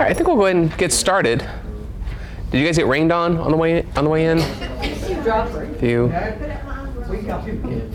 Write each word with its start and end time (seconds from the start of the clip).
All 0.00 0.06
right, 0.06 0.12
I 0.12 0.14
think 0.14 0.28
we'll 0.28 0.38
go 0.38 0.46
ahead 0.46 0.56
and 0.56 0.74
get 0.78 0.94
started. 0.94 1.46
Did 2.50 2.58
you 2.58 2.64
guys 2.64 2.78
get 2.78 2.86
rained 2.86 3.12
on 3.12 3.36
on 3.36 3.50
the 3.50 3.56
way 3.58 3.84
on 3.96 4.04
the 4.04 4.08
way 4.08 4.24
in? 4.24 4.38
You. 5.82 6.08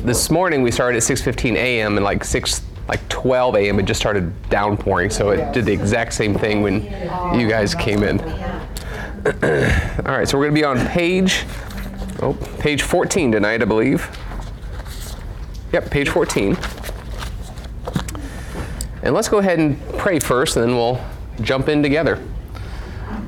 This 0.03 0.29
morning 0.29 0.61
we 0.61 0.69
started 0.69 0.97
at 0.97 1.03
6:15 1.03 1.55
a.m. 1.55 1.97
and 1.97 2.03
like 2.03 2.23
6 2.23 2.61
like 2.87 3.09
12 3.09 3.55
a.m. 3.55 3.79
it 3.79 3.87
just 3.87 3.99
started 3.99 4.31
downpouring, 4.51 5.09
so 5.09 5.31
it 5.31 5.51
did 5.51 5.65
the 5.65 5.73
exact 5.73 6.13
same 6.13 6.35
thing 6.35 6.61
when 6.61 6.83
you 7.39 7.49
guys 7.49 7.73
came 7.73 8.03
in. 8.03 8.19
All 10.05 10.15
right, 10.15 10.29
so 10.29 10.37
we're 10.37 10.43
going 10.43 10.53
to 10.53 10.61
be 10.61 10.63
on 10.63 10.85
page 10.89 11.43
oh, 12.21 12.37
page 12.59 12.83
14 12.83 13.31
tonight, 13.31 13.63
I 13.63 13.65
believe. 13.65 14.15
Yep, 15.73 15.89
page 15.89 16.09
14. 16.09 16.55
And 19.01 19.15
let's 19.15 19.27
go 19.27 19.39
ahead 19.39 19.57
and 19.57 19.81
pray 19.97 20.19
first, 20.19 20.55
and 20.55 20.69
then 20.69 20.75
we'll 20.75 21.03
jump 21.41 21.69
in 21.69 21.83
together. 21.83 22.21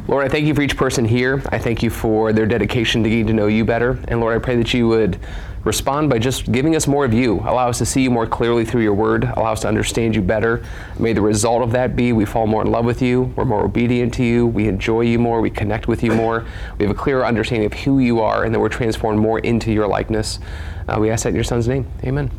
Lord, 0.08 0.26
I 0.26 0.30
thank 0.30 0.46
you 0.46 0.56
for 0.56 0.62
each 0.62 0.78
person 0.78 1.04
here. 1.04 1.42
I 1.50 1.60
thank 1.60 1.84
you 1.84 1.90
for 1.90 2.32
their 2.32 2.46
dedication 2.46 3.04
to 3.04 3.10
getting 3.10 3.28
to 3.28 3.34
know 3.34 3.48
you 3.48 3.66
better. 3.66 4.00
And 4.08 4.22
Lord, 4.22 4.36
I 4.36 4.40
pray 4.40 4.56
that 4.56 4.74
you 4.74 4.88
would 4.88 5.20
respond 5.66 6.10
by 6.10 6.18
just 6.18 6.50
giving 6.50 6.78
us 6.78 6.88
more 6.88 7.04
of 7.04 7.14
you. 7.14 7.40
Allow 7.42 7.68
us 7.68 7.78
to 7.80 7.86
see 7.86 8.02
you 8.02 8.10
more 8.10 8.26
clearly 8.26 8.64
through 8.64 8.84
your 8.84 8.94
word. 8.94 9.26
Allow 9.26 9.52
us 9.52 9.60
to 9.62 9.68
understand 9.68 10.16
you 10.16 10.22
better. 10.22 10.64
May 10.98 11.12
the 11.12 11.22
result 11.22 11.62
of 11.62 11.72
that 11.74 11.98
be 11.98 12.14
we 12.14 12.24
fall 12.24 12.48
more 12.48 12.62
in 12.62 12.72
love 12.72 12.86
with 12.86 13.02
you. 13.02 13.34
We're 13.36 13.44
more 13.44 13.66
obedient 13.66 14.14
to 14.14 14.24
you. 14.24 14.48
We 14.48 14.70
enjoy 14.70 15.02
you 15.02 15.20
more. 15.20 15.42
We 15.42 15.50
connect 15.50 15.90
with 15.90 16.04
you 16.04 16.14
more. 16.14 16.46
We 16.78 16.86
have 16.86 16.96
a 16.96 16.98
clearer 16.98 17.26
understanding 17.26 17.66
of 17.66 17.74
who 17.74 18.00
you 18.00 18.22
are, 18.22 18.46
and 18.46 18.56
that 18.56 18.62
we're 18.62 18.70
transformed 18.70 19.20
more 19.20 19.40
into 19.40 19.74
your 19.74 19.88
likeness. 19.88 20.40
Uh, 20.88 20.98
we 21.02 21.10
ask 21.10 21.24
that 21.24 21.30
in 21.30 21.36
your 21.36 21.44
son's 21.44 21.68
name. 21.68 21.86
Amen. 22.06 22.32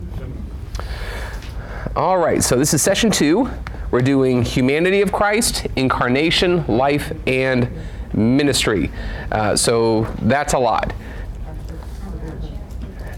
All 1.94 2.16
right, 2.16 2.42
so 2.42 2.56
this 2.56 2.72
is 2.72 2.80
session 2.80 3.10
two. 3.10 3.50
We're 3.90 4.00
doing 4.00 4.42
humanity 4.42 5.00
of 5.00 5.12
Christ, 5.12 5.66
incarnation, 5.76 6.66
life, 6.66 7.12
and 7.26 7.70
ministry. 8.12 8.90
Uh, 9.32 9.56
so 9.56 10.04
that's 10.22 10.52
a 10.52 10.58
lot. 10.58 10.92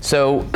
So 0.00 0.46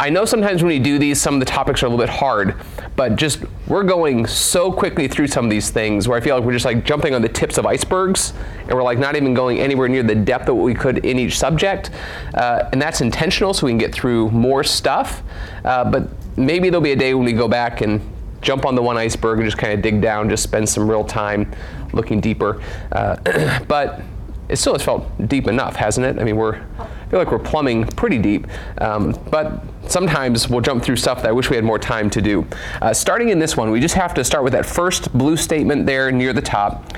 I 0.00 0.10
know 0.10 0.24
sometimes 0.24 0.62
when 0.62 0.68
we 0.68 0.78
do 0.78 0.98
these, 0.98 1.20
some 1.20 1.34
of 1.34 1.40
the 1.40 1.46
topics 1.46 1.82
are 1.82 1.86
a 1.86 1.88
little 1.88 2.04
bit 2.04 2.12
hard, 2.12 2.54
but 2.96 3.16
just 3.16 3.44
we're 3.66 3.84
going 3.84 4.26
so 4.26 4.72
quickly 4.72 5.08
through 5.08 5.26
some 5.26 5.44
of 5.44 5.50
these 5.50 5.70
things 5.70 6.08
where 6.08 6.16
I 6.16 6.20
feel 6.20 6.36
like 6.36 6.44
we're 6.44 6.52
just 6.52 6.64
like 6.64 6.84
jumping 6.84 7.14
on 7.14 7.22
the 7.22 7.28
tips 7.28 7.58
of 7.58 7.66
icebergs 7.66 8.32
and 8.62 8.70
we're 8.70 8.82
like 8.82 8.98
not 8.98 9.14
even 9.14 9.34
going 9.34 9.58
anywhere 9.58 9.88
near 9.88 10.02
the 10.02 10.14
depth 10.14 10.48
of 10.48 10.56
what 10.56 10.64
we 10.64 10.74
could 10.74 11.04
in 11.04 11.18
each 11.18 11.38
subject. 11.38 11.90
Uh, 12.34 12.68
and 12.72 12.80
that's 12.80 13.00
intentional 13.00 13.52
so 13.52 13.66
we 13.66 13.72
can 13.72 13.78
get 13.78 13.92
through 13.92 14.30
more 14.30 14.64
stuff. 14.64 15.22
Uh, 15.64 15.84
but 15.88 16.08
maybe 16.36 16.70
there'll 16.70 16.80
be 16.80 16.92
a 16.92 16.96
day 16.96 17.12
when 17.14 17.24
we 17.24 17.32
go 17.32 17.48
back 17.48 17.82
and 17.82 18.00
jump 18.40 18.64
on 18.64 18.74
the 18.74 18.82
one 18.82 18.96
iceberg 18.96 19.38
and 19.38 19.46
just 19.46 19.58
kind 19.58 19.72
of 19.72 19.82
dig 19.82 20.00
down, 20.00 20.28
just 20.28 20.42
spend 20.42 20.68
some 20.68 20.88
real 20.88 21.04
time 21.04 21.52
looking 21.92 22.20
deeper. 22.20 22.62
Uh, 22.92 23.60
but 23.68 24.02
it 24.48 24.56
still 24.56 24.72
has 24.72 24.82
felt 24.82 25.06
deep 25.28 25.46
enough, 25.46 25.76
hasn't 25.76 26.06
it? 26.06 26.20
I 26.20 26.24
mean, 26.24 26.36
we're 26.36 26.64
I 27.08 27.10
feel 27.10 27.20
like 27.20 27.30
we're 27.30 27.38
plumbing 27.38 27.86
pretty 27.86 28.18
deep, 28.18 28.46
um, 28.82 29.18
but 29.30 29.62
sometimes 29.86 30.50
we'll 30.50 30.60
jump 30.60 30.82
through 30.82 30.96
stuff 30.96 31.22
that 31.22 31.28
I 31.28 31.32
wish 31.32 31.48
we 31.48 31.56
had 31.56 31.64
more 31.64 31.78
time 31.78 32.10
to 32.10 32.20
do. 32.20 32.46
Uh, 32.82 32.92
starting 32.92 33.30
in 33.30 33.38
this 33.38 33.56
one, 33.56 33.70
we 33.70 33.80
just 33.80 33.94
have 33.94 34.12
to 34.12 34.24
start 34.24 34.44
with 34.44 34.52
that 34.52 34.66
first 34.66 35.10
blue 35.16 35.38
statement 35.38 35.86
there 35.86 36.12
near 36.12 36.34
the 36.34 36.42
top. 36.42 36.92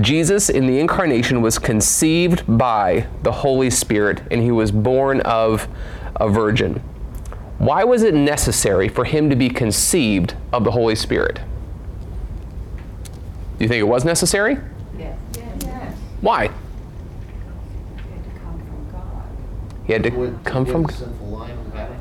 Jesus 0.00 0.48
in 0.48 0.66
the 0.66 0.80
incarnation 0.80 1.42
was 1.42 1.60
conceived 1.60 2.42
by 2.58 3.06
the 3.22 3.30
Holy 3.30 3.70
Spirit, 3.70 4.22
and 4.32 4.42
he 4.42 4.50
was 4.50 4.72
born 4.72 5.20
of 5.20 5.68
a 6.16 6.28
virgin. 6.28 6.82
Why 7.62 7.84
was 7.84 8.02
it 8.02 8.12
necessary 8.12 8.88
for 8.88 9.04
him 9.04 9.30
to 9.30 9.36
be 9.36 9.48
conceived 9.48 10.34
of 10.52 10.64
the 10.64 10.72
Holy 10.72 10.96
Spirit? 10.96 11.36
Do 13.56 13.64
you 13.64 13.68
think 13.68 13.78
it 13.78 13.84
was 13.84 14.04
necessary? 14.04 14.56
Yes. 14.98 15.16
Yes. 15.60 15.96
Why? 16.22 16.48
He 16.48 16.50
had 18.10 18.24
to 18.24 18.30
come 18.40 18.58
from 18.58 18.90
God. 18.90 19.22
He 19.86 19.92
had 19.92 20.02
to 20.02 20.10
Would 20.10 20.40
come 20.42 20.66
from. 20.66 20.82
the 20.82 20.92
sinful 20.92 21.26
line 21.28 21.52
of 21.52 21.76
Adam? 21.76 21.96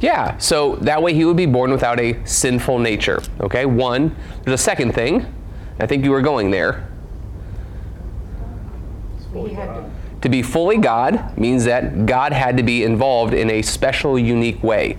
Yeah, 0.00 0.36
so 0.38 0.74
that 0.80 1.00
way 1.00 1.14
he 1.14 1.24
would 1.24 1.36
be 1.36 1.46
born 1.46 1.70
without 1.70 2.00
a 2.00 2.16
sinful 2.26 2.80
nature. 2.80 3.22
Okay, 3.40 3.66
one. 3.66 4.16
There's 4.42 4.60
a 4.60 4.64
second 4.64 4.96
thing. 4.96 5.32
I 5.78 5.86
think 5.86 6.02
you 6.02 6.10
were 6.10 6.22
going 6.22 6.50
there. 6.50 6.88
He 9.32 9.54
had 9.54 9.66
to, 9.66 9.90
To 10.22 10.28
be 10.28 10.42
fully 10.42 10.78
God 10.78 11.36
means 11.38 11.64
that 11.64 12.06
God 12.06 12.32
had 12.32 12.56
to 12.56 12.62
be 12.62 12.82
involved 12.82 13.34
in 13.34 13.50
a 13.50 13.62
special, 13.62 14.18
unique 14.18 14.62
way. 14.62 14.98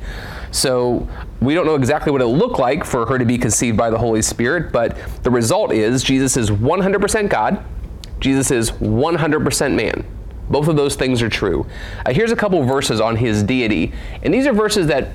So 0.51 1.07
we 1.41 1.53
don't 1.53 1.65
know 1.65 1.75
exactly 1.75 2.11
what 2.11 2.21
it 2.21 2.27
looked 2.27 2.59
like 2.59 2.83
for 2.85 3.05
her 3.05 3.17
to 3.17 3.25
be 3.25 3.37
conceived 3.37 3.77
by 3.77 3.89
the 3.89 3.97
Holy 3.97 4.21
Spirit, 4.21 4.71
but 4.71 4.97
the 5.23 5.29
result 5.29 5.71
is 5.71 6.03
Jesus 6.03 6.37
is 6.37 6.49
100% 6.49 7.29
God, 7.29 7.63
Jesus 8.19 8.51
is 8.51 8.71
100% 8.71 9.75
man. 9.75 10.05
Both 10.49 10.67
of 10.67 10.75
those 10.75 10.95
things 10.95 11.21
are 11.21 11.29
true. 11.29 11.67
Uh, 12.05 12.13
here's 12.13 12.31
a 12.31 12.35
couple 12.35 12.63
verses 12.63 12.99
on 12.99 13.15
his 13.15 13.43
deity, 13.43 13.93
and 14.23 14.33
these 14.33 14.47
are 14.47 14.53
verses 14.53 14.87
that 14.87 15.09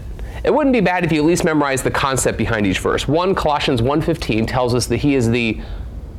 it 0.45 0.53
wouldn't 0.53 0.73
be 0.73 0.81
bad 0.81 1.05
if 1.05 1.11
you 1.11 1.21
at 1.21 1.27
least 1.27 1.43
memorize 1.43 1.83
the 1.83 1.91
concept 1.91 2.39
behind 2.39 2.67
each 2.67 2.79
verse. 2.79 3.09
One 3.09 3.35
Colossians 3.35 3.83
1:15 3.83 4.47
tells 4.47 4.75
us 4.75 4.87
that 4.87 4.99
he 4.99 5.15
is 5.15 5.31
the 5.31 5.61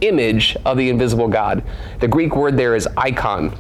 image 0.02 0.58
of 0.66 0.78
the 0.78 0.90
invisible 0.90 1.28
God. 1.28 1.64
The 2.00 2.08
Greek 2.08 2.36
word 2.36 2.58
there 2.58 2.76
is 2.76 2.88
icon, 2.98 3.56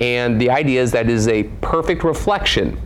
and 0.00 0.40
the 0.40 0.50
idea 0.50 0.82
is 0.82 0.92
that 0.92 1.06
it 1.06 1.12
is 1.12 1.28
a 1.28 1.44
perfect 1.60 2.04
reflection 2.04 2.80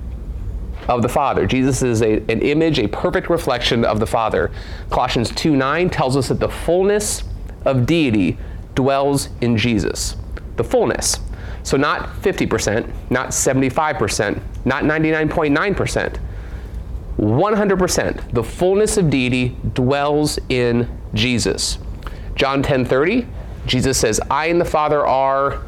of 0.89 1.03
the 1.03 1.09
Father. 1.09 1.47
Jesus 1.47 1.83
is 1.83 2.03
a, 2.03 2.15
an 2.31 2.41
image, 2.43 2.79
a 2.79 2.89
perfect 2.89 3.31
reflection 3.31 3.85
of 3.85 4.01
the 4.01 4.07
Father. 4.07 4.51
Colossians 4.91 5.31
2 5.31 5.57
9 5.57 5.91
tells 5.91 6.17
us 6.17 6.29
that 6.29 6.41
the 6.41 6.49
fullness 6.49 7.25
of 7.65 7.87
deity 7.87 8.39
dwells 8.75 9.29
in 9.41 9.57
Jesus. 9.57 10.17
The 10.57 10.65
fullness. 10.65 11.17
So 11.63 11.77
not 11.77 12.09
50%, 12.23 12.91
not 13.11 13.29
75%, 13.29 14.41
not 14.65 14.85
99.9%. 14.85 16.19
100%. 17.19 18.33
The 18.33 18.43
fullness 18.43 18.97
of 18.97 19.11
deity 19.11 19.57
dwells 19.75 20.39
in 20.49 20.89
Jesus. 21.13 21.79
John 22.35 22.63
10:30, 22.63 23.27
Jesus 23.67 23.99
says, 23.99 24.21
"I 24.31 24.47
and 24.47 24.59
the 24.59 24.65
Father 24.65 25.07
are 25.07 25.59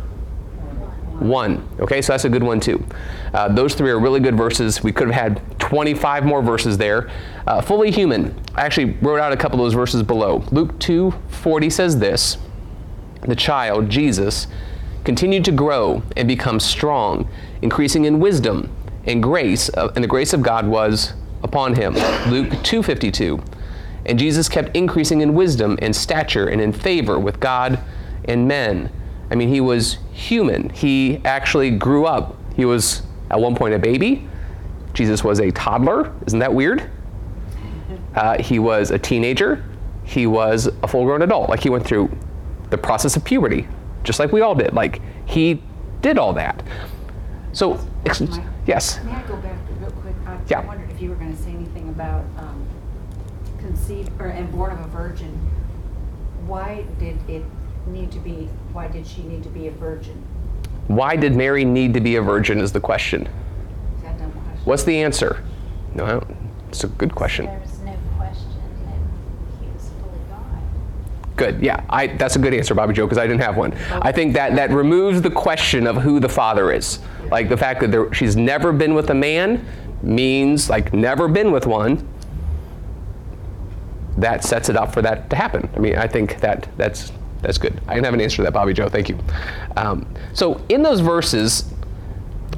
one. 1.23 1.67
Okay, 1.81 2.03
so 2.03 2.13
that's 2.13 2.25
a 2.25 2.29
good 2.29 2.43
one 2.43 2.61
too. 2.61 2.85
Uh, 3.33 3.49
those 3.49 3.75
three 3.75 3.91
are 3.91 3.99
really 3.99 4.21
good 4.21 4.37
verses. 4.37 4.83
We 4.83 4.93
could 4.93 5.11
have 5.11 5.39
had 5.39 5.61
25 5.61 6.25
more 6.25 6.43
verses 6.43 6.79
there. 6.79 7.11
Uh, 7.47 7.61
fully 7.61 7.91
human. 7.91 8.35
I 8.55 8.63
actually 8.63 8.93
wrote 9.01 9.21
out 9.21 9.33
a 9.33 9.37
couple 9.37 9.59
of 9.59 9.65
those 9.65 9.75
verses 9.75 10.03
below. 10.03 10.45
Luke 10.51 10.79
2:40 10.79 11.71
says 11.71 11.99
this: 11.99 12.39
The 13.23 13.37
child 13.37 13.89
Jesus 13.89 14.47
continued 15.05 15.45
to 15.47 15.53
grow 15.53 16.03
and 16.17 16.29
become 16.29 16.61
strong, 16.61 17.29
increasing 17.61 18.05
in 18.05 18.21
wisdom 18.21 18.71
and 19.05 19.23
grace, 19.23 19.71
uh, 19.71 19.93
and 19.95 20.05
the 20.05 20.09
grace 20.09 20.33
of 20.33 20.43
God 20.43 20.67
was 20.67 21.15
upon 21.43 21.75
him. 21.75 21.95
Luke 22.29 22.51
2:52. 22.63 23.43
And 24.05 24.19
Jesus 24.19 24.49
kept 24.49 24.77
increasing 24.77 25.21
in 25.21 25.35
wisdom 25.35 25.79
and 25.81 25.95
stature 25.95 26.49
and 26.49 26.61
in 26.61 26.73
favor 26.73 27.19
with 27.19 27.39
God 27.41 27.79
and 28.25 28.49
men. 28.49 28.91
I 29.33 29.35
mean, 29.35 29.49
he 29.49 29.63
was 29.63 29.97
human. 30.13 30.69
He 30.69 31.23
actually 31.25 31.71
grew 31.71 32.05
up. 32.05 32.37
He 32.55 32.67
was 32.67 33.01
at 33.31 33.41
one 33.41 33.55
point 33.57 33.73
a 33.73 33.79
baby. 33.79 34.29
Jesus 34.93 35.25
was 35.25 35.41
a 35.41 35.51
toddler. 35.53 36.13
Isn't 36.27 36.41
that 36.41 36.53
weird? 36.53 36.91
Uh, 38.15 38.43
he 38.43 38.59
was 38.59 38.91
a 38.91 38.99
teenager. 38.99 39.65
He 40.05 40.27
was 40.27 40.67
a 40.83 40.87
full 40.87 41.05
grown 41.05 41.23
adult. 41.23 41.49
Like 41.49 41.61
he 41.61 41.71
went 41.71 41.87
through 41.87 42.11
the 42.69 42.77
process 42.77 43.17
of 43.17 43.25
puberty, 43.25 43.67
just 44.05 44.19
like 44.19 44.33
we 44.33 44.43
all 44.43 44.55
did. 44.55 44.75
Like 44.75 45.01
he 45.25 45.63
did 46.03 46.19
all 46.19 46.35
that. 46.35 46.63
So, 47.53 47.81
ex- 48.05 48.21
yes. 48.67 49.03
may 49.03 49.13
I 49.13 49.23
go 49.23 49.37
back 49.37 49.57
real 49.81 49.91
quick? 49.93 50.15
I- 50.27 50.39
Yeah. 50.49 50.67
Wondered 50.67 50.91
if 50.91 51.01
you 51.01 51.09
were 51.09 51.17
going 51.17 51.35
to 51.35 51.43
say 51.43 51.53
anything 51.53 51.89
about 51.89 52.25
um, 52.37 52.67
conceived, 53.59 54.11
or, 54.21 54.27
and 54.27 54.53
born 54.53 54.73
of 54.73 54.81
a 54.81 54.89
virgin. 54.89 55.31
Why 56.47 56.85
did 56.99 57.17
it 57.31 57.45
need 57.87 58.11
to 58.13 58.19
be, 58.19 58.49
why 58.73 58.89
did 58.89 59.07
she 59.07 59.23
need 59.23 59.43
to 59.43 59.49
be 59.49 59.69
a 59.69 59.71
virgin? 59.71 60.23
Why 60.89 61.17
did 61.17 61.37
Mary 61.37 61.65
need 61.65 61.95
to 61.95 62.01
be 62.01 62.17
a 62.17 62.23
virgin? 62.23 62.61
Is 62.61 62.73
the 62.73 62.81
question. 62.81 63.29
Is 63.97 64.03
that 64.03 64.19
dumb 64.19 64.33
question? 64.33 64.65
What's 64.65 64.85
the 64.85 65.03
answer? 65.03 65.43
No, 65.95 66.05
I 66.05 66.11
don't, 66.13 66.37
it's 66.69 66.85
a 66.85 66.89
good 66.89 67.15
question. 67.15 67.47
There's 67.47 67.79
no 67.81 67.97
question 68.17 68.49
that 68.87 69.65
he 69.65 69.73
was 69.73 69.91
fully 70.01 70.19
God. 70.31 71.37
Good. 71.37 71.63
Yeah, 71.63 71.85
I, 71.89 72.09
that's 72.09 72.37
a 72.37 72.39
good 72.39 72.55
answer, 72.55 72.75
Bobby 72.75 72.95
Joe, 72.95 73.07
because 73.07 73.19
I 73.19 73.27
didn't 73.27 73.43
have 73.43 73.57
one. 73.57 73.75
I 73.91 74.13
think 74.13 74.35
that 74.35 74.57
that 74.57 74.71
removes 74.71 75.23
the 75.23 75.31
question 75.31 75.87
of 75.87 75.97
who 75.97 76.21
the 76.21 76.29
father 76.29 76.73
is. 76.73 77.01
Like 77.31 77.49
the 77.49 77.57
fact 77.57 77.81
that 77.81 77.91
there, 77.91 78.13
she's 78.13 78.37
never 78.37 78.73
been 78.73 78.95
with 78.95 79.11
a 79.11 79.15
man 79.15 79.67
means 80.03 80.69
like 80.69 80.93
never 80.93 81.29
been 81.29 81.53
with 81.53 81.67
one. 81.67 82.09
That 84.19 84.45
sets 84.45 84.69
it 84.69 84.77
up 84.77 84.93
for 84.93 85.01
that 85.03 85.31
to 85.31 85.37
happen. 85.37 85.71
I 85.75 85.79
mean, 85.79 85.97
I 85.97 86.07
think 86.07 86.41
that 86.41 86.69
that's 86.77 87.13
that's 87.43 87.59
good. 87.59 87.81
I 87.87 87.95
didn't 87.95 88.05
have 88.05 88.15
an 88.15 88.21
answer 88.21 88.37
to 88.37 88.43
that, 88.45 88.53
Bobby 88.53 88.73
Joe. 88.73 88.89
Thank 88.89 89.09
you. 89.09 89.19
Um, 89.77 90.07
so 90.33 90.65
in 90.69 90.83
those 90.83 91.01
verses, 91.01 91.73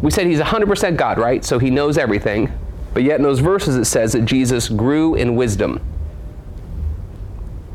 we 0.02 0.10
said 0.10 0.26
he's 0.26 0.40
100% 0.40 0.96
God, 0.96 1.18
right? 1.18 1.44
So 1.44 1.58
he 1.58 1.70
knows 1.70 1.98
everything. 1.98 2.52
But 2.92 3.02
yet 3.02 3.16
in 3.16 3.22
those 3.22 3.40
verses 3.40 3.76
it 3.76 3.86
says 3.86 4.12
that 4.12 4.24
Jesus 4.24 4.68
grew 4.68 5.14
in 5.14 5.34
wisdom. 5.34 5.80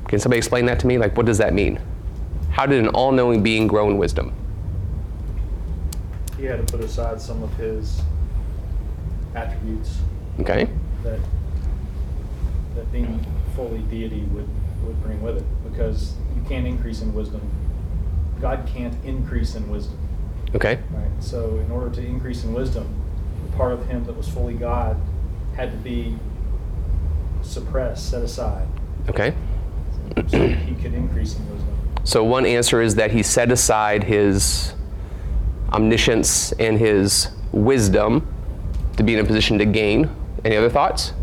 Can 0.07 0.19
somebody 0.19 0.37
explain 0.37 0.65
that 0.67 0.79
to 0.79 0.87
me? 0.87 0.97
Like, 0.97 1.17
what 1.17 1.25
does 1.25 1.37
that 1.39 1.53
mean? 1.53 1.79
How 2.51 2.65
did 2.65 2.79
an 2.79 2.87
all 2.89 3.11
knowing 3.11 3.43
being 3.43 3.67
grow 3.67 3.89
in 3.89 3.97
wisdom? 3.97 4.33
He 6.37 6.45
had 6.45 6.65
to 6.65 6.71
put 6.71 6.83
aside 6.83 7.19
some 7.19 7.43
of 7.43 7.53
his 7.55 8.01
attributes 9.35 9.99
Okay? 10.39 10.69
that 11.03 11.19
that 12.75 12.91
being 12.91 13.25
fully 13.55 13.79
deity 13.79 14.21
would, 14.31 14.47
would 14.85 15.01
bring 15.03 15.21
with 15.21 15.37
it. 15.37 15.43
Because 15.69 16.13
you 16.39 16.49
can't 16.49 16.67
increase 16.67 17.01
in 17.01 17.13
wisdom. 17.13 17.41
God 18.41 18.67
can't 18.67 18.95
increase 19.03 19.55
in 19.55 19.69
wisdom. 19.69 19.97
Okay? 20.55 20.79
Right. 20.91 21.11
So 21.19 21.57
in 21.57 21.71
order 21.71 21.89
to 21.95 22.05
increase 22.05 22.43
in 22.43 22.53
wisdom, 22.53 22.87
the 23.45 23.57
part 23.57 23.73
of 23.73 23.87
him 23.87 24.05
that 24.05 24.13
was 24.13 24.27
fully 24.27 24.53
God 24.53 24.99
had 25.55 25.71
to 25.71 25.77
be 25.77 26.15
suppressed, 27.41 28.09
set 28.09 28.23
aside, 28.23 28.67
Okay? 29.07 29.33
so 30.27 30.47
he 30.47 30.75
could 30.75 30.93
increase 30.93 31.35
in 31.35 31.49
wisdom. 31.51 31.75
So, 32.03 32.23
one 32.23 32.45
answer 32.45 32.81
is 32.81 32.95
that 32.95 33.11
he 33.11 33.23
set 33.23 33.51
aside 33.51 34.03
his 34.03 34.73
omniscience 35.71 36.51
and 36.53 36.77
his 36.77 37.29
wisdom 37.51 38.27
to 38.97 39.03
be 39.03 39.13
in 39.13 39.19
a 39.19 39.23
position 39.23 39.57
to 39.59 39.65
gain. 39.65 40.09
Any 40.43 40.55
other 40.55 40.69
thoughts? 40.69 41.13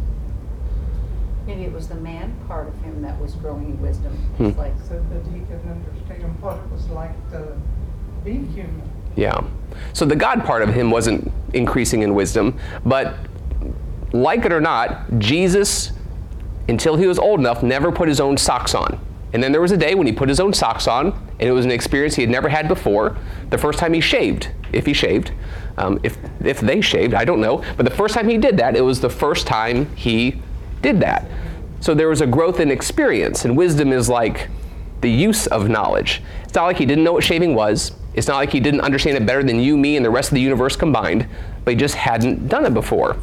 Maybe 1.46 1.62
it 1.62 1.72
was 1.72 1.88
the 1.88 1.94
man 1.94 2.36
part 2.46 2.68
of 2.68 2.74
him 2.82 3.02
that 3.02 3.20
was 3.20 3.35
growing 3.46 3.66
in 3.66 3.80
wisdom. 3.80 4.12
Hmm. 4.12 4.46
It's 4.46 4.58
like, 4.58 4.72
so 4.88 5.04
that 5.10 5.32
he 5.32 5.40
could 5.40 5.60
understand 5.68 6.42
what 6.42 6.56
it 6.56 6.70
was 6.70 6.88
like 6.88 7.12
to 7.30 7.56
be 8.24 8.32
human. 8.32 8.82
Yeah. 9.14 9.40
So, 9.92 10.04
the 10.04 10.16
God 10.16 10.44
part 10.44 10.62
of 10.62 10.74
him 10.74 10.90
wasn't 10.90 11.32
increasing 11.54 12.02
in 12.02 12.14
wisdom, 12.14 12.58
but 12.84 13.14
like 14.12 14.44
it 14.44 14.52
or 14.52 14.60
not, 14.60 15.18
Jesus, 15.18 15.92
until 16.68 16.96
he 16.96 17.06
was 17.06 17.18
old 17.18 17.38
enough, 17.40 17.62
never 17.62 17.92
put 17.92 18.08
his 18.08 18.20
own 18.20 18.36
socks 18.36 18.74
on. 18.74 18.98
And 19.32 19.42
then 19.42 19.52
there 19.52 19.60
was 19.60 19.72
a 19.72 19.76
day 19.76 19.94
when 19.94 20.06
he 20.06 20.12
put 20.12 20.28
his 20.28 20.40
own 20.40 20.52
socks 20.52 20.88
on, 20.88 21.12
and 21.38 21.48
it 21.48 21.52
was 21.52 21.64
an 21.64 21.70
experience 21.70 22.14
he 22.14 22.22
had 22.22 22.30
never 22.30 22.48
had 22.48 22.68
before. 22.68 23.16
The 23.50 23.58
first 23.58 23.78
time 23.78 23.92
he 23.92 24.00
shaved, 24.00 24.48
if 24.72 24.86
he 24.86 24.92
shaved, 24.92 25.32
um, 25.78 26.00
if, 26.02 26.18
if 26.40 26.60
they 26.60 26.80
shaved, 26.80 27.14
I 27.14 27.24
don't 27.24 27.40
know. 27.40 27.62
But 27.76 27.84
the 27.84 27.94
first 27.94 28.14
time 28.14 28.28
he 28.28 28.38
did 28.38 28.56
that, 28.56 28.76
it 28.76 28.80
was 28.80 29.00
the 29.00 29.10
first 29.10 29.46
time 29.46 29.94
he 29.94 30.40
did 30.82 31.00
that. 31.00 31.26
So 31.86 31.94
there 31.94 32.08
was 32.08 32.20
a 32.20 32.26
growth 32.26 32.58
in 32.58 32.72
experience, 32.72 33.44
and 33.44 33.56
wisdom 33.56 33.92
is 33.92 34.08
like 34.08 34.48
the 35.02 35.08
use 35.08 35.46
of 35.46 35.68
knowledge. 35.68 36.20
It's 36.42 36.56
not 36.56 36.64
like 36.64 36.78
he 36.78 36.84
didn't 36.84 37.04
know 37.04 37.12
what 37.12 37.22
shaving 37.22 37.54
was. 37.54 37.92
It's 38.14 38.26
not 38.26 38.38
like 38.38 38.50
he 38.50 38.58
didn't 38.58 38.80
understand 38.80 39.16
it 39.16 39.24
better 39.24 39.44
than 39.44 39.60
you, 39.60 39.76
me, 39.76 39.94
and 39.94 40.04
the 40.04 40.10
rest 40.10 40.30
of 40.30 40.34
the 40.34 40.40
universe 40.40 40.74
combined, 40.74 41.28
but 41.64 41.70
he 41.70 41.76
just 41.76 41.94
hadn't 41.94 42.48
done 42.48 42.66
it 42.66 42.74
before. 42.74 43.16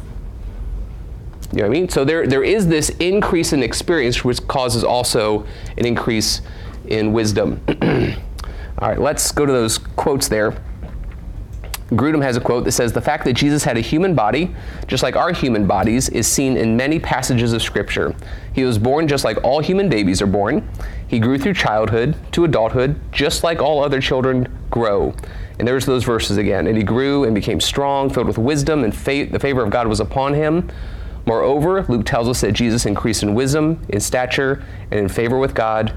You 1.52 1.58
know 1.58 1.64
what 1.64 1.64
I 1.64 1.68
mean? 1.68 1.90
So 1.90 2.06
there, 2.06 2.26
there 2.26 2.42
is 2.42 2.66
this 2.66 2.88
increase 3.00 3.52
in 3.52 3.62
experience, 3.62 4.24
which 4.24 4.48
causes 4.48 4.82
also 4.82 5.46
an 5.76 5.84
increase 5.84 6.40
in 6.86 7.12
wisdom. 7.12 7.60
All 8.78 8.88
right, 8.88 8.98
let's 8.98 9.30
go 9.30 9.44
to 9.44 9.52
those 9.52 9.76
quotes 9.76 10.28
there. 10.28 10.58
Grudem 11.96 12.22
has 12.22 12.36
a 12.36 12.40
quote 12.40 12.64
that 12.64 12.72
says, 12.72 12.92
The 12.92 13.00
fact 13.00 13.24
that 13.24 13.34
Jesus 13.34 13.64
had 13.64 13.76
a 13.76 13.80
human 13.80 14.14
body, 14.14 14.54
just 14.86 15.02
like 15.02 15.16
our 15.16 15.32
human 15.32 15.66
bodies, 15.66 16.08
is 16.08 16.26
seen 16.26 16.56
in 16.56 16.76
many 16.76 16.98
passages 16.98 17.52
of 17.52 17.62
Scripture. 17.62 18.14
He 18.52 18.64
was 18.64 18.78
born 18.78 19.08
just 19.08 19.24
like 19.24 19.42
all 19.44 19.60
human 19.60 19.88
babies 19.88 20.22
are 20.22 20.26
born. 20.26 20.68
He 21.06 21.18
grew 21.18 21.38
through 21.38 21.54
childhood 21.54 22.16
to 22.32 22.44
adulthood, 22.44 23.00
just 23.12 23.44
like 23.44 23.60
all 23.60 23.82
other 23.82 24.00
children 24.00 24.48
grow. 24.70 25.14
And 25.58 25.68
there's 25.68 25.86
those 25.86 26.04
verses 26.04 26.36
again. 26.36 26.66
And 26.66 26.76
he 26.76 26.82
grew 26.82 27.24
and 27.24 27.34
became 27.34 27.60
strong, 27.60 28.10
filled 28.10 28.26
with 28.26 28.38
wisdom, 28.38 28.84
and 28.84 28.94
fa- 28.94 29.28
the 29.30 29.38
favor 29.38 29.62
of 29.62 29.70
God 29.70 29.86
was 29.86 30.00
upon 30.00 30.34
him. 30.34 30.70
Moreover, 31.26 31.84
Luke 31.84 32.04
tells 32.04 32.28
us 32.28 32.40
that 32.42 32.52
Jesus 32.52 32.86
increased 32.86 33.22
in 33.22 33.34
wisdom, 33.34 33.84
in 33.88 34.00
stature, 34.00 34.62
and 34.90 35.00
in 35.00 35.08
favor 35.08 35.38
with 35.38 35.54
God 35.54 35.96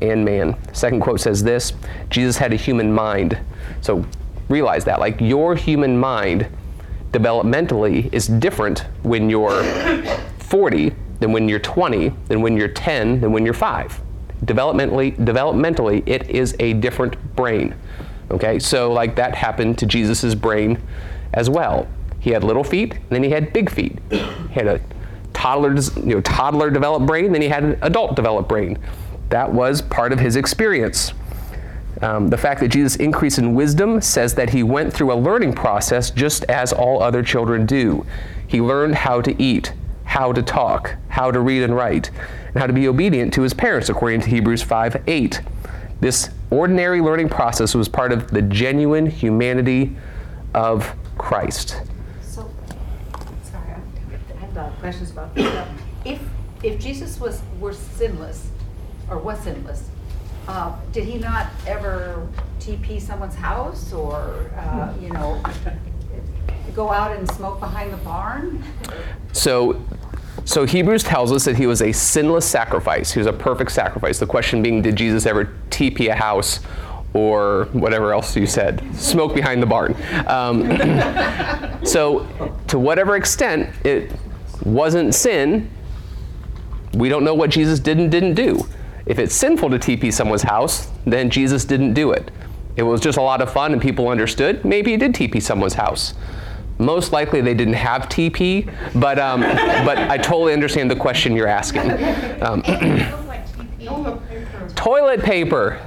and 0.00 0.24
man. 0.24 0.56
Second 0.72 1.00
quote 1.00 1.20
says 1.20 1.42
this 1.42 1.72
Jesus 2.10 2.36
had 2.36 2.52
a 2.52 2.56
human 2.56 2.92
mind. 2.92 3.38
So 3.80 4.04
realize 4.48 4.84
that. 4.84 5.00
Like 5.00 5.20
your 5.20 5.54
human 5.54 5.98
mind 5.98 6.48
developmentally 7.12 8.12
is 8.12 8.26
different 8.26 8.80
when 9.02 9.30
you're 9.30 9.62
40 10.38 10.92
than 11.20 11.32
when 11.32 11.48
you're 11.48 11.58
20, 11.58 12.10
than 12.28 12.40
when 12.40 12.56
you're 12.56 12.68
10, 12.68 13.20
than 13.20 13.32
when 13.32 13.44
you're 13.44 13.54
5. 13.54 14.00
Developmentally, 14.44 15.16
developmentally, 15.16 16.02
it 16.06 16.30
is 16.30 16.54
a 16.60 16.74
different 16.74 17.16
brain. 17.34 17.74
Okay, 18.30 18.58
so 18.58 18.92
like 18.92 19.16
that 19.16 19.34
happened 19.34 19.78
to 19.78 19.86
Jesus' 19.86 20.34
brain 20.34 20.80
as 21.32 21.50
well. 21.50 21.88
He 22.20 22.30
had 22.30 22.44
little 22.44 22.64
feet, 22.64 22.94
and 22.94 23.10
then 23.10 23.22
he 23.22 23.30
had 23.30 23.52
big 23.52 23.70
feet. 23.70 23.98
He 24.10 24.18
had 24.52 24.66
a 24.66 24.80
toddler, 25.32 25.74
you 25.74 26.14
know, 26.14 26.20
toddler 26.20 26.70
developed 26.70 27.06
brain, 27.06 27.32
then 27.32 27.42
he 27.42 27.48
had 27.48 27.64
an 27.64 27.78
adult 27.82 28.16
developed 28.16 28.48
brain. 28.48 28.78
That 29.30 29.52
was 29.52 29.82
part 29.82 30.12
of 30.12 30.20
his 30.20 30.36
experience. 30.36 31.12
Um, 32.02 32.28
the 32.28 32.36
fact 32.36 32.60
that 32.60 32.68
Jesus 32.68 32.96
increased 32.96 33.38
in 33.38 33.54
wisdom 33.54 34.00
says 34.00 34.34
that 34.34 34.50
he 34.50 34.62
went 34.62 34.92
through 34.92 35.12
a 35.12 35.16
learning 35.16 35.54
process 35.54 36.10
just 36.10 36.44
as 36.44 36.72
all 36.72 37.02
other 37.02 37.22
children 37.22 37.66
do. 37.66 38.06
He 38.46 38.60
learned 38.60 38.94
how 38.94 39.20
to 39.20 39.42
eat, 39.42 39.72
how 40.04 40.32
to 40.32 40.42
talk, 40.42 40.96
how 41.08 41.30
to 41.30 41.40
read 41.40 41.62
and 41.62 41.74
write, 41.74 42.10
and 42.48 42.56
how 42.56 42.66
to 42.66 42.72
be 42.72 42.88
obedient 42.88 43.34
to 43.34 43.42
his 43.42 43.52
parents, 43.52 43.88
according 43.88 44.20
to 44.22 44.30
Hebrews 44.30 44.62
5 44.62 45.02
8. 45.06 45.40
This 46.00 46.30
ordinary 46.50 47.00
learning 47.00 47.28
process 47.28 47.74
was 47.74 47.88
part 47.88 48.12
of 48.12 48.30
the 48.30 48.42
genuine 48.42 49.06
humanity 49.06 49.96
of 50.54 50.94
Christ. 51.18 51.80
so, 52.22 52.48
sorry, 53.42 53.74
I 54.40 54.60
have 54.60 54.78
questions 54.78 55.10
about 55.10 55.34
this. 55.34 55.68
If, 56.04 56.20
if 56.62 56.80
Jesus 56.80 57.18
was, 57.18 57.42
were 57.58 57.72
sinless, 57.72 58.48
or 59.10 59.18
was 59.18 59.40
sinless, 59.40 59.90
uh, 60.48 60.74
did 60.92 61.04
he 61.04 61.18
not 61.18 61.48
ever 61.66 62.26
TP 62.58 63.00
someone's 63.00 63.34
house 63.34 63.92
or, 63.92 64.50
uh, 64.56 64.94
you 65.00 65.10
know, 65.10 65.40
go 66.74 66.90
out 66.90 67.14
and 67.14 67.30
smoke 67.32 67.60
behind 67.60 67.92
the 67.92 67.98
barn? 67.98 68.64
So, 69.32 69.84
so 70.46 70.64
Hebrews 70.64 71.02
tells 71.02 71.32
us 71.32 71.44
that 71.44 71.56
he 71.56 71.66
was 71.66 71.82
a 71.82 71.92
sinless 71.92 72.46
sacrifice. 72.46 73.12
He 73.12 73.20
was 73.20 73.26
a 73.26 73.32
perfect 73.32 73.72
sacrifice. 73.72 74.18
The 74.18 74.26
question 74.26 74.62
being, 74.62 74.80
did 74.80 74.96
Jesus 74.96 75.26
ever 75.26 75.54
TP 75.68 76.08
a 76.08 76.14
house 76.14 76.60
or 77.12 77.68
whatever 77.72 78.12
else 78.14 78.34
you 78.34 78.46
said, 78.46 78.82
smoke 78.96 79.34
behind 79.34 79.62
the 79.62 79.66
barn? 79.66 79.94
Um, 80.26 81.84
so, 81.84 82.26
to 82.68 82.78
whatever 82.78 83.16
extent 83.16 83.74
it 83.84 84.12
wasn't 84.64 85.14
sin, 85.14 85.70
we 86.94 87.10
don't 87.10 87.24
know 87.24 87.34
what 87.34 87.50
Jesus 87.50 87.80
did 87.80 87.98
and 87.98 88.10
didn't 88.10 88.34
do. 88.34 88.66
If 89.08 89.18
it's 89.18 89.34
sinful 89.34 89.70
to 89.70 89.78
TP 89.78 90.12
someone's 90.12 90.42
house, 90.42 90.90
then 91.06 91.30
Jesus 91.30 91.64
didn't 91.64 91.94
do 91.94 92.12
it. 92.12 92.30
It 92.76 92.82
was 92.82 93.00
just 93.00 93.16
a 93.16 93.22
lot 93.22 93.40
of 93.40 93.50
fun 93.50 93.72
and 93.72 93.80
people 93.80 94.08
understood. 94.08 94.64
Maybe 94.66 94.90
he 94.90 94.98
did 94.98 95.14
TP 95.14 95.42
someone's 95.42 95.74
house. 95.74 96.12
Most 96.78 97.10
likely 97.10 97.40
they 97.40 97.54
didn't 97.54 97.74
have 97.74 98.02
TP, 98.02 98.72
but, 98.94 99.18
um, 99.18 99.40
but 99.84 99.96
I 99.98 100.18
totally 100.18 100.52
understand 100.52 100.90
the 100.90 100.96
question 100.96 101.34
you're 101.34 101.48
asking. 101.48 101.90
Um, 102.38 102.62
toilet 104.76 105.24
paper. 105.24 105.80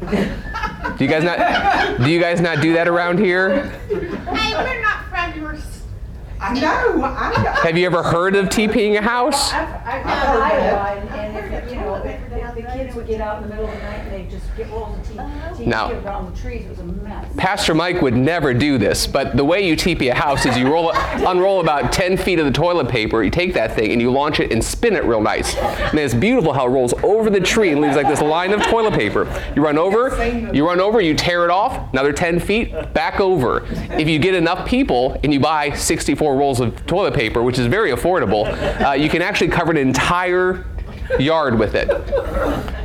Do 0.00 1.04
you 1.04 1.06
guys 1.08 1.22
not 1.22 1.98
do 2.02 2.10
you 2.10 2.20
guys 2.20 2.40
not 2.40 2.60
do 2.60 2.72
that 2.72 2.88
around 2.88 3.18
here? 3.18 3.68
Hey, 3.88 4.54
we're 4.54 4.82
not 4.82 5.04
from 5.08 5.40
your. 5.40 5.56
S- 6.40 6.40
I 6.40 6.54
know, 6.60 7.02
I 7.04 7.42
know. 7.42 7.50
Have 7.52 7.76
you 7.78 7.86
ever 7.86 8.02
heard 8.02 8.36
of 8.36 8.46
TPing 8.46 8.96
a 8.98 9.02
house? 9.02 9.52
I've, 9.52 9.68
I've 9.86 10.04
been 10.04 10.12
to 10.12 10.44
Iowa, 10.44 11.00
and, 11.00 11.36
and 11.36 11.54
if, 11.54 11.70
you 11.70 11.76
know, 11.76 11.94
if, 11.96 12.20
if 12.32 12.54
the 12.54 12.62
kids 12.62 12.94
would 12.94 13.06
get 13.06 13.20
out 13.20 13.42
in 13.42 13.48
the 13.48 13.54
middle 13.54 13.66
of 13.68 13.72
the 13.74 13.82
night 13.82 13.96
and 14.00 14.12
they'd 14.12 14.30
just 14.30 14.44
get 14.56 14.70
rolls 14.70 14.98
of 14.98 15.06
tea, 15.06 15.64
tea 15.64 15.66
No. 15.70 15.90
around 16.04 16.34
the 16.34 16.40
trees, 16.40 16.64
it 16.66 16.70
was 16.70 16.78
a 16.78 16.84
mess. 16.84 17.26
Pastor 17.36 17.74
Mike 17.74 18.00
would 18.02 18.14
never 18.16 18.54
do 18.54 18.78
this, 18.78 19.06
but 19.06 19.36
the 19.36 19.44
way 19.44 19.66
you 19.66 19.76
TP 19.76 20.10
a 20.10 20.14
house 20.14 20.46
is 20.46 20.56
you 20.56 20.70
roll, 20.72 20.90
unroll 20.94 21.60
about 21.60 21.92
10 21.92 22.16
feet 22.16 22.38
of 22.38 22.46
the 22.46 22.52
toilet 22.52 22.88
paper, 22.88 23.22
you 23.22 23.30
take 23.30 23.54
that 23.54 23.74
thing 23.74 23.92
and 23.92 24.00
you 24.00 24.10
launch 24.10 24.40
it 24.40 24.52
and 24.52 24.62
spin 24.62 24.94
it 24.96 25.04
real 25.04 25.20
nice. 25.20 25.56
And 25.56 25.98
it's 25.98 26.14
beautiful 26.14 26.52
how 26.52 26.66
it 26.66 26.70
rolls 26.70 26.94
over 27.02 27.30
the 27.30 27.40
tree 27.40 27.70
and 27.72 27.80
leaves 27.80 27.96
like 27.96 28.08
this 28.08 28.20
line 28.22 28.52
of 28.52 28.62
toilet 28.62 28.94
paper. 28.94 29.24
You 29.54 29.62
run 29.62 29.78
over, 29.78 30.08
you 30.52 30.66
run 30.66 30.80
over, 30.80 31.00
you 31.00 31.14
tear 31.14 31.44
it 31.44 31.50
off, 31.50 31.92
another 31.92 32.12
10 32.12 32.40
feet, 32.40 32.72
back 32.94 33.20
over. 33.20 33.64
If 33.98 34.08
you 34.08 34.18
get 34.18 34.34
enough 34.34 34.66
people 34.66 35.18
and 35.22 35.32
you 35.32 35.40
buy 35.40 35.70
64 35.70 36.25
rolls 36.34 36.60
of 36.60 36.86
toilet 36.86 37.14
paper, 37.14 37.42
which 37.42 37.58
is 37.58 37.66
very 37.66 37.90
affordable, 37.90 38.46
uh, 38.84 38.92
you 38.92 39.08
can 39.08 39.22
actually 39.22 39.48
cover 39.48 39.70
an 39.70 39.76
entire 39.76 40.64
yard 41.18 41.58
with 41.58 41.74
it. 41.74 41.88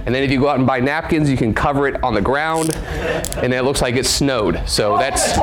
And 0.05 0.13
then 0.13 0.23
if 0.23 0.31
you 0.31 0.39
go 0.39 0.49
out 0.49 0.57
and 0.57 0.67
buy 0.67 0.79
napkins, 0.79 1.29
you 1.29 1.37
can 1.37 1.53
cover 1.53 1.87
it 1.87 2.03
on 2.03 2.13
the 2.13 2.21
ground, 2.21 2.75
and 3.37 3.53
it 3.53 3.63
looks 3.63 3.81
like 3.81 3.95
it 3.95 4.05
snowed. 4.05 4.61
So 4.67 4.97
that's 4.97 5.37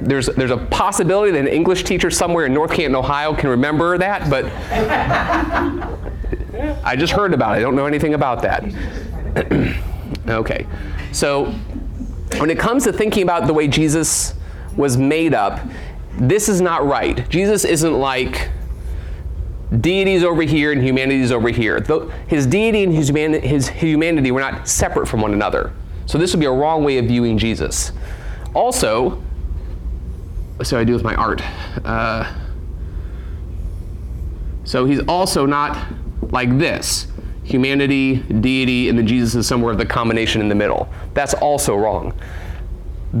there's 0.00 0.26
there's 0.26 0.50
a 0.50 0.56
possibility 0.56 1.32
that 1.32 1.40
an 1.40 1.48
English 1.48 1.84
teacher 1.84 2.10
somewhere 2.10 2.46
in 2.46 2.54
North 2.54 2.72
Canton, 2.72 2.94
Ohio, 2.94 3.34
can 3.34 3.50
remember 3.50 3.98
that, 3.98 4.30
but 4.30 4.46
I 6.84 6.96
just 6.96 7.12
heard 7.12 7.34
about 7.34 7.54
it. 7.54 7.58
I 7.58 7.60
don't 7.60 7.76
know 7.76 7.86
anything 7.86 8.14
about 8.14 8.42
that. 8.42 8.64
okay, 10.28 10.66
so 11.12 11.46
when 12.38 12.50
it 12.50 12.58
comes 12.58 12.84
to 12.84 12.92
thinking 12.92 13.22
about 13.22 13.46
the 13.46 13.54
way 13.54 13.68
Jesus 13.68 14.34
was 14.76 14.96
made 14.96 15.34
up, 15.34 15.60
this 16.18 16.48
is 16.48 16.60
not 16.60 16.86
right. 16.86 17.28
Jesus 17.28 17.64
isn't 17.64 17.98
like 17.98 18.50
deity's 19.80 20.24
over 20.24 20.42
here 20.42 20.72
and 20.72 20.82
humanity's 20.82 21.30
over 21.30 21.48
here. 21.50 21.80
His 22.26 22.46
deity 22.46 22.84
and 22.84 22.94
his, 22.94 23.08
his 23.08 23.68
humanity 23.68 24.30
were 24.30 24.40
not 24.40 24.68
separate 24.68 25.06
from 25.06 25.20
one 25.20 25.32
another. 25.32 25.72
So 26.06 26.16
this 26.18 26.32
would 26.32 26.40
be 26.40 26.46
a 26.46 26.52
wrong 26.52 26.84
way 26.84 26.98
of 26.98 27.06
viewing 27.06 27.36
Jesus. 27.38 27.92
Also, 28.54 29.22
do 30.58 30.76
I 30.76 30.84
do 30.84 30.94
with 30.94 31.04
my 31.04 31.14
art? 31.14 31.42
Uh, 31.84 32.34
so 34.64 34.84
he's 34.84 35.00
also 35.06 35.46
not 35.46 35.86
like 36.30 36.58
this 36.58 37.06
humanity, 37.44 38.16
deity, 38.16 38.90
and 38.90 38.98
then 38.98 39.06
Jesus 39.06 39.34
is 39.34 39.46
somewhere 39.46 39.72
of 39.72 39.78
the 39.78 39.86
combination 39.86 40.42
in 40.42 40.50
the 40.50 40.54
middle. 40.54 40.86
That's 41.14 41.32
also 41.32 41.76
wrong. 41.76 42.18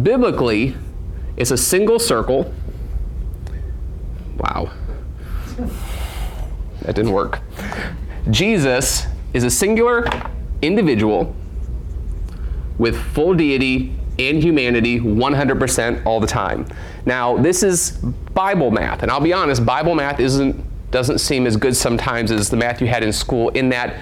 Biblically, 0.02 0.74
it's 1.38 1.50
a 1.50 1.56
single 1.56 1.98
circle. 1.98 2.52
Wow. 4.38 4.70
That 6.82 6.94
didn't 6.94 7.12
work. 7.12 7.40
Jesus 8.30 9.06
is 9.34 9.44
a 9.44 9.50
singular 9.50 10.06
individual 10.62 11.34
with 12.78 12.96
full 12.96 13.34
deity 13.34 13.94
and 14.18 14.42
humanity 14.42 14.98
100% 14.98 16.06
all 16.06 16.20
the 16.20 16.26
time. 16.26 16.66
Now, 17.06 17.36
this 17.36 17.62
is 17.62 17.92
Bible 18.34 18.70
math, 18.70 19.02
and 19.02 19.10
I'll 19.10 19.20
be 19.20 19.32
honest, 19.32 19.64
Bible 19.64 19.94
math 19.94 20.20
isn't 20.20 20.64
doesn't 20.90 21.18
seem 21.18 21.46
as 21.46 21.56
good 21.56 21.76
sometimes 21.76 22.30
as 22.30 22.48
the 22.48 22.56
math 22.56 22.80
you 22.80 22.86
had 22.86 23.02
in 23.02 23.12
school 23.12 23.50
in 23.50 23.68
that 23.68 24.00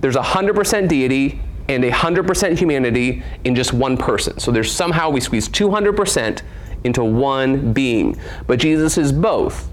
there's 0.00 0.14
100% 0.14 0.88
deity 0.88 1.40
and 1.68 1.82
100% 1.82 2.58
humanity 2.58 3.22
in 3.44 3.54
just 3.54 3.72
one 3.72 3.96
person. 3.96 4.38
So 4.38 4.50
there's 4.50 4.70
somehow 4.70 5.10
we 5.10 5.20
squeeze 5.20 5.48
200% 5.48 6.42
into 6.84 7.04
one 7.04 7.72
being. 7.72 8.18
But 8.46 8.58
Jesus 8.58 8.98
is 8.98 9.12
both 9.12 9.68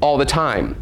all 0.00 0.18
the 0.18 0.24
time. 0.24 0.80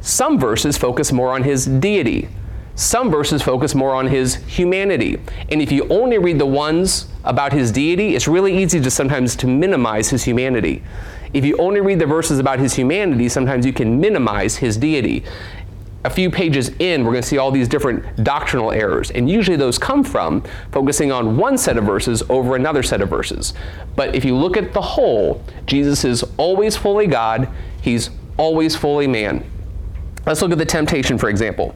Some 0.00 0.38
verses 0.38 0.76
focus 0.76 1.12
more 1.12 1.32
on 1.32 1.42
his 1.42 1.66
deity. 1.66 2.28
Some 2.76 3.10
verses 3.10 3.42
focus 3.42 3.74
more 3.74 3.94
on 3.94 4.06
his 4.06 4.34
humanity. 4.34 5.18
And 5.50 5.62
if 5.62 5.72
you 5.72 5.88
only 5.88 6.18
read 6.18 6.38
the 6.38 6.46
ones 6.46 7.08
about 7.24 7.52
his 7.52 7.72
deity, 7.72 8.14
it's 8.14 8.28
really 8.28 8.56
easy 8.62 8.80
to 8.80 8.90
sometimes 8.90 9.34
to 9.36 9.46
minimize 9.46 10.10
his 10.10 10.22
humanity. 10.22 10.82
If 11.32 11.44
you 11.44 11.56
only 11.56 11.80
read 11.80 11.98
the 11.98 12.06
verses 12.06 12.38
about 12.38 12.58
his 12.58 12.74
humanity, 12.74 13.28
sometimes 13.28 13.66
you 13.66 13.72
can 13.72 13.98
minimize 13.98 14.56
his 14.56 14.76
deity. 14.76 15.24
A 16.06 16.10
few 16.10 16.30
pages 16.30 16.68
in, 16.78 17.04
we're 17.04 17.10
going 17.10 17.22
to 17.22 17.28
see 17.28 17.36
all 17.36 17.50
these 17.50 17.66
different 17.66 18.22
doctrinal 18.22 18.70
errors, 18.70 19.10
and 19.10 19.28
usually 19.28 19.56
those 19.56 19.76
come 19.76 20.04
from 20.04 20.44
focusing 20.70 21.10
on 21.10 21.36
one 21.36 21.58
set 21.58 21.76
of 21.76 21.82
verses 21.82 22.22
over 22.28 22.54
another 22.54 22.84
set 22.84 23.00
of 23.00 23.08
verses. 23.08 23.54
But 23.96 24.14
if 24.14 24.24
you 24.24 24.36
look 24.36 24.56
at 24.56 24.72
the 24.72 24.80
whole, 24.80 25.42
Jesus 25.66 26.04
is 26.04 26.22
always 26.36 26.76
fully 26.76 27.08
God, 27.08 27.48
he's 27.82 28.10
always 28.36 28.76
fully 28.76 29.08
man. 29.08 29.44
Let's 30.26 30.42
look 30.42 30.50
at 30.50 30.58
the 30.58 30.66
temptation, 30.66 31.18
for 31.18 31.28
example. 31.28 31.74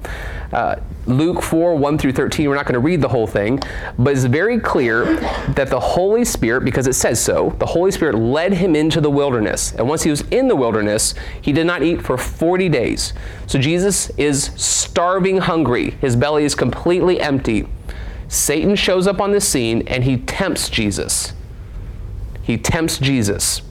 Uh, 0.52 0.76
Luke 1.07 1.40
4 1.40 1.76
1 1.76 1.99
through 1.99 2.12
13, 2.12 2.49
we're 2.49 2.57
not 2.57 2.66
going 2.66 2.75
to 2.75 2.80
read 2.80 3.00
the 3.00 3.09
whole 3.09 3.28
thing, 3.28 3.61
but 3.97 4.12
it's 4.12 4.25
very 4.25 4.59
clear 4.59 5.16
that 5.50 5.69
the 5.69 5.78
Holy 5.78 6.25
Spirit, 6.25 6.64
because 6.64 6.88
it 6.88 6.95
says 6.95 7.23
so, 7.23 7.54
the 7.61 7.66
Holy 7.66 7.92
Spirit 7.92 8.16
led 8.16 8.52
him 8.52 8.75
into 8.75 9.00
the 9.00 9.11
wilderness. 9.11 9.73
And 9.75 9.88
once 9.88 10.02
he 10.02 10.11
was 10.11 10.23
in 10.33 10.49
the 10.49 10.57
wilderness, 10.57 11.14
he 11.40 11.52
did 11.52 11.64
not 11.64 11.85
eat 11.85 12.02
for 12.02 12.19
40 12.19 12.69
days. 12.69 13.12
So 13.47 13.59
Jesus 13.59 14.11
is 14.19 14.50
starving 14.57 15.38
hungry, 15.38 15.92
his 16.00 16.16
belly 16.16 16.45
is 16.45 16.57
completely 16.57 17.21
empty. 17.21 17.69
Satan 18.26 18.75
shows 18.75 19.07
up 19.07 19.21
on 19.21 19.30
the 19.30 19.40
scene 19.40 19.87
and 19.87 20.02
he 20.04 20.16
tempts 20.16 20.69
Jesus. 20.69 21.35
He 22.42 22.59
tempts 22.59 22.99
Jesus. 22.99 23.62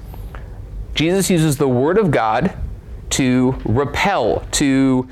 Jesus 0.96 1.30
uses 1.30 1.58
the 1.58 1.68
Word 1.68 1.98
of 1.98 2.12
God 2.12 2.58
to 3.12 3.56
repel, 3.66 4.46
to 4.52 5.08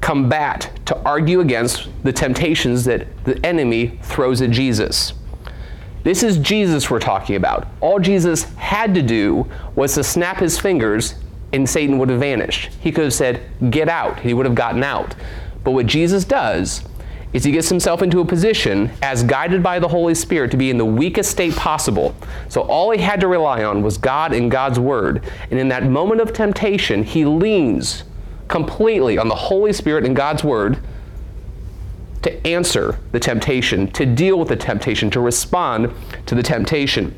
combat, 0.00 0.70
to 0.86 0.96
argue 1.02 1.40
against 1.40 1.88
the 2.02 2.12
temptations 2.12 2.84
that 2.84 3.06
the 3.24 3.44
enemy 3.44 3.98
throws 4.02 4.40
at 4.40 4.50
Jesus. 4.50 5.12
This 6.02 6.22
is 6.22 6.38
Jesus 6.38 6.90
we're 6.90 6.98
talking 6.98 7.36
about. 7.36 7.68
All 7.80 7.98
Jesus 7.98 8.44
had 8.54 8.94
to 8.94 9.02
do 9.02 9.46
was 9.74 9.94
to 9.94 10.04
snap 10.04 10.38
his 10.38 10.58
fingers 10.58 11.14
and 11.52 11.68
Satan 11.68 11.98
would 11.98 12.08
have 12.08 12.20
vanished. 12.20 12.70
He 12.80 12.92
could 12.92 13.04
have 13.04 13.12
said, 13.12 13.42
Get 13.70 13.88
out. 13.88 14.20
He 14.20 14.32
would 14.32 14.46
have 14.46 14.54
gotten 14.54 14.82
out. 14.82 15.14
But 15.64 15.72
what 15.72 15.86
Jesus 15.86 16.24
does 16.24 16.84
is 17.32 17.44
he 17.44 17.52
gets 17.52 17.68
himself 17.68 18.02
into 18.02 18.20
a 18.20 18.24
position 18.24 18.90
as 19.02 19.22
guided 19.22 19.62
by 19.62 19.78
the 19.78 19.88
Holy 19.88 20.14
Spirit 20.14 20.50
to 20.50 20.56
be 20.56 20.70
in 20.70 20.78
the 20.78 20.84
weakest 20.84 21.30
state 21.30 21.54
possible. 21.54 22.14
So 22.48 22.62
all 22.62 22.90
he 22.90 22.98
had 23.00 23.20
to 23.20 23.28
rely 23.28 23.62
on 23.62 23.82
was 23.82 23.98
God 23.98 24.32
and 24.32 24.50
God's 24.50 24.80
Word. 24.80 25.22
And 25.50 25.58
in 25.58 25.68
that 25.68 25.84
moment 25.84 26.20
of 26.20 26.32
temptation, 26.32 27.04
he 27.04 27.24
leans 27.24 28.02
completely 28.48 29.16
on 29.16 29.28
the 29.28 29.34
Holy 29.34 29.72
Spirit 29.72 30.04
and 30.04 30.16
God's 30.16 30.42
Word 30.42 30.78
to 32.22 32.46
answer 32.46 32.98
the 33.12 33.20
temptation, 33.20 33.90
to 33.92 34.04
deal 34.04 34.38
with 34.38 34.48
the 34.48 34.56
temptation, 34.56 35.08
to 35.10 35.20
respond 35.20 35.92
to 36.26 36.34
the 36.34 36.42
temptation. 36.42 37.14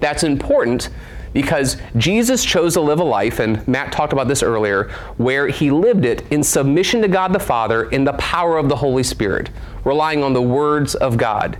That's 0.00 0.22
important 0.22 0.90
because 1.34 1.76
Jesus 1.98 2.42
chose 2.44 2.72
to 2.74 2.80
live 2.80 3.00
a 3.00 3.04
life, 3.04 3.40
and 3.40 3.66
Matt 3.68 3.92
talked 3.92 4.14
about 4.14 4.28
this 4.28 4.42
earlier, 4.42 4.84
where 5.18 5.48
he 5.48 5.70
lived 5.70 6.06
it 6.06 6.22
in 6.30 6.42
submission 6.42 7.02
to 7.02 7.08
God 7.08 7.34
the 7.34 7.40
Father 7.40 7.90
in 7.90 8.04
the 8.04 8.14
power 8.14 8.56
of 8.56 8.70
the 8.70 8.76
Holy 8.76 9.02
Spirit, 9.02 9.50
relying 9.84 10.22
on 10.24 10.32
the 10.32 10.40
words 10.40 10.94
of 10.94 11.18
God. 11.18 11.58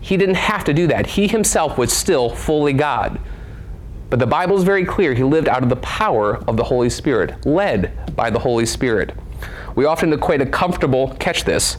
He 0.00 0.16
didn't 0.16 0.36
have 0.36 0.62
to 0.64 0.74
do 0.74 0.86
that. 0.86 1.06
He 1.06 1.26
himself 1.26 1.76
was 1.76 1.92
still 1.92 2.30
fully 2.30 2.74
God. 2.74 3.18
But 4.10 4.20
the 4.20 4.26
Bible 4.26 4.56
is 4.56 4.62
very 4.62 4.84
clear 4.84 5.14
he 5.14 5.24
lived 5.24 5.48
out 5.48 5.62
of 5.62 5.68
the 5.68 5.76
power 5.76 6.36
of 6.46 6.56
the 6.56 6.64
Holy 6.64 6.90
Spirit, 6.90 7.44
led 7.44 8.14
by 8.14 8.30
the 8.30 8.38
Holy 8.38 8.66
Spirit. 8.66 9.14
We 9.74 9.86
often 9.86 10.12
equate 10.12 10.40
a 10.40 10.46
comfortable, 10.46 11.14
catch 11.18 11.44
this, 11.44 11.78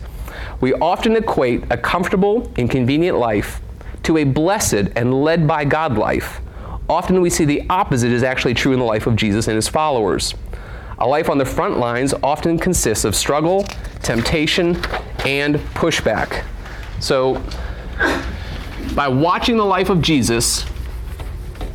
we 0.62 0.74
often 0.74 1.16
equate 1.16 1.64
a 1.70 1.78
comfortable 1.78 2.52
and 2.58 2.70
convenient 2.70 3.18
life 3.18 3.62
to 4.04 4.18
a 4.18 4.24
blessed 4.24 4.90
and 4.96 5.24
led 5.24 5.48
by 5.48 5.66
God 5.66 5.98
life. 5.98 6.42
Often 6.90 7.22
we 7.22 7.30
see 7.30 7.46
the 7.46 7.64
opposite 7.70 8.12
is 8.12 8.24
actually 8.24 8.56
true 8.56 8.74
in 8.74 8.80
the 8.80 8.86
life 8.86 9.06
of 9.06 9.16
Jesus 9.16 9.48
and 9.48 9.56
his 9.56 9.68
followers. 9.68 10.34
A 10.98 11.08
life 11.08 11.30
on 11.30 11.38
the 11.38 11.46
front 11.46 11.78
lines 11.78 12.14
often 12.24 12.58
consists 12.58 13.06
of 13.06 13.16
struggle, 13.16 13.64
temptation, 14.02 14.76
and 15.24 15.56
pushback. 15.76 16.44
So, 17.00 17.42
by 18.96 19.08
watching 19.08 19.56
the 19.56 19.66
life 19.66 19.90
of 19.90 20.02
Jesus, 20.02 20.66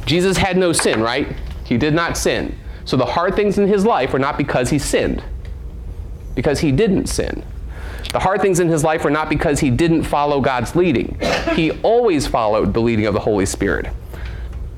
Jesus 0.04 0.36
had 0.36 0.56
no 0.56 0.72
sin, 0.72 1.00
right? 1.00 1.34
He 1.64 1.78
did 1.78 1.94
not 1.94 2.16
sin. 2.16 2.58
So 2.84 2.96
the 2.96 3.06
hard 3.06 3.34
things 3.34 3.56
in 3.56 3.66
his 3.66 3.86
life 3.86 4.12
were 4.12 4.18
not 4.18 4.36
because 4.36 4.68
he 4.68 4.78
sinned, 4.78 5.22
because 6.34 6.60
he 6.60 6.70
didn't 6.72 7.06
sin. 7.06 7.42
The 8.12 8.18
hard 8.18 8.42
things 8.42 8.60
in 8.60 8.68
his 8.68 8.84
life 8.84 9.04
were 9.04 9.10
not 9.10 9.28
because 9.28 9.60
he 9.60 9.70
didn't 9.70 10.02
follow 10.02 10.40
God's 10.40 10.76
leading. 10.76 11.18
He 11.54 11.70
always 11.82 12.26
followed 12.26 12.74
the 12.74 12.80
leading 12.80 13.06
of 13.06 13.14
the 13.14 13.20
Holy 13.20 13.46
Spirit. 13.46 13.86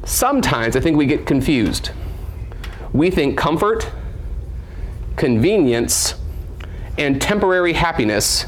Sometimes 0.07 0.77
I 0.77 0.81
think 0.81 0.97
we 0.97 1.05
get 1.05 1.27
confused. 1.27 1.91
We 2.93 3.11
think 3.11 3.37
comfort, 3.37 3.91
convenience, 5.17 6.15
and 6.97 7.21
temporary 7.21 7.73
happiness 7.73 8.47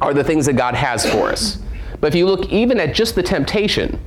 are 0.00 0.14
the 0.14 0.24
things 0.24 0.46
that 0.46 0.54
God 0.54 0.74
has 0.74 1.04
for 1.04 1.28
us. 1.28 1.58
But 2.00 2.06
if 2.06 2.14
you 2.14 2.26
look 2.26 2.50
even 2.50 2.78
at 2.80 2.94
just 2.94 3.16
the 3.16 3.22
temptation, 3.22 4.00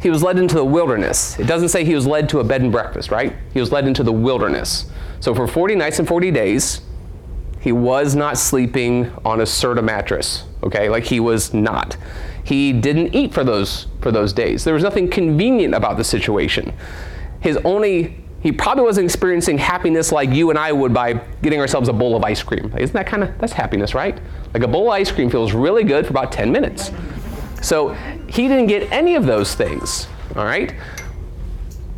he 0.00 0.08
was 0.08 0.22
led 0.22 0.38
into 0.38 0.54
the 0.54 0.64
wilderness. 0.64 1.38
It 1.38 1.48
doesn't 1.48 1.68
say 1.70 1.84
he 1.84 1.94
was 1.94 2.06
led 2.06 2.28
to 2.30 2.38
a 2.40 2.44
bed 2.44 2.62
and 2.62 2.70
breakfast, 2.72 3.10
right? 3.10 3.34
He 3.52 3.60
was 3.60 3.72
led 3.72 3.86
into 3.86 4.04
the 4.04 4.12
wilderness. 4.12 4.86
So 5.18 5.34
for 5.34 5.48
40 5.48 5.74
nights 5.74 5.98
and 5.98 6.06
40 6.06 6.30
days, 6.30 6.80
he 7.60 7.72
was 7.72 8.16
not 8.16 8.38
sleeping 8.38 9.12
on 9.24 9.40
a 9.40 9.44
Serta 9.44 9.82
mattress, 9.82 10.44
okay? 10.62 10.88
Like 10.88 11.04
he 11.04 11.20
was 11.20 11.52
not. 11.52 11.96
He 12.44 12.72
didn't 12.72 13.14
eat 13.14 13.32
for 13.32 13.44
those 13.44 13.86
for 14.00 14.10
those 14.10 14.32
days. 14.32 14.64
There 14.64 14.74
was 14.74 14.82
nothing 14.82 15.08
convenient 15.08 15.74
about 15.74 15.96
the 15.96 16.04
situation. 16.04 16.72
His 17.40 17.56
only 17.58 18.22
he 18.42 18.50
probably 18.50 18.82
wasn't 18.82 19.04
experiencing 19.04 19.56
happiness 19.56 20.10
like 20.10 20.30
you 20.30 20.50
and 20.50 20.58
I 20.58 20.72
would 20.72 20.92
by 20.92 21.12
getting 21.42 21.60
ourselves 21.60 21.88
a 21.88 21.92
bowl 21.92 22.16
of 22.16 22.24
ice 22.24 22.42
cream. 22.42 22.74
Isn't 22.76 22.94
that 22.94 23.06
kind 23.06 23.22
of 23.22 23.38
that's 23.38 23.52
happiness, 23.52 23.94
right? 23.94 24.18
Like 24.52 24.64
a 24.64 24.68
bowl 24.68 24.88
of 24.88 24.94
ice 24.94 25.12
cream 25.12 25.30
feels 25.30 25.52
really 25.52 25.84
good 25.84 26.06
for 26.06 26.10
about 26.10 26.32
10 26.32 26.50
minutes. 26.50 26.90
So 27.62 27.90
he 28.28 28.48
didn't 28.48 28.66
get 28.66 28.90
any 28.90 29.14
of 29.14 29.24
those 29.24 29.54
things, 29.54 30.08
all 30.34 30.44
right? 30.44 30.74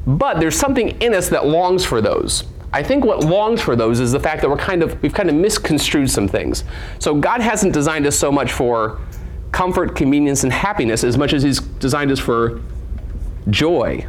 But 0.06 0.38
there's 0.38 0.56
something 0.56 0.90
in 1.00 1.14
us 1.14 1.30
that 1.30 1.46
longs 1.46 1.82
for 1.82 2.02
those. 2.02 2.44
I 2.74 2.82
think 2.82 3.04
what 3.04 3.20
longs 3.20 3.62
for 3.62 3.74
those 3.74 4.00
is 4.00 4.12
the 4.12 4.20
fact 4.20 4.42
that 4.42 4.50
we're 4.50 4.56
kind 4.56 4.82
of 4.82 5.00
we've 5.02 5.14
kind 5.14 5.30
of 5.30 5.36
misconstrued 5.36 6.10
some 6.10 6.28
things. 6.28 6.64
So 6.98 7.14
God 7.14 7.40
hasn't 7.40 7.72
designed 7.72 8.06
us 8.06 8.18
so 8.18 8.30
much 8.30 8.52
for 8.52 9.00
comfort, 9.54 9.94
convenience, 9.94 10.42
and 10.42 10.52
happiness 10.52 11.04
as 11.04 11.16
much 11.16 11.32
as 11.32 11.44
He's 11.44 11.60
designed 11.60 12.10
us 12.10 12.18
for 12.18 12.60
joy. 13.48 14.04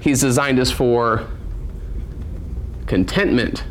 He's 0.00 0.20
designed 0.20 0.60
us 0.60 0.70
for 0.70 1.26
contentment. 2.86 3.64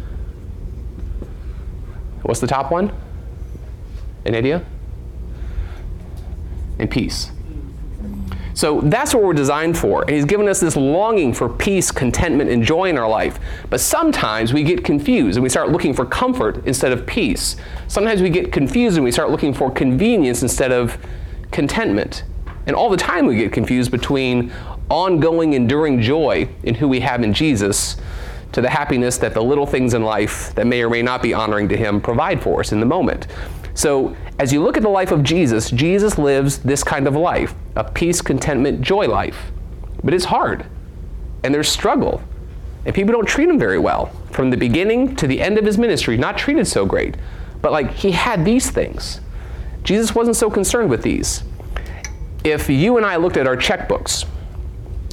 What's 2.23 2.41
the 2.41 2.47
top 2.47 2.71
one? 2.71 2.91
An 4.25 4.35
idea? 4.35 4.65
And 6.77 6.91
peace. 6.91 7.31
So 8.53 8.81
that's 8.81 9.13
what 9.13 9.23
we're 9.23 9.33
designed 9.33 9.77
for. 9.77 10.01
And 10.01 10.11
He's 10.11 10.25
given 10.25 10.47
us 10.47 10.59
this 10.59 10.75
longing 10.75 11.33
for 11.33 11.49
peace, 11.49 11.91
contentment, 11.91 12.49
and 12.49 12.63
joy 12.63 12.89
in 12.89 12.97
our 12.97 13.09
life. 13.09 13.39
But 13.69 13.79
sometimes 13.79 14.53
we 14.53 14.63
get 14.63 14.83
confused 14.83 15.37
and 15.37 15.43
we 15.43 15.49
start 15.49 15.69
looking 15.69 15.93
for 15.93 16.05
comfort 16.05 16.65
instead 16.65 16.91
of 16.91 17.05
peace. 17.05 17.55
Sometimes 17.87 18.21
we 18.21 18.29
get 18.29 18.51
confused 18.51 18.97
and 18.97 19.03
we 19.03 19.11
start 19.11 19.31
looking 19.31 19.53
for 19.53 19.71
convenience 19.71 20.41
instead 20.41 20.71
of 20.71 20.97
contentment. 21.51 22.23
And 22.67 22.75
all 22.75 22.89
the 22.89 22.97
time 22.97 23.25
we 23.25 23.35
get 23.35 23.51
confused 23.51 23.91
between 23.91 24.51
ongoing, 24.89 25.53
enduring 25.53 26.01
joy 26.01 26.47
in 26.63 26.75
who 26.75 26.87
we 26.87 26.99
have 26.99 27.23
in 27.23 27.33
Jesus 27.33 27.97
to 28.51 28.61
the 28.61 28.69
happiness 28.69 29.17
that 29.17 29.33
the 29.33 29.41
little 29.41 29.65
things 29.65 29.93
in 29.93 30.03
life 30.03 30.53
that 30.55 30.67
may 30.67 30.83
or 30.83 30.89
may 30.89 31.01
not 31.01 31.21
be 31.21 31.33
honoring 31.33 31.67
to 31.69 31.77
Him 31.77 31.99
provide 31.99 32.41
for 32.41 32.59
us 32.59 32.71
in 32.71 32.79
the 32.79 32.85
moment. 32.85 33.27
So, 33.75 34.15
as 34.39 34.53
you 34.53 34.61
look 34.61 34.77
at 34.77 34.83
the 34.83 34.89
life 34.89 35.11
of 35.11 35.23
Jesus, 35.23 35.71
Jesus 35.71 36.17
lives 36.17 36.59
this 36.59 36.83
kind 36.83 37.07
of 37.07 37.15
life 37.15 37.55
a 37.75 37.83
peace, 37.83 38.21
contentment, 38.21 38.81
joy 38.81 39.07
life. 39.07 39.51
But 40.03 40.13
it's 40.13 40.25
hard, 40.25 40.65
and 41.43 41.53
there's 41.53 41.69
struggle, 41.69 42.21
and 42.85 42.93
people 42.93 43.13
don't 43.13 43.27
treat 43.27 43.49
him 43.49 43.57
very 43.57 43.79
well. 43.79 44.07
From 44.31 44.49
the 44.51 44.57
beginning 44.57 45.15
to 45.15 45.27
the 45.27 45.41
end 45.41 45.57
of 45.57 45.65
his 45.65 45.77
ministry, 45.77 46.17
not 46.17 46.37
treated 46.37 46.67
so 46.67 46.85
great. 46.85 47.15
But, 47.61 47.71
like, 47.71 47.91
he 47.91 48.11
had 48.11 48.45
these 48.45 48.69
things. 48.69 49.21
Jesus 49.83 50.13
wasn't 50.13 50.35
so 50.35 50.49
concerned 50.49 50.89
with 50.89 51.01
these. 51.01 51.43
If 52.43 52.69
you 52.69 52.97
and 52.97 53.05
I 53.05 53.15
looked 53.15 53.37
at 53.37 53.47
our 53.47 53.57
checkbooks, 53.57 54.25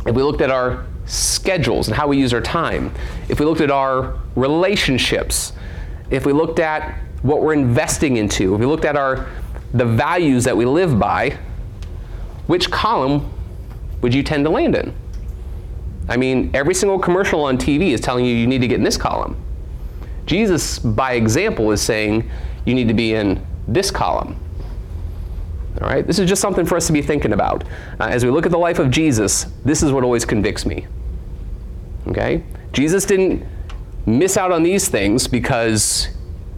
if 0.07 0.15
we 0.15 0.23
looked 0.23 0.41
at 0.41 0.51
our 0.51 0.87
schedules 1.07 1.89
and 1.89 1.97
how 1.97 2.09
we 2.09 2.19
use 2.19 2.35
our 2.35 2.41
time, 2.41 2.93
if 3.29 3.41
we 3.41 3.47
looked 3.47 3.61
at 3.61 3.71
our 3.71 4.19
relationships, 4.35 5.53
if 6.11 6.27
we 6.27 6.33
looked 6.33 6.59
at 6.59 6.99
what 7.23 7.43
we're 7.43 7.53
investing 7.53 8.17
into, 8.17 8.55
if 8.55 8.61
we 8.61 8.67
looked 8.67 8.85
at 8.85 8.97
our 8.97 9.29
the 9.73 9.85
values 9.85 10.45
that 10.45 10.57
we 10.57 10.65
live 10.65 10.99
by, 10.99 11.39
which 12.47 12.71
column 12.71 13.33
would 14.01 14.15
you 14.15 14.23
tend 14.23 14.45
to 14.45 14.51
land 14.51 14.75
in? 14.75 14.95
I 16.09 16.17
mean, 16.17 16.51
every 16.55 16.75
single 16.75 16.99
commercial 16.99 17.45
on 17.45 17.57
TV 17.57 17.91
is 17.91 18.01
telling 18.01 18.25
you 18.25 18.35
you 18.35 18.47
need 18.47 18.61
to 18.63 18.67
get 18.67 18.79
in 18.79 18.85
this 18.85 18.97
column. 18.97 19.41
Jesus, 20.27 20.79
by 20.79 21.13
example, 21.13 21.71
is 21.71 21.81
saying 21.81 22.29
you 22.65 22.75
need 22.75 22.89
to 22.89 22.95
be 22.95 23.15
in 23.15 23.45
this 23.69 23.91
column. 23.91 24.37
All 25.81 25.89
right? 25.89 26.05
This 26.05 26.19
is 26.19 26.29
just 26.29 26.43
something 26.43 26.67
for 26.67 26.77
us 26.77 26.87
to 26.89 26.93
be 26.93 27.03
thinking 27.03 27.33
about. 27.33 27.65
Uh, 28.01 28.05
as 28.05 28.25
we 28.25 28.31
look 28.31 28.45
at 28.45 28.53
the 28.53 28.59
life 28.59 28.79
of 28.79 28.91
Jesus, 28.91 29.45
this 29.65 29.83
is 29.83 29.93
what 29.93 30.03
always 30.03 30.25
convicts 30.25 30.67
me. 30.67 30.87
Okay? 32.09 32.43
Jesus 32.73 33.05
didn't 33.05 33.47
miss 34.07 34.37
out 34.37 34.51
on 34.51 34.63
these 34.63 34.89
things 34.89 35.29
because 35.29 36.09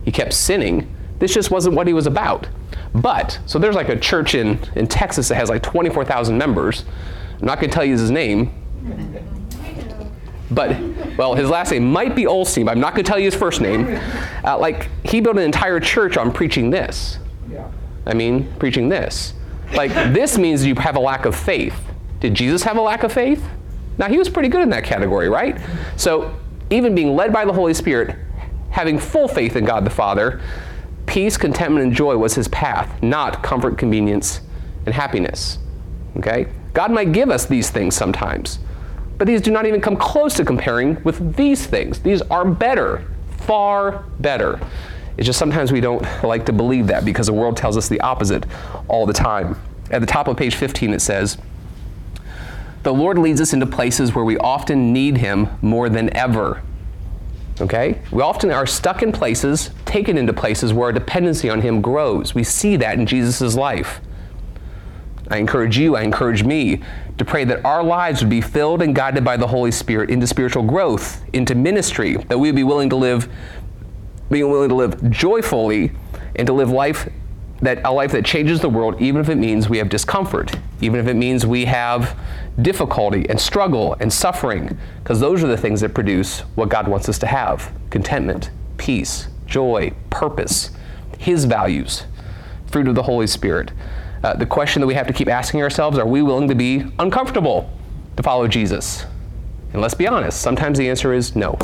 he 0.05 0.13
kept 0.13 0.33
sinning. 0.33 0.95
This 1.19 1.33
just 1.33 1.51
wasn't 1.51 1.77
what 1.77 1.87
he 1.87 1.93
was 1.93 2.07
about. 2.07 2.49
But, 2.95 3.39
so 3.47 3.59
there's 3.59 3.75
like 3.75 3.89
a 3.89 3.99
church 3.99 4.35
in, 4.35 4.59
in 4.75 4.87
Texas 4.87 5.29
that 5.29 5.37
has 5.37 5.49
like 5.49 5.63
24,000 5.63 6.37
members. 6.37 6.85
I'm 7.41 7.47
not 7.47 7.59
going 7.59 7.71
to 7.71 7.75
tell 7.75 7.85
you 7.85 7.93
his 7.93 8.11
name. 8.11 8.53
But, 10.51 10.77
well, 11.17 11.35
his 11.35 11.49
last 11.49 11.71
name 11.71 11.91
might 11.91 12.15
be 12.15 12.25
Osteen, 12.25 12.67
but 12.67 12.73
I'm 12.73 12.81
not 12.81 12.95
going 12.95 13.05
to 13.05 13.09
tell 13.09 13.19
you 13.19 13.25
his 13.25 13.35
first 13.35 13.61
name. 13.61 13.99
Uh, 14.45 14.59
like, 14.59 14.89
he 15.05 15.21
built 15.21 15.37
an 15.37 15.43
entire 15.43 15.81
church 15.81 16.17
on 16.17 16.33
preaching 16.33 16.69
this. 16.69 17.19
Yeah. 17.51 17.71
I 18.07 18.15
mean, 18.15 18.53
preaching 18.59 18.89
this. 18.89 19.33
Like, 19.73 19.93
this 20.13 20.37
means 20.37 20.65
you 20.67 20.75
have 20.75 20.97
a 20.97 21.01
lack 21.01 21.25
of 21.25 21.35
faith. 21.35 21.75
Did 22.21 22.35
Jesus 22.35 22.63
have 22.65 22.77
a 22.77 22.81
lack 22.83 23.03
of 23.03 23.13
faith? 23.13 23.43
Now, 23.97 24.09
he 24.09 24.19
was 24.19 24.29
pretty 24.29 24.49
good 24.49 24.63
in 24.63 24.71
that 24.71 24.85
category, 24.85 25.29
right? 25.29 25.59
So, 25.97 26.39
even 26.71 26.95
being 26.95 27.17
led 27.17 27.33
by 27.33 27.45
the 27.45 27.53
Holy 27.53 27.75
Spirit, 27.75 28.17
having 28.73 28.99
full 28.99 29.29
faith 29.29 29.55
in 29.55 29.65
God 29.65 29.85
the 29.85 29.91
Father, 29.91 30.41
peace, 31.07 31.37
contentment, 31.37 31.85
and 31.85 31.95
joy 31.95 32.17
was 32.17 32.35
his 32.35 32.49
path, 32.49 33.03
not 33.03 33.43
comfort, 33.43 33.79
convenience, 33.79 34.41
and 34.87 34.95
happiness. 34.95 35.59
Okay? 36.17 36.49
God 36.75 36.91
might 36.91 37.13
give 37.13 37.31
us 37.31 37.47
these 37.47 37.71
things 37.71 37.95
sometimes, 37.95 38.59
but 39.19 39.27
these 39.27 39.41
do 39.41 39.51
not 39.51 39.67
even 39.67 39.81
come 39.81 39.97
close 39.97 40.35
to 40.35 40.45
comparing 40.45 41.03
with 41.05 41.37
these 41.37 41.67
things. 41.67 42.01
These 42.01 42.23
are 42.23 42.45
better, 42.45 43.05
far 43.39 44.05
better. 44.21 44.59
It's 45.19 45.27
just 45.27 45.39
sometimes 45.39 45.71
we 45.71 45.81
don't 45.81 46.03
like 46.25 46.47
to 46.47 46.53
believe 46.53 46.87
that 46.87 47.05
because 47.05 47.27
the 47.27 47.33
world 47.33 47.57
tells 47.57 47.77
us 47.77 47.89
the 47.89 48.01
opposite 48.01 48.47
all 48.89 49.05
the 49.05 49.13
time. 49.13 49.61
At 49.91 50.01
the 50.01 50.07
top 50.07 50.29
of 50.29 50.39
page 50.39 50.55
15, 50.55 50.95
it 50.95 51.01
says, 51.01 51.37
The 52.83 52.95
Lord 52.95 53.19
leads 53.19 53.41
us 53.41 53.53
into 53.53 53.67
places 53.67 54.15
where 54.15 54.25
we 54.25 54.39
often 54.39 54.95
need 54.95 55.19
Him 55.19 55.49
more 55.61 55.91
than 55.91 56.15
ever. 56.17 56.63
Okay? 57.61 58.01
We 58.11 58.23
often 58.23 58.51
are 58.51 58.67
stuck 58.67 59.03
in 59.03 59.13
places, 59.13 59.71
taken 59.85 60.17
into 60.19 60.33
places 60.33 60.73
where 60.73 60.87
our 60.87 60.93
dependency 60.93 61.51
on 61.51 61.61
Him 61.61 61.81
grows. 61.81 62.35
We 62.35 62.45
see 62.45 62.77
that 62.77 62.99
in 62.99 63.07
Jesus' 63.07 63.55
life. 63.55 64.01
I 65.31 65.39
encourage 65.39 65.79
you, 65.79 65.97
I 65.97 66.03
encourage 66.03 66.45
me 66.45 66.83
to 67.19 67.25
pray 67.25 67.45
that 67.45 67.65
our 67.65 67.83
lives 67.83 68.21
would 68.21 68.31
be 68.31 68.41
filled 68.41 68.83
and 68.83 68.95
guided 68.95 69.25
by 69.25 69.37
the 69.37 69.47
Holy 69.47 69.71
Spirit 69.71 70.11
into 70.11 70.27
spiritual 70.27 70.63
growth, 70.63 71.25
into 71.33 71.55
ministry, 71.55 72.17
that 72.29 72.39
we 72.39 72.49
would 72.49 72.57
be 72.57 72.65
willing 72.65 72.91
to 72.91 72.97
live, 72.97 73.29
being 74.31 74.51
willing 74.51 74.69
to 74.69 74.75
live 74.75 75.11
joyfully 75.11 75.93
and 76.37 76.47
to 76.47 76.53
live 76.53 76.71
life 76.71 77.09
that 77.63 77.81
a 77.85 77.93
life 77.93 78.11
that 78.13 78.25
changes 78.25 78.61
the 78.61 78.69
world, 78.69 79.01
even 79.01 79.21
if 79.21 79.29
it 79.29 79.37
means 79.37 79.69
we 79.69 79.79
have 79.79 79.89
discomfort, 79.89 80.55
even 80.81 80.99
if 80.99 81.07
it 81.07 81.15
means 81.15 81.47
we 81.47 81.65
have 81.65 82.19
difficulty 82.61 83.25
and 83.31 83.41
struggle 83.41 83.97
and 84.01 84.13
suffering, 84.13 84.77
because 85.03 85.21
those 85.21 85.43
are 85.45 85.47
the 85.47 85.57
things 85.57 85.81
that 85.81 85.95
produce 85.95 86.41
what 86.57 86.69
God 86.69 86.89
wants 86.89 87.09
us 87.09 87.19
to 87.21 87.27
have 87.27 87.73
contentment, 87.91 88.51
peace, 88.79 89.29
joy, 89.47 89.93
purpose, 90.11 90.71
His 91.19 91.45
values, 91.45 92.05
fruit 92.67 92.89
of 92.89 92.97
the 92.97 93.05
Holy 93.05 93.29
Spirit. 93.29 93.71
Uh, 94.25 94.35
the 94.35 94.47
question 94.47 94.81
that 94.81 94.87
we 94.87 94.95
have 94.95 95.07
to 95.07 95.13
keep 95.13 95.29
asking 95.29 95.63
ourselves 95.63 95.99
are 95.99 96.07
we 96.07 96.21
willing 96.21 96.49
to 96.49 96.55
be 96.57 96.85
uncomfortable 96.99 97.71
to 98.17 98.25
follow 98.25 98.49
Jesus? 98.49 99.07
And 99.73 99.81
let's 99.81 99.95
be 99.95 100.09
honest, 100.09 100.41
sometimes 100.41 100.79
the 100.79 100.91
answer 100.91 101.13
is 101.13 101.37
no. 101.37 101.57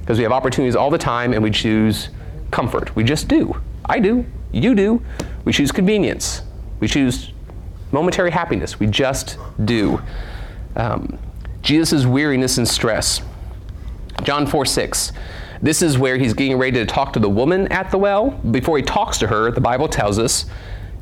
Because 0.00 0.18
we 0.18 0.24
have 0.24 0.32
opportunities 0.32 0.76
all 0.76 0.90
the 0.90 0.98
time 0.98 1.32
and 1.32 1.42
we 1.42 1.50
choose 1.50 2.10
comfort. 2.50 2.94
We 2.94 3.02
just 3.02 3.28
do. 3.28 3.60
I 3.86 3.98
do. 3.98 4.26
You 4.52 4.74
do. 4.74 5.02
We 5.44 5.52
choose 5.52 5.72
convenience. 5.72 6.42
We 6.80 6.88
choose 6.88 7.32
momentary 7.92 8.30
happiness. 8.30 8.80
We 8.80 8.86
just 8.86 9.38
do. 9.64 10.00
Um, 10.76 11.18
Jesus' 11.62 12.06
weariness 12.06 12.58
and 12.58 12.66
stress. 12.66 13.20
John 14.22 14.46
4 14.46 14.66
6. 14.66 15.12
This 15.62 15.82
is 15.82 15.98
where 15.98 16.16
he's 16.16 16.32
getting 16.32 16.56
ready 16.56 16.78
to 16.78 16.86
talk 16.86 17.12
to 17.12 17.18
the 17.18 17.28
woman 17.28 17.70
at 17.70 17.90
the 17.90 17.98
well. 17.98 18.30
Before 18.30 18.76
he 18.78 18.82
talks 18.82 19.18
to 19.18 19.26
her, 19.26 19.50
the 19.50 19.60
Bible 19.60 19.88
tells 19.88 20.18
us 20.18 20.46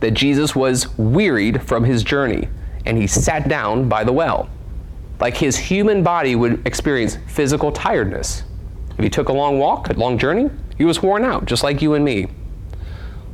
that 0.01 0.13
Jesus 0.13 0.55
was 0.57 0.97
wearied 0.99 1.63
from 1.63 1.85
his 1.85 2.03
journey 2.03 2.49
and 2.85 2.97
he 2.97 3.07
sat 3.07 3.49
down 3.49 3.89
by 3.89 4.03
the 4.03 4.13
well. 4.13 4.49
Like 5.21 5.37
his 5.37 5.57
human 5.57 6.03
body 6.03 6.37
would 6.37 6.67
experience 6.67 7.19
physical 7.27 7.71
tiredness. 7.73 8.45
If 8.97 9.05
he 9.05 9.11
took 9.11 9.29
a 9.29 9.33
long 9.33 9.59
walk, 9.59 9.91
a 9.91 9.93
long 9.93 10.19
journey, 10.19 10.51
he 10.77 10.85
was 10.85 11.03
worn 11.03 11.25
out, 11.25 11.45
just 11.45 11.63
like 11.63 11.83
you 11.83 11.95
and 11.95 12.05
me. 12.05 12.29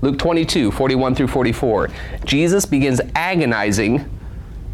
Luke 0.04 0.18
22, 0.18 0.70
41 0.70 1.14
through 1.14 1.28
44. 1.28 1.88
Jesus 2.26 2.66
begins 2.66 3.00
agonizing 3.14 4.04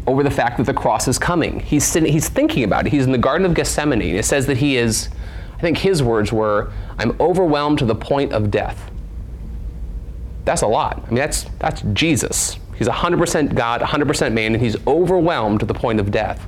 over 0.05 0.23
the 0.23 0.29
fact 0.29 0.57
that 0.57 0.65
the 0.65 0.73
cross 0.73 1.07
is 1.07 1.17
coming. 1.17 1.61
He's, 1.61 1.85
sitting, 1.85 2.11
he's 2.11 2.27
thinking 2.27 2.65
about 2.65 2.85
it. 2.85 2.91
He's 2.91 3.05
in 3.05 3.13
the 3.13 3.17
Garden 3.17 3.45
of 3.45 3.53
Gethsemane. 3.53 4.01
It 4.01 4.25
says 4.25 4.45
that 4.47 4.57
he 4.57 4.75
is, 4.75 5.07
I 5.57 5.61
think 5.61 5.77
his 5.77 6.03
words 6.03 6.33
were, 6.33 6.73
I'm 6.97 7.15
overwhelmed 7.21 7.79
to 7.79 7.85
the 7.85 7.95
point 7.95 8.33
of 8.33 8.51
death. 8.51 8.91
That's 10.43 10.63
a 10.63 10.67
lot. 10.67 11.01
I 11.01 11.05
mean, 11.05 11.15
that's, 11.15 11.43
that's 11.59 11.81
Jesus. 11.93 12.57
He's 12.75 12.89
100% 12.89 13.55
God, 13.55 13.79
100% 13.79 14.33
man, 14.33 14.53
and 14.53 14.61
he's 14.61 14.75
overwhelmed 14.85 15.61
to 15.61 15.65
the 15.65 15.73
point 15.73 16.01
of 16.01 16.11
death. 16.11 16.45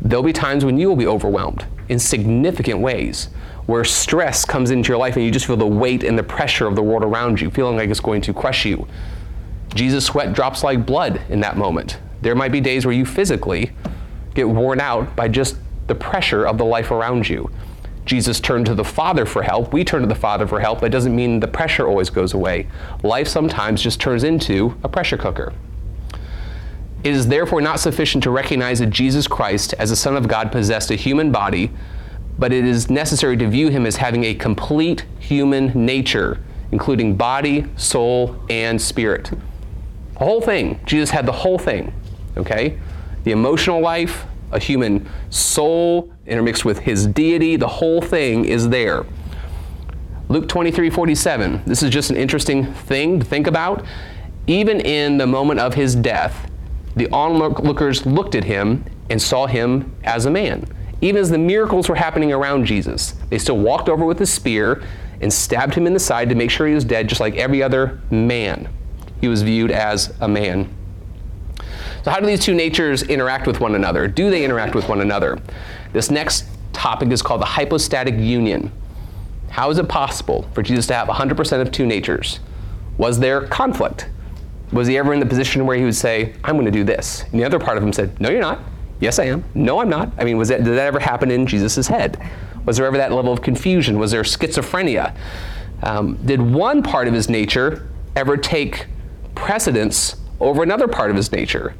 There'll 0.00 0.22
be 0.22 0.32
times 0.32 0.64
when 0.64 0.78
you 0.78 0.88
will 0.88 0.96
be 0.96 1.06
overwhelmed 1.06 1.66
in 1.90 1.98
significant 1.98 2.80
ways 2.80 3.28
where 3.68 3.84
stress 3.84 4.46
comes 4.46 4.70
into 4.70 4.88
your 4.88 4.96
life 4.96 5.14
and 5.16 5.24
you 5.26 5.30
just 5.30 5.44
feel 5.44 5.54
the 5.54 5.66
weight 5.66 6.02
and 6.02 6.18
the 6.18 6.22
pressure 6.22 6.66
of 6.66 6.74
the 6.74 6.82
world 6.82 7.04
around 7.04 7.38
you, 7.38 7.50
feeling 7.50 7.76
like 7.76 7.90
it's 7.90 8.00
going 8.00 8.22
to 8.22 8.32
crush 8.32 8.64
you. 8.64 8.88
Jesus' 9.74 10.06
sweat 10.06 10.32
drops 10.32 10.64
like 10.64 10.86
blood 10.86 11.20
in 11.28 11.40
that 11.40 11.58
moment. 11.58 11.98
There 12.22 12.34
might 12.34 12.50
be 12.50 12.62
days 12.62 12.86
where 12.86 12.94
you 12.94 13.04
physically 13.04 13.72
get 14.32 14.48
worn 14.48 14.80
out 14.80 15.14
by 15.14 15.28
just 15.28 15.56
the 15.86 15.94
pressure 15.94 16.46
of 16.46 16.56
the 16.56 16.64
life 16.64 16.90
around 16.90 17.28
you. 17.28 17.50
Jesus 18.06 18.40
turned 18.40 18.64
to 18.64 18.74
the 18.74 18.86
Father 18.86 19.26
for 19.26 19.42
help. 19.42 19.70
We 19.70 19.84
turn 19.84 20.00
to 20.00 20.08
the 20.08 20.14
Father 20.14 20.46
for 20.46 20.60
help. 20.60 20.80
That 20.80 20.88
doesn't 20.88 21.14
mean 21.14 21.38
the 21.38 21.46
pressure 21.46 21.86
always 21.86 22.08
goes 22.08 22.32
away. 22.32 22.68
Life 23.02 23.28
sometimes 23.28 23.82
just 23.82 24.00
turns 24.00 24.24
into 24.24 24.78
a 24.82 24.88
pressure 24.88 25.18
cooker. 25.18 25.52
It 27.04 27.12
is 27.12 27.28
therefore 27.28 27.60
not 27.60 27.80
sufficient 27.80 28.24
to 28.24 28.30
recognize 28.30 28.78
that 28.78 28.88
Jesus 28.88 29.28
Christ, 29.28 29.74
as 29.74 29.90
the 29.90 29.96
Son 29.96 30.16
of 30.16 30.26
God, 30.26 30.50
possessed 30.50 30.90
a 30.90 30.94
human 30.94 31.30
body, 31.30 31.70
but 32.38 32.52
it 32.52 32.64
is 32.64 32.88
necessary 32.88 33.36
to 33.36 33.48
view 33.48 33.68
him 33.68 33.84
as 33.84 33.96
having 33.96 34.24
a 34.24 34.34
complete 34.34 35.04
human 35.18 35.72
nature, 35.86 36.38
including 36.70 37.16
body, 37.16 37.66
soul, 37.76 38.40
and 38.48 38.80
spirit. 38.80 39.30
The 40.14 40.24
whole 40.24 40.40
thing. 40.40 40.80
Jesus 40.86 41.10
had 41.10 41.26
the 41.26 41.32
whole 41.32 41.58
thing. 41.58 41.92
Okay? 42.36 42.78
The 43.24 43.32
emotional 43.32 43.80
life, 43.80 44.24
a 44.52 44.58
human 44.58 45.08
soul 45.30 46.12
intermixed 46.26 46.64
with 46.64 46.78
his 46.78 47.06
deity, 47.06 47.56
the 47.56 47.68
whole 47.68 48.00
thing 48.00 48.44
is 48.44 48.68
there. 48.68 49.04
Luke 50.28 50.48
23 50.48 50.90
47. 50.90 51.62
This 51.66 51.82
is 51.82 51.90
just 51.90 52.10
an 52.10 52.16
interesting 52.16 52.72
thing 52.72 53.18
to 53.18 53.24
think 53.24 53.46
about. 53.46 53.84
Even 54.46 54.80
in 54.80 55.18
the 55.18 55.26
moment 55.26 55.60
of 55.60 55.74
his 55.74 55.94
death, 55.94 56.50
the 56.96 57.08
onlookers 57.10 58.06
looked 58.06 58.34
at 58.34 58.44
him 58.44 58.84
and 59.10 59.20
saw 59.20 59.46
him 59.46 59.94
as 60.04 60.26
a 60.26 60.30
man. 60.30 60.66
Even 61.00 61.20
as 61.20 61.30
the 61.30 61.38
miracles 61.38 61.88
were 61.88 61.94
happening 61.94 62.32
around 62.32 62.64
Jesus, 62.64 63.14
they 63.30 63.38
still 63.38 63.58
walked 63.58 63.88
over 63.88 64.04
with 64.04 64.20
a 64.20 64.26
spear 64.26 64.82
and 65.20 65.32
stabbed 65.32 65.74
him 65.74 65.86
in 65.86 65.92
the 65.92 66.00
side 66.00 66.28
to 66.28 66.34
make 66.34 66.50
sure 66.50 66.66
he 66.66 66.74
was 66.74 66.84
dead, 66.84 67.08
just 67.08 67.20
like 67.20 67.36
every 67.36 67.62
other 67.62 68.00
man. 68.10 68.68
He 69.20 69.28
was 69.28 69.42
viewed 69.42 69.70
as 69.70 70.14
a 70.20 70.28
man. 70.28 70.74
So, 72.04 72.10
how 72.10 72.20
do 72.20 72.26
these 72.26 72.44
two 72.44 72.54
natures 72.54 73.02
interact 73.02 73.46
with 73.46 73.60
one 73.60 73.74
another? 73.74 74.06
Do 74.06 74.30
they 74.30 74.44
interact 74.44 74.74
with 74.74 74.88
one 74.88 75.00
another? 75.00 75.38
This 75.92 76.10
next 76.10 76.46
topic 76.72 77.10
is 77.10 77.22
called 77.22 77.40
the 77.40 77.46
hypostatic 77.46 78.14
union. 78.14 78.72
How 79.50 79.70
is 79.70 79.78
it 79.78 79.88
possible 79.88 80.48
for 80.52 80.62
Jesus 80.62 80.86
to 80.88 80.94
have 80.94 81.08
100% 81.08 81.60
of 81.60 81.72
two 81.72 81.86
natures? 81.86 82.40
Was 82.98 83.18
there 83.18 83.46
conflict? 83.48 84.08
Was 84.72 84.86
he 84.86 84.98
ever 84.98 85.12
in 85.14 85.20
the 85.20 85.26
position 85.26 85.66
where 85.66 85.76
he 85.76 85.84
would 85.84 85.96
say, 85.96 86.34
I'm 86.44 86.54
going 86.54 86.66
to 86.66 86.70
do 86.70 86.84
this? 86.84 87.24
And 87.32 87.40
the 87.40 87.44
other 87.44 87.58
part 87.58 87.76
of 87.76 87.82
him 87.82 87.92
said, 87.92 88.20
No, 88.20 88.30
you're 88.30 88.40
not. 88.40 88.60
Yes, 89.00 89.18
I 89.18 89.24
am. 89.24 89.44
No, 89.54 89.80
I'm 89.80 89.88
not. 89.88 90.12
I 90.18 90.24
mean, 90.24 90.38
was 90.38 90.48
that, 90.48 90.64
did 90.64 90.74
that 90.74 90.86
ever 90.86 90.98
happen 90.98 91.30
in 91.30 91.46
Jesus' 91.46 91.86
head? 91.86 92.20
Was 92.64 92.76
there 92.76 92.86
ever 92.86 92.96
that 92.96 93.12
level 93.12 93.32
of 93.32 93.42
confusion? 93.42 93.98
Was 93.98 94.10
there 94.10 94.22
schizophrenia? 94.22 95.16
Um, 95.82 96.16
did 96.26 96.40
one 96.42 96.82
part 96.82 97.06
of 97.06 97.14
his 97.14 97.28
nature 97.28 97.88
ever 98.16 98.36
take 98.36 98.86
precedence 99.34 100.16
over 100.40 100.62
another 100.62 100.88
part 100.88 101.10
of 101.10 101.16
his 101.16 101.30
nature? 101.30 101.74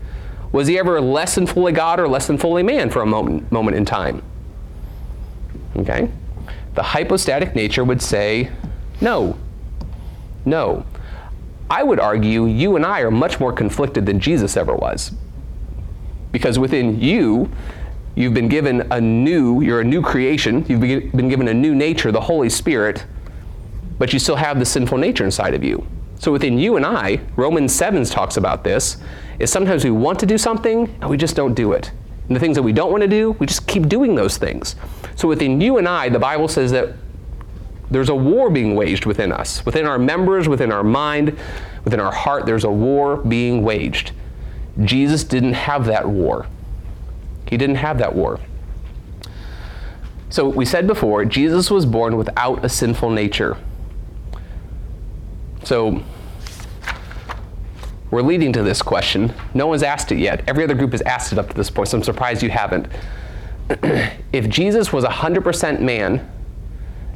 Was 0.53 0.69
he 0.69 0.79
ever 0.79 1.01
less 1.01 1.35
than 1.35 1.47
fully 1.47 1.73
God 1.73 2.01
or 2.01 2.09
less 2.09 2.27
than 2.27 2.39
fully 2.39 2.63
man 2.63 2.89
for 2.89 3.03
a 3.03 3.07
moment, 3.07 3.51
moment 3.51 3.77
in 3.77 3.85
time? 3.85 4.23
Okay? 5.77 6.09
The 6.75 6.83
hypostatic 6.83 7.55
nature 7.55 7.85
would 7.85 8.01
say, 8.01 8.51
no. 9.01 9.37
No. 10.45 10.87
I 11.69 11.83
would 11.83 12.01
argue 12.01 12.47
you 12.47 12.77
and 12.77 12.87
I 12.87 13.01
are 13.01 13.11
much 13.11 13.41
more 13.41 13.53
conflicted 13.53 14.07
than 14.07 14.21
Jesus 14.21 14.57
ever 14.57 14.75
was. 14.75 15.13
Because 16.39 16.57
within 16.57 17.01
you, 17.01 17.51
you've 18.15 18.33
been 18.33 18.47
given 18.47 18.87
a 18.93 19.01
new, 19.01 19.61
you're 19.61 19.81
a 19.81 19.85
new 19.85 20.01
creation, 20.01 20.65
you've 20.69 20.81
been 20.81 21.29
given 21.29 21.49
a 21.49 21.53
new 21.53 21.75
nature, 21.75 22.13
the 22.13 22.21
Holy 22.21 22.49
Spirit, 22.49 23.05
but 23.99 24.13
you 24.13 24.21
still 24.21 24.37
have 24.37 24.61
the 24.61 24.65
sinful 24.65 24.99
nature 24.99 25.25
inside 25.25 25.53
of 25.53 25.65
you. 25.65 25.85
So 26.21 26.31
within 26.31 26.57
you 26.57 26.77
and 26.77 26.87
I, 26.87 27.19
Romans 27.35 27.75
7 27.75 28.05
talks 28.05 28.37
about 28.37 28.63
this, 28.63 28.99
is 29.41 29.51
sometimes 29.51 29.83
we 29.83 29.91
want 29.91 30.21
to 30.21 30.27
do 30.27 30.39
something 30.39 30.87
and 31.01 31.11
we 31.11 31.17
just 31.17 31.35
don't 31.35 31.55
do 31.55 31.73
it. 31.73 31.91
And 32.29 32.37
the 32.37 32.41
things 32.41 32.55
that 32.55 32.63
we 32.63 32.73
don't 32.73 32.93
want 32.93 33.03
to 33.03 33.09
do, 33.09 33.33
we 33.33 33.47
just 33.47 33.67
keep 33.67 33.89
doing 33.89 34.15
those 34.15 34.39
things. 34.39 34.77
So 35.17 35.27
within 35.27 35.61
you 35.61 35.79
and 35.79 35.89
I, 35.89 36.09
the 36.09 36.21
Bible 36.21 36.47
says 36.47 36.71
that 36.71 36.95
there's 37.91 38.11
a 38.11 38.15
war 38.15 38.49
being 38.49 38.77
waged 38.77 39.07
within 39.07 39.33
us. 39.33 39.67
Within 39.67 39.87
our 39.87 39.99
members, 39.99 40.47
within 40.47 40.71
our 40.71 40.85
mind, 40.85 41.37
within 41.83 41.99
our 41.99 42.13
heart, 42.13 42.47
there's 42.47 42.63
a 42.63 42.71
war 42.71 43.17
being 43.17 43.65
waged. 43.65 44.13
Jesus 44.85 45.25
didn't 45.25 45.55
have 45.55 45.87
that 45.87 46.09
war. 46.09 46.47
He 47.49 47.57
didn't 47.57 47.77
have 47.77 47.99
that 47.99 48.15
war. 48.15 48.39
So 50.31 50.49
we 50.49 50.65
said 50.65 50.87
before, 50.87 51.25
Jesus 51.25 51.71
was 51.71 51.87
born 51.87 52.17
without 52.17 52.65
a 52.65 52.69
sinful 52.69 53.11
nature. 53.11 53.57
So 55.65 56.03
we're 58.11 58.23
leading 58.23 58.53
to 58.53 58.63
this 58.63 58.83
question. 58.83 59.33
No 59.55 59.67
one's 59.67 59.83
asked 59.83 60.13
it 60.13 60.19
yet. 60.19 60.45
Every 60.47 60.65
other 60.65 60.75
group 60.75 60.93
has 60.93 61.03
asked 61.03 61.33
it 61.33 61.39
up 61.39 61.49
to 61.49 61.55
this 61.55 61.71
point, 61.71 61.89
so 61.89 61.99
I'm 61.99 62.05
surprised 62.05 62.43
you 62.43 62.51
haven't. 62.51 62.89
if 64.33 64.49
Jesus 64.49 64.93
was 64.93 65.05
100% 65.05 65.81
man, 65.81 66.31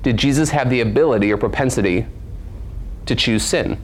did 0.02 0.16
Jesus 0.16 0.50
have 0.50 0.68
the 0.68 0.80
ability 0.80 1.32
or 1.32 1.36
propensity 1.36 2.06
to 3.06 3.14
choose 3.14 3.42
sin? 3.42 3.78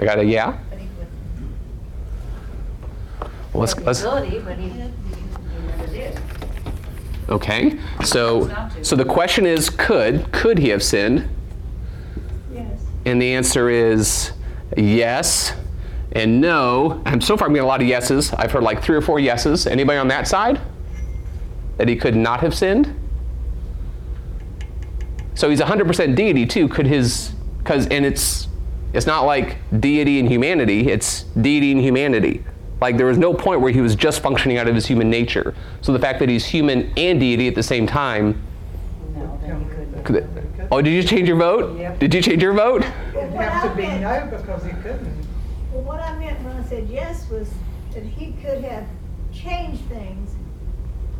I 0.00 0.04
got 0.04 0.18
a 0.18 0.24
yeah? 0.24 0.56
But 0.70 0.78
he 0.78 0.86
would- 0.98 1.06
Well, 3.52 3.60
let's, 3.60 3.76
let's, 3.80 4.00
Ability, 4.00 4.38
but 4.38 4.56
he, 4.56 4.68
he 4.70 4.78
never 5.66 5.86
did. 5.88 6.18
okay. 7.28 7.78
So, 8.02 8.50
so 8.82 8.96
the 8.96 9.04
question 9.04 9.44
is, 9.46 9.68
could 9.68 10.32
could 10.32 10.58
he 10.58 10.70
have 10.70 10.82
sinned? 10.82 11.28
Yes. 12.52 12.80
And 13.04 13.20
the 13.20 13.34
answer 13.34 13.68
is 13.68 14.32
yes 14.76 15.52
and 16.12 16.40
no. 16.40 17.02
And 17.04 17.22
so 17.22 17.36
far, 17.36 17.48
I'm 17.48 17.52
getting 17.54 17.66
a 17.66 17.68
lot 17.68 17.82
of 17.82 17.86
yeses. 17.86 18.32
I've 18.32 18.50
heard 18.52 18.62
like 18.62 18.82
three 18.82 18.96
or 18.96 19.02
four 19.02 19.20
yeses. 19.20 19.66
Anybody 19.66 19.98
on 19.98 20.08
that 20.08 20.26
side? 20.26 20.60
That 21.76 21.88
he 21.88 21.96
could 21.96 22.16
not 22.16 22.40
have 22.40 22.54
sinned? 22.54 22.94
So 25.34 25.50
he's 25.50 25.60
100% 25.60 26.14
deity 26.16 26.46
too. 26.46 26.68
Could 26.68 26.86
his, 26.86 27.32
because, 27.58 27.86
and 27.88 28.04
it's, 28.04 28.48
it's 28.92 29.06
not 29.06 29.22
like 29.24 29.58
deity 29.80 30.18
and 30.20 30.28
humanity, 30.28 30.88
it's 30.90 31.22
deity 31.40 31.72
and 31.72 31.80
humanity. 31.80 32.44
Like 32.80 32.96
there 32.96 33.06
was 33.06 33.18
no 33.18 33.34
point 33.34 33.60
where 33.60 33.70
he 33.72 33.80
was 33.80 33.94
just 33.94 34.20
functioning 34.22 34.56
out 34.56 34.66
of 34.66 34.74
his 34.74 34.86
human 34.86 35.10
nature. 35.10 35.54
So 35.82 35.92
the 35.92 35.98
fact 35.98 36.18
that 36.20 36.28
he's 36.28 36.46
human 36.46 36.92
and 36.96 37.20
deity 37.20 37.46
at 37.46 37.54
the 37.54 37.62
same 37.62 37.86
time, 37.86 38.42
No, 39.14 39.38
then 39.42 39.60
he 39.94 40.02
couldn't. 40.02 40.68
oh, 40.72 40.80
did 40.80 40.90
you 40.92 41.02
change 41.02 41.28
your 41.28 41.36
vote? 41.36 41.78
Yep. 41.78 41.98
Did 41.98 42.14
you 42.14 42.22
change 42.22 42.42
your 42.42 42.54
vote? 42.54 42.82
It'd 43.14 43.32
have 43.34 43.70
to 43.70 43.76
be 43.76 43.86
no 43.86 44.28
because 44.30 44.64
he 44.64 44.70
couldn't. 44.70 45.26
Well, 45.72 45.82
what 45.82 46.00
I 46.00 46.18
meant 46.18 46.42
when 46.42 46.56
I 46.56 46.64
said 46.64 46.88
yes 46.88 47.28
was 47.30 47.50
that 47.92 48.02
he 48.02 48.32
could 48.42 48.64
have 48.64 48.86
changed 49.32 49.82
things, 49.84 50.34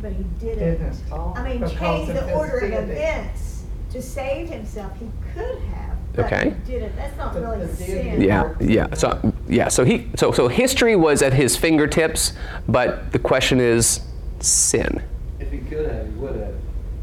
but 0.01 0.11
he 0.13 0.23
didn't. 0.39 0.57
Didn't. 0.81 1.01
Oh, 1.11 1.33
I 1.37 1.43
mean, 1.47 1.59
Because 1.59 1.73
change 1.77 2.07
the 2.07 2.21
his 2.23 2.35
order 2.35 2.57
of 2.57 2.89
events 2.89 3.63
to 3.91 4.01
save 4.01 4.49
himself. 4.49 4.91
He 4.99 5.07
could 5.33 5.59
have, 5.73 5.90
but 6.13 6.25
Okay. 6.25 6.53
he 6.65 6.71
didn't. 6.73 6.95
That's 6.95 7.17
not 7.17 7.33
really 7.35 7.65
the 7.65 7.75
sin. 7.75 8.21
Yeah, 8.21 8.53
yeah. 8.59 8.93
So 8.93 9.33
yeah, 9.47 9.69
so 9.69 9.85
he 9.85 10.07
so 10.15 10.31
so 10.31 10.47
history 10.47 10.95
was 10.95 11.21
at 11.21 11.33
his 11.33 11.55
fingertips, 11.55 12.33
but 12.67 13.11
the 13.11 13.19
question 13.19 13.59
is 13.59 14.01
sin. 14.39 15.01
If 15.39 15.51
he 15.51 15.59
could 15.59 15.89
have, 15.89 16.05
he 16.05 16.11
would 16.13 16.35
have. 16.35 16.53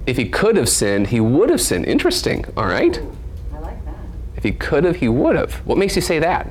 If 0.07 0.16
he 0.16 0.29
could 0.29 0.57
have 0.57 0.68
sinned, 0.68 1.09
he 1.09 1.21
would 1.21 1.51
have 1.51 1.61
sinned. 1.61 1.85
Interesting. 1.87 2.44
All 2.57 2.66
right. 2.66 2.99
I 3.55 3.59
like 3.59 3.85
that. 3.85 3.94
If 4.37 4.42
he 4.42 4.53
could 4.53 4.85
have, 4.85 4.97
he 4.97 5.09
would 5.09 5.37
have. 5.37 5.55
What 5.66 5.79
makes 5.79 5.97
you 5.97 6.03
say 6.03 6.18
that? 6.18 6.49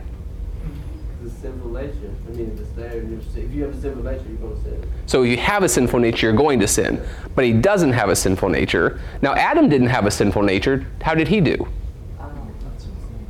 The 1.23 1.29
sinful 1.29 1.71
nature. 1.71 2.13
I 2.27 2.31
mean, 2.31 2.51
if 2.53 2.59
it's 2.59 2.69
there, 2.71 2.99
and 2.99 3.09
you're, 3.09 3.43
if 3.43 3.51
you 3.51 3.63
have 3.63 3.75
a 3.75 3.81
sinful 3.81 4.03
nature, 4.03 4.23
you're 4.29 4.37
going 4.37 4.55
to 4.55 4.63
sin. 4.63 4.91
So 5.07 5.23
you 5.23 5.37
have 5.37 5.63
a 5.63 5.69
sinful 5.69 5.99
nature, 5.99 6.27
you're 6.27 6.35
going 6.35 6.59
to 6.59 6.67
sin. 6.67 7.01
But 7.33 7.45
he 7.45 7.53
doesn't 7.53 7.93
have 7.93 8.09
a 8.09 8.15
sinful 8.15 8.49
nature. 8.49 8.99
Now 9.21 9.33
Adam 9.35 9.69
didn't 9.69 9.87
have 9.87 10.05
a 10.05 10.11
sinful 10.11 10.43
nature. 10.43 10.85
How 11.01 11.15
did 11.15 11.27
he 11.27 11.39
do? 11.41 11.67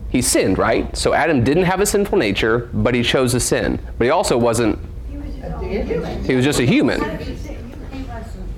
He 0.10 0.22
sinned, 0.22 0.58
right? 0.58 0.96
So 0.96 1.13
Adam 1.13 1.43
didn't 1.43 1.63
have 1.63 1.82
a 1.82 1.86
sinful 1.86 2.17
nature, 2.17 2.70
but 2.74 2.93
he 2.96 3.04
chose 3.04 3.32
to 3.34 3.39
sin. 3.39 3.80
But 3.98 4.06
he 4.06 4.10
also 4.12 4.38
wasn't. 4.38 4.80
He 5.10 5.17
was 5.17 5.36
just 5.36 5.50
A 5.60 5.65
human. 5.84 6.24
He 6.24 6.36
was 6.36 6.46
just 6.46 6.60
a 6.60 6.65
human. 6.65 7.00
100% 7.02 7.20
human. 7.20 7.91
he 7.91 8.04
wasn't, 8.04 8.50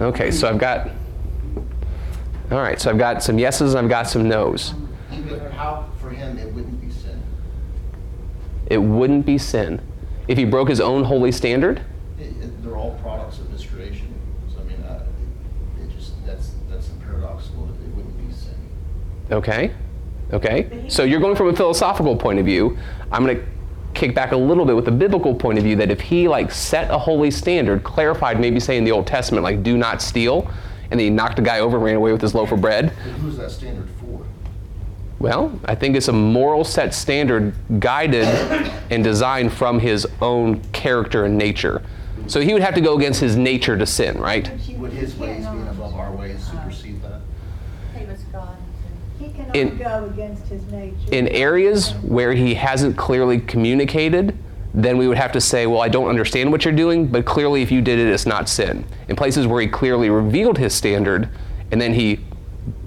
Okay, 0.00 0.30
so 0.30 0.48
I've 0.48 0.58
got. 0.58 0.88
All 2.50 2.58
right, 2.58 2.80
so 2.80 2.90
I've 2.90 2.98
got 2.98 3.22
some 3.22 3.38
yeses 3.38 3.74
and 3.74 3.84
I've 3.84 3.90
got 3.90 4.08
some 4.08 4.28
nos. 4.28 4.74
How, 5.52 5.86
for 6.00 6.10
him, 6.10 6.38
it 6.38 6.52
wouldn't 6.52 6.80
be 6.80 6.90
sin? 6.90 7.20
It 8.68 8.78
wouldn't 8.78 9.24
be 9.26 9.38
sin. 9.38 9.80
If 10.28 10.36
he 10.38 10.44
broke 10.44 10.68
his 10.68 10.80
own 10.80 11.04
holy 11.04 11.32
standard, 11.32 11.80
It- 12.18 12.22
it- 12.42 12.62
They're 12.64 12.76
all 12.76 12.98
products 13.02 13.38
of 13.38 13.48
his 13.50 13.64
creation. 13.64 14.08
So 14.52 14.60
I 14.60 14.64
mean, 14.64 14.82
uh, 14.82 15.04
it 15.80 15.84
it 15.84 15.96
just, 15.96 16.24
that's, 16.26 16.50
that's 16.70 16.88
paradoxical. 17.04 17.68
It 17.84 17.94
wouldn't 17.96 18.28
be 18.28 18.32
sin. 18.34 18.54
okay? 19.30 19.70
Okay? 20.32 20.86
So 20.88 21.04
you're 21.04 21.20
going 21.20 21.36
from 21.36 21.48
a 21.48 21.56
philosophical 21.56 22.16
point 22.16 22.38
of 22.38 22.44
view. 22.44 22.76
I'm 23.12 23.24
going 23.24 23.36
to 23.36 23.46
kick 23.94 24.14
back 24.14 24.32
a 24.32 24.36
little 24.36 24.64
bit 24.64 24.76
with 24.76 24.88
a 24.88 24.92
biblical 24.92 25.34
point 25.34 25.58
of 25.58 25.64
view 25.64 25.76
that 25.76 25.90
if 25.90 26.00
he 26.00 26.28
like 26.28 26.50
set 26.50 26.90
a 26.90 26.98
holy 26.98 27.30
standard, 27.30 27.82
clarified 27.82 28.38
maybe 28.38 28.60
say 28.60 28.76
in 28.76 28.84
the 28.84 28.92
Old 28.92 29.06
Testament 29.06 29.42
like 29.42 29.62
do 29.62 29.76
not 29.78 30.02
steal, 30.02 30.50
and 30.90 31.00
then 31.00 31.06
he 31.06 31.10
knocked 31.10 31.38
a 31.38 31.42
guy 31.42 31.60
over 31.60 31.76
and 31.76 31.84
ran 31.84 31.96
away 31.96 32.12
with 32.12 32.20
his 32.20 32.34
loaf 32.34 32.52
of 32.52 32.60
bread, 32.60 32.90
who's 32.90 33.36
that 33.38 33.50
standard 33.50 33.88
for? 33.98 34.24
well, 35.18 35.58
I 35.64 35.74
think 35.74 35.96
it's 35.96 36.08
a 36.08 36.12
moral 36.12 36.62
set 36.62 36.94
standard 36.94 37.54
guided 37.80 38.26
and 38.90 39.02
designed 39.02 39.52
from 39.52 39.80
his 39.80 40.06
own 40.20 40.60
character 40.72 41.24
and 41.24 41.38
nature. 41.38 41.82
So 42.28 42.40
he 42.40 42.52
would 42.52 42.62
have 42.62 42.74
to 42.74 42.80
go 42.80 42.96
against 42.96 43.20
his 43.20 43.36
nature 43.36 43.78
to 43.78 43.86
sin, 43.86 44.18
right? 44.20 44.50
Would 44.76 44.92
his 44.92 45.16
ways 45.16 45.46
being 45.46 45.68
above 45.68 45.94
our 45.94 46.12
ways 46.12 46.44
supersede 46.44 47.02
that? 47.02 47.20
he 47.96 48.04
was 48.04 48.20
God. 48.24 48.56
He 49.18 49.30
cannot 49.30 49.35
In- 49.54 49.78
go 49.78 50.06
against 50.12 50.46
his 50.48 50.62
nature. 50.66 50.96
in 51.12 51.28
areas 51.28 51.92
where 52.02 52.32
he 52.32 52.54
hasn't 52.54 52.96
clearly 52.96 53.38
communicated, 53.40 54.36
then 54.74 54.98
we 54.98 55.08
would 55.08 55.16
have 55.16 55.32
to 55.32 55.40
say, 55.40 55.66
well, 55.66 55.80
I 55.80 55.88
don't 55.88 56.08
understand 56.08 56.52
what 56.52 56.64
you're 56.64 56.74
doing, 56.74 57.06
but 57.06 57.24
clearly 57.24 57.62
if 57.62 57.70
you 57.70 57.80
did 57.80 57.98
it, 57.98 58.06
it's 58.08 58.26
not 58.26 58.48
sin. 58.48 58.84
In 59.08 59.16
places 59.16 59.46
where 59.46 59.60
he 59.62 59.68
clearly 59.68 60.10
revealed 60.10 60.58
his 60.58 60.74
standard 60.74 61.28
and 61.72 61.80
then 61.80 61.94
he 61.94 62.20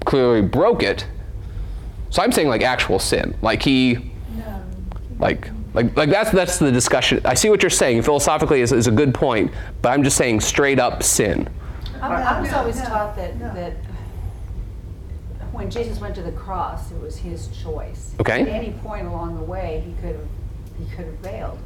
clearly 0.04 0.42
broke 0.42 0.82
it, 0.82 1.06
so 2.10 2.22
I'm 2.22 2.32
saying 2.32 2.48
like 2.48 2.62
actual 2.62 2.98
sin. 2.98 3.36
Like 3.42 3.62
he, 3.62 4.12
No. 4.36 4.62
like, 5.18 5.48
like, 5.74 5.96
like 5.96 6.10
that's, 6.10 6.30
that's 6.30 6.58
the 6.58 6.70
discussion. 6.72 7.20
I 7.24 7.34
see 7.34 7.50
what 7.50 7.62
you're 7.62 7.70
saying. 7.70 8.02
Philosophically 8.02 8.60
is, 8.60 8.72
is 8.72 8.86
a 8.86 8.92
good 8.92 9.14
point, 9.14 9.52
but 9.82 9.90
I'm 9.90 10.02
just 10.02 10.16
saying 10.16 10.40
straight 10.40 10.78
up 10.78 11.02
sin. 11.02 11.48
I 12.02 12.08
I 12.08 12.40
was 12.40 12.52
always 12.52 12.80
taught 12.80 13.14
that, 13.16 13.38
no. 13.38 13.52
that 13.54 13.74
when 15.60 15.70
Jesus 15.70 16.00
went 16.00 16.14
to 16.14 16.22
the 16.22 16.32
cross, 16.32 16.90
it 16.90 16.98
was 17.02 17.18
his 17.18 17.48
choice. 17.48 18.14
Okay. 18.18 18.40
At 18.40 18.48
any 18.48 18.70
point 18.70 19.06
along 19.06 19.36
the 19.36 19.42
way, 19.42 19.82
he 19.84 19.92
could 20.00 20.16
have, 20.16 20.26
he 20.78 20.96
could 20.96 21.04
have 21.04 21.20
bailed. 21.20 21.58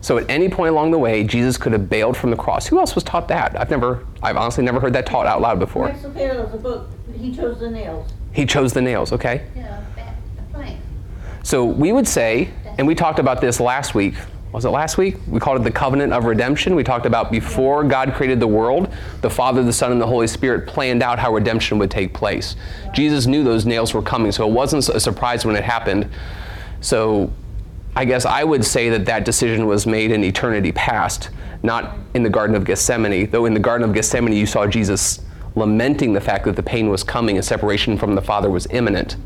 So 0.00 0.16
at 0.16 0.30
any 0.30 0.48
point 0.48 0.70
along 0.70 0.92
the 0.92 0.98
way, 0.98 1.22
Jesus 1.22 1.58
could 1.58 1.72
have 1.72 1.90
bailed 1.90 2.16
from 2.16 2.30
the 2.30 2.36
cross. 2.36 2.66
Who 2.66 2.78
else 2.78 2.94
was 2.94 3.04
taught 3.04 3.28
that? 3.28 3.58
I've 3.60 3.70
never, 3.70 4.06
I've 4.22 4.38
honestly 4.38 4.64
never 4.64 4.80
heard 4.80 4.94
that 4.94 5.04
taught 5.04 5.26
out 5.26 5.42
loud 5.42 5.58
before. 5.58 5.86
Rex 5.86 6.06
O'Farrell's 6.06 6.54
a 6.54 6.56
book, 6.56 6.88
he 7.14 7.36
chose 7.36 7.60
the 7.60 7.70
nails. 7.70 8.10
He 8.32 8.46
chose 8.46 8.72
the 8.72 8.80
nails, 8.80 9.12
okay? 9.12 9.46
Yeah, 9.54 9.84
that, 9.96 10.14
the 10.36 10.54
plan. 10.54 10.80
So 11.42 11.66
we 11.66 11.92
would 11.92 12.08
say, 12.08 12.48
and 12.78 12.86
we 12.86 12.94
talked 12.94 13.18
about 13.18 13.42
this 13.42 13.60
last 13.60 13.94
week. 13.94 14.14
Was 14.52 14.64
it 14.64 14.70
last 14.70 14.96
week? 14.96 15.16
We 15.28 15.40
called 15.40 15.60
it 15.60 15.64
the 15.64 15.70
covenant 15.70 16.12
of 16.12 16.24
redemption. 16.24 16.74
We 16.74 16.84
talked 16.84 17.04
about 17.04 17.30
before 17.30 17.84
God 17.84 18.14
created 18.14 18.40
the 18.40 18.46
world, 18.46 18.92
the 19.20 19.28
Father, 19.28 19.62
the 19.62 19.72
Son, 19.72 19.92
and 19.92 20.00
the 20.00 20.06
Holy 20.06 20.26
Spirit 20.26 20.66
planned 20.66 21.02
out 21.02 21.18
how 21.18 21.34
redemption 21.34 21.78
would 21.78 21.90
take 21.90 22.14
place. 22.14 22.56
Jesus 22.94 23.26
knew 23.26 23.44
those 23.44 23.66
nails 23.66 23.92
were 23.92 24.02
coming, 24.02 24.32
so 24.32 24.48
it 24.48 24.52
wasn't 24.52 24.88
a 24.88 25.00
surprise 25.00 25.44
when 25.44 25.56
it 25.56 25.64
happened. 25.64 26.08
So 26.80 27.30
I 27.96 28.04
guess 28.04 28.24
I 28.24 28.44
would 28.44 28.64
say 28.64 28.88
that 28.90 29.04
that 29.06 29.24
decision 29.24 29.66
was 29.66 29.86
made 29.86 30.10
in 30.10 30.22
eternity 30.22 30.72
past, 30.72 31.30
not 31.62 31.96
in 32.14 32.22
the 32.22 32.30
Garden 32.30 32.54
of 32.54 32.64
Gethsemane. 32.64 33.28
Though 33.30 33.46
in 33.46 33.54
the 33.54 33.60
Garden 33.60 33.88
of 33.88 33.94
Gethsemane, 33.94 34.32
you 34.32 34.46
saw 34.46 34.66
Jesus 34.66 35.20
lamenting 35.54 36.12
the 36.12 36.20
fact 36.20 36.44
that 36.44 36.56
the 36.56 36.62
pain 36.62 36.88
was 36.88 37.02
coming 37.02 37.36
and 37.36 37.44
separation 37.44 37.98
from 37.98 38.14
the 38.14 38.22
Father 38.22 38.48
was 38.48 38.66
imminent. 38.70 39.16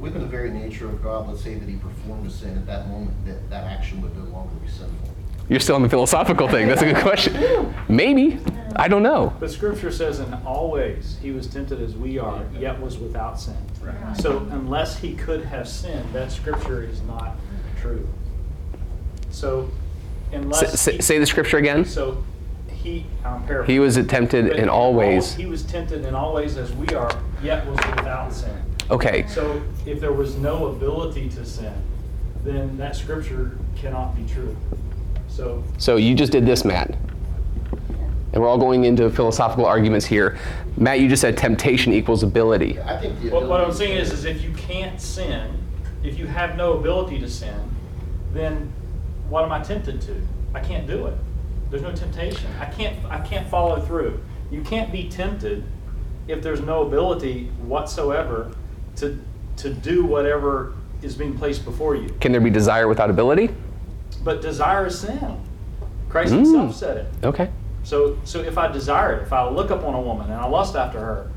Within 0.00 0.22
the 0.22 0.28
very 0.28 0.50
nature 0.50 0.88
of 0.88 1.02
God, 1.02 1.28
let's 1.28 1.42
say 1.42 1.54
that 1.54 1.68
he 1.68 1.76
performed 1.76 2.26
a 2.26 2.30
sin 2.30 2.56
at 2.56 2.66
that 2.66 2.88
moment, 2.88 3.12
that, 3.26 3.50
that 3.50 3.64
action 3.64 4.00
would 4.02 4.16
no 4.16 4.24
longer 4.30 4.54
be 4.56 4.68
sinful. 4.68 5.14
You're 5.48 5.60
still 5.60 5.76
on 5.76 5.82
the 5.82 5.88
philosophical 5.88 6.46
thing. 6.48 6.68
That's 6.68 6.82
a 6.82 6.92
good 6.92 7.02
question. 7.02 7.74
Maybe. 7.88 8.38
I 8.76 8.86
don't 8.86 9.02
know. 9.02 9.34
But 9.40 9.50
scripture 9.50 9.90
says 9.90 10.20
in 10.20 10.32
all 10.44 10.70
ways, 10.70 11.16
he 11.22 11.30
was 11.32 11.46
tempted 11.46 11.80
as 11.80 11.96
we 11.96 12.18
are, 12.18 12.44
yet 12.58 12.78
was 12.80 12.98
without 12.98 13.40
sin. 13.40 13.56
So 14.20 14.46
unless 14.50 14.98
he 14.98 15.14
could 15.14 15.44
have 15.46 15.66
sinned, 15.66 16.12
that 16.12 16.30
scripture 16.30 16.82
is 16.82 17.00
not 17.02 17.36
true. 17.80 18.06
So 19.30 19.70
unless. 20.32 20.62
S- 20.62 20.84
he- 20.84 21.00
say 21.02 21.18
the 21.18 21.26
scripture 21.26 21.56
again. 21.56 21.84
So 21.86 22.22
he, 22.70 23.06
I'm 23.24 23.44
paraphrasing. 23.46 23.74
He 23.74 23.78
was 23.80 23.96
tempted 24.06 24.46
in 24.56 24.68
all 24.68 24.92
ways. 24.92 25.34
He 25.34 25.46
was 25.46 25.62
tempted 25.64 26.04
in 26.04 26.14
all 26.14 26.34
ways 26.34 26.56
as 26.58 26.72
we 26.74 26.88
are, 26.88 27.10
yet 27.42 27.66
was 27.66 27.76
without 27.78 28.32
sin. 28.32 28.54
Okay. 28.90 29.26
So 29.28 29.62
if 29.86 30.00
there 30.00 30.12
was 30.12 30.36
no 30.36 30.66
ability 30.66 31.28
to 31.30 31.44
sin, 31.44 31.74
then 32.44 32.76
that 32.78 32.96
scripture 32.96 33.58
cannot 33.76 34.16
be 34.16 34.24
true. 34.32 34.56
So 35.28 35.62
So 35.76 35.96
you 35.96 36.14
just 36.14 36.32
did 36.32 36.46
this, 36.46 36.64
Matt. 36.64 36.96
And 38.32 38.42
we're 38.42 38.48
all 38.48 38.58
going 38.58 38.84
into 38.84 39.10
philosophical 39.10 39.66
arguments 39.66 40.06
here. 40.06 40.38
Matt, 40.76 41.00
you 41.00 41.08
just 41.08 41.22
said 41.22 41.36
temptation 41.36 41.92
equals 41.92 42.22
ability. 42.22 42.78
I 42.80 43.00
think 43.00 43.20
the 43.20 43.30
what, 43.30 43.48
what 43.48 43.60
I'm 43.60 43.72
saying 43.72 43.96
is, 43.96 44.12
is 44.12 44.24
if 44.24 44.42
you 44.42 44.52
can't 44.52 45.00
sin, 45.00 45.58
if 46.02 46.18
you 46.18 46.26
have 46.26 46.56
no 46.56 46.74
ability 46.74 47.18
to 47.20 47.28
sin, 47.28 47.70
then 48.32 48.72
what 49.28 49.44
am 49.44 49.52
I 49.52 49.62
tempted 49.62 50.00
to? 50.02 50.14
I 50.54 50.60
can't 50.60 50.86
do 50.86 51.06
it. 51.06 51.14
There's 51.70 51.82
no 51.82 51.92
temptation. 51.94 52.50
I 52.60 52.66
can't. 52.66 52.96
I 53.06 53.18
can't 53.20 53.48
follow 53.48 53.80
through. 53.80 54.22
You 54.50 54.62
can't 54.62 54.90
be 54.90 55.08
tempted 55.08 55.64
if 56.26 56.42
there's 56.42 56.60
no 56.60 56.86
ability 56.86 57.50
whatsoever 57.60 58.52
to 59.00 59.18
to 59.56 59.70
do 59.72 60.04
whatever 60.04 60.74
is 61.02 61.14
being 61.14 61.36
placed 61.36 61.64
before 61.64 61.96
you. 61.96 62.08
Can 62.20 62.32
there 62.32 62.40
be 62.40 62.50
desire 62.50 62.86
without 62.88 63.10
ability? 63.10 63.50
But 64.24 64.40
desire 64.42 64.86
is 64.86 64.98
sin. 65.00 65.40
Christ 66.08 66.32
Mm. 66.32 66.36
Himself 66.36 66.74
said 66.76 66.96
it. 66.98 67.06
Okay. 67.24 67.50
So, 67.84 68.18
so 68.24 68.40
if 68.40 68.58
I 68.58 68.68
desire 68.70 69.14
it, 69.16 69.22
if 69.22 69.32
I 69.32 69.48
look 69.48 69.70
upon 69.70 69.94
a 69.94 70.00
woman 70.00 70.26
and 70.30 70.34
I 70.40 70.46
lust 70.46 70.76
after 70.76 70.98
her, 70.98 71.30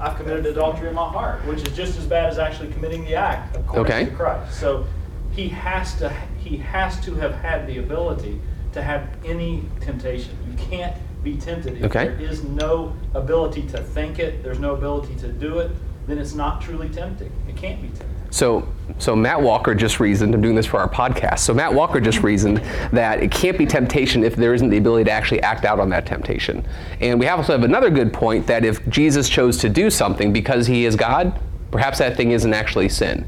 I've 0.00 0.16
committed 0.16 0.46
adultery 0.46 0.88
in 0.88 0.94
my 0.94 1.08
heart, 1.08 1.44
which 1.46 1.62
is 1.66 1.76
just 1.76 1.98
as 1.98 2.06
bad 2.06 2.28
as 2.30 2.38
actually 2.38 2.72
committing 2.72 3.04
the 3.04 3.14
act 3.14 3.56
according 3.56 3.92
Okay. 3.92 4.04
to 4.06 4.10
Christ. 4.16 4.58
So 4.58 4.84
he 5.32 5.48
has 5.48 5.94
to 5.98 6.08
he 6.38 6.56
has 6.56 6.98
to 7.04 7.14
have 7.16 7.34
had 7.36 7.66
the 7.66 7.78
ability 7.78 8.40
to 8.72 8.82
have 8.82 9.08
any 9.24 9.62
temptation. 9.80 10.36
You 10.50 10.56
can't 10.56 10.96
be 11.22 11.36
tempted 11.36 11.76
if 11.78 11.84
Okay. 11.84 12.08
there 12.08 12.20
is 12.20 12.42
no 12.42 12.94
ability 13.14 13.62
to 13.68 13.78
think 13.78 14.18
it, 14.18 14.42
there's 14.42 14.58
no 14.58 14.74
ability 14.74 15.14
to 15.16 15.28
do 15.28 15.60
it, 15.60 15.70
then 16.06 16.18
it's 16.18 16.34
not 16.34 16.60
truly 16.60 16.88
tempting. 16.88 17.32
It 17.48 17.56
can't 17.56 17.80
be 17.80 17.88
tempting. 17.88 18.08
So, 18.30 18.66
so 18.98 19.14
Matt 19.14 19.42
Walker 19.42 19.74
just 19.74 20.00
reasoned, 20.00 20.34
I'm 20.34 20.40
doing 20.40 20.54
this 20.54 20.64
for 20.64 20.80
our 20.80 20.88
podcast. 20.88 21.40
So 21.40 21.52
Matt 21.52 21.74
Walker 21.74 22.00
just 22.00 22.22
reasoned 22.22 22.58
that 22.90 23.22
it 23.22 23.30
can't 23.30 23.58
be 23.58 23.66
temptation 23.66 24.24
if 24.24 24.34
there 24.36 24.54
isn't 24.54 24.70
the 24.70 24.78
ability 24.78 25.04
to 25.04 25.10
actually 25.10 25.42
act 25.42 25.66
out 25.66 25.78
on 25.78 25.90
that 25.90 26.06
temptation. 26.06 26.66
And 27.00 27.20
we 27.20 27.28
also 27.28 27.52
have 27.52 27.62
another 27.62 27.90
good 27.90 28.10
point 28.10 28.46
that 28.46 28.64
if 28.64 28.86
Jesus 28.88 29.28
chose 29.28 29.58
to 29.58 29.68
do 29.68 29.90
something 29.90 30.32
because 30.32 30.66
he 30.66 30.86
is 30.86 30.96
God, 30.96 31.38
perhaps 31.70 31.98
that 31.98 32.16
thing 32.16 32.30
isn't 32.30 32.54
actually 32.54 32.88
sin. 32.88 33.26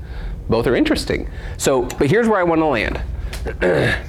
Both 0.48 0.66
are 0.66 0.74
interesting. 0.74 1.28
So, 1.58 1.82
but 1.82 2.08
here's 2.08 2.26
where 2.26 2.40
I 2.40 2.44
want 2.44 2.62
to 2.62 2.66
land. 2.66 3.02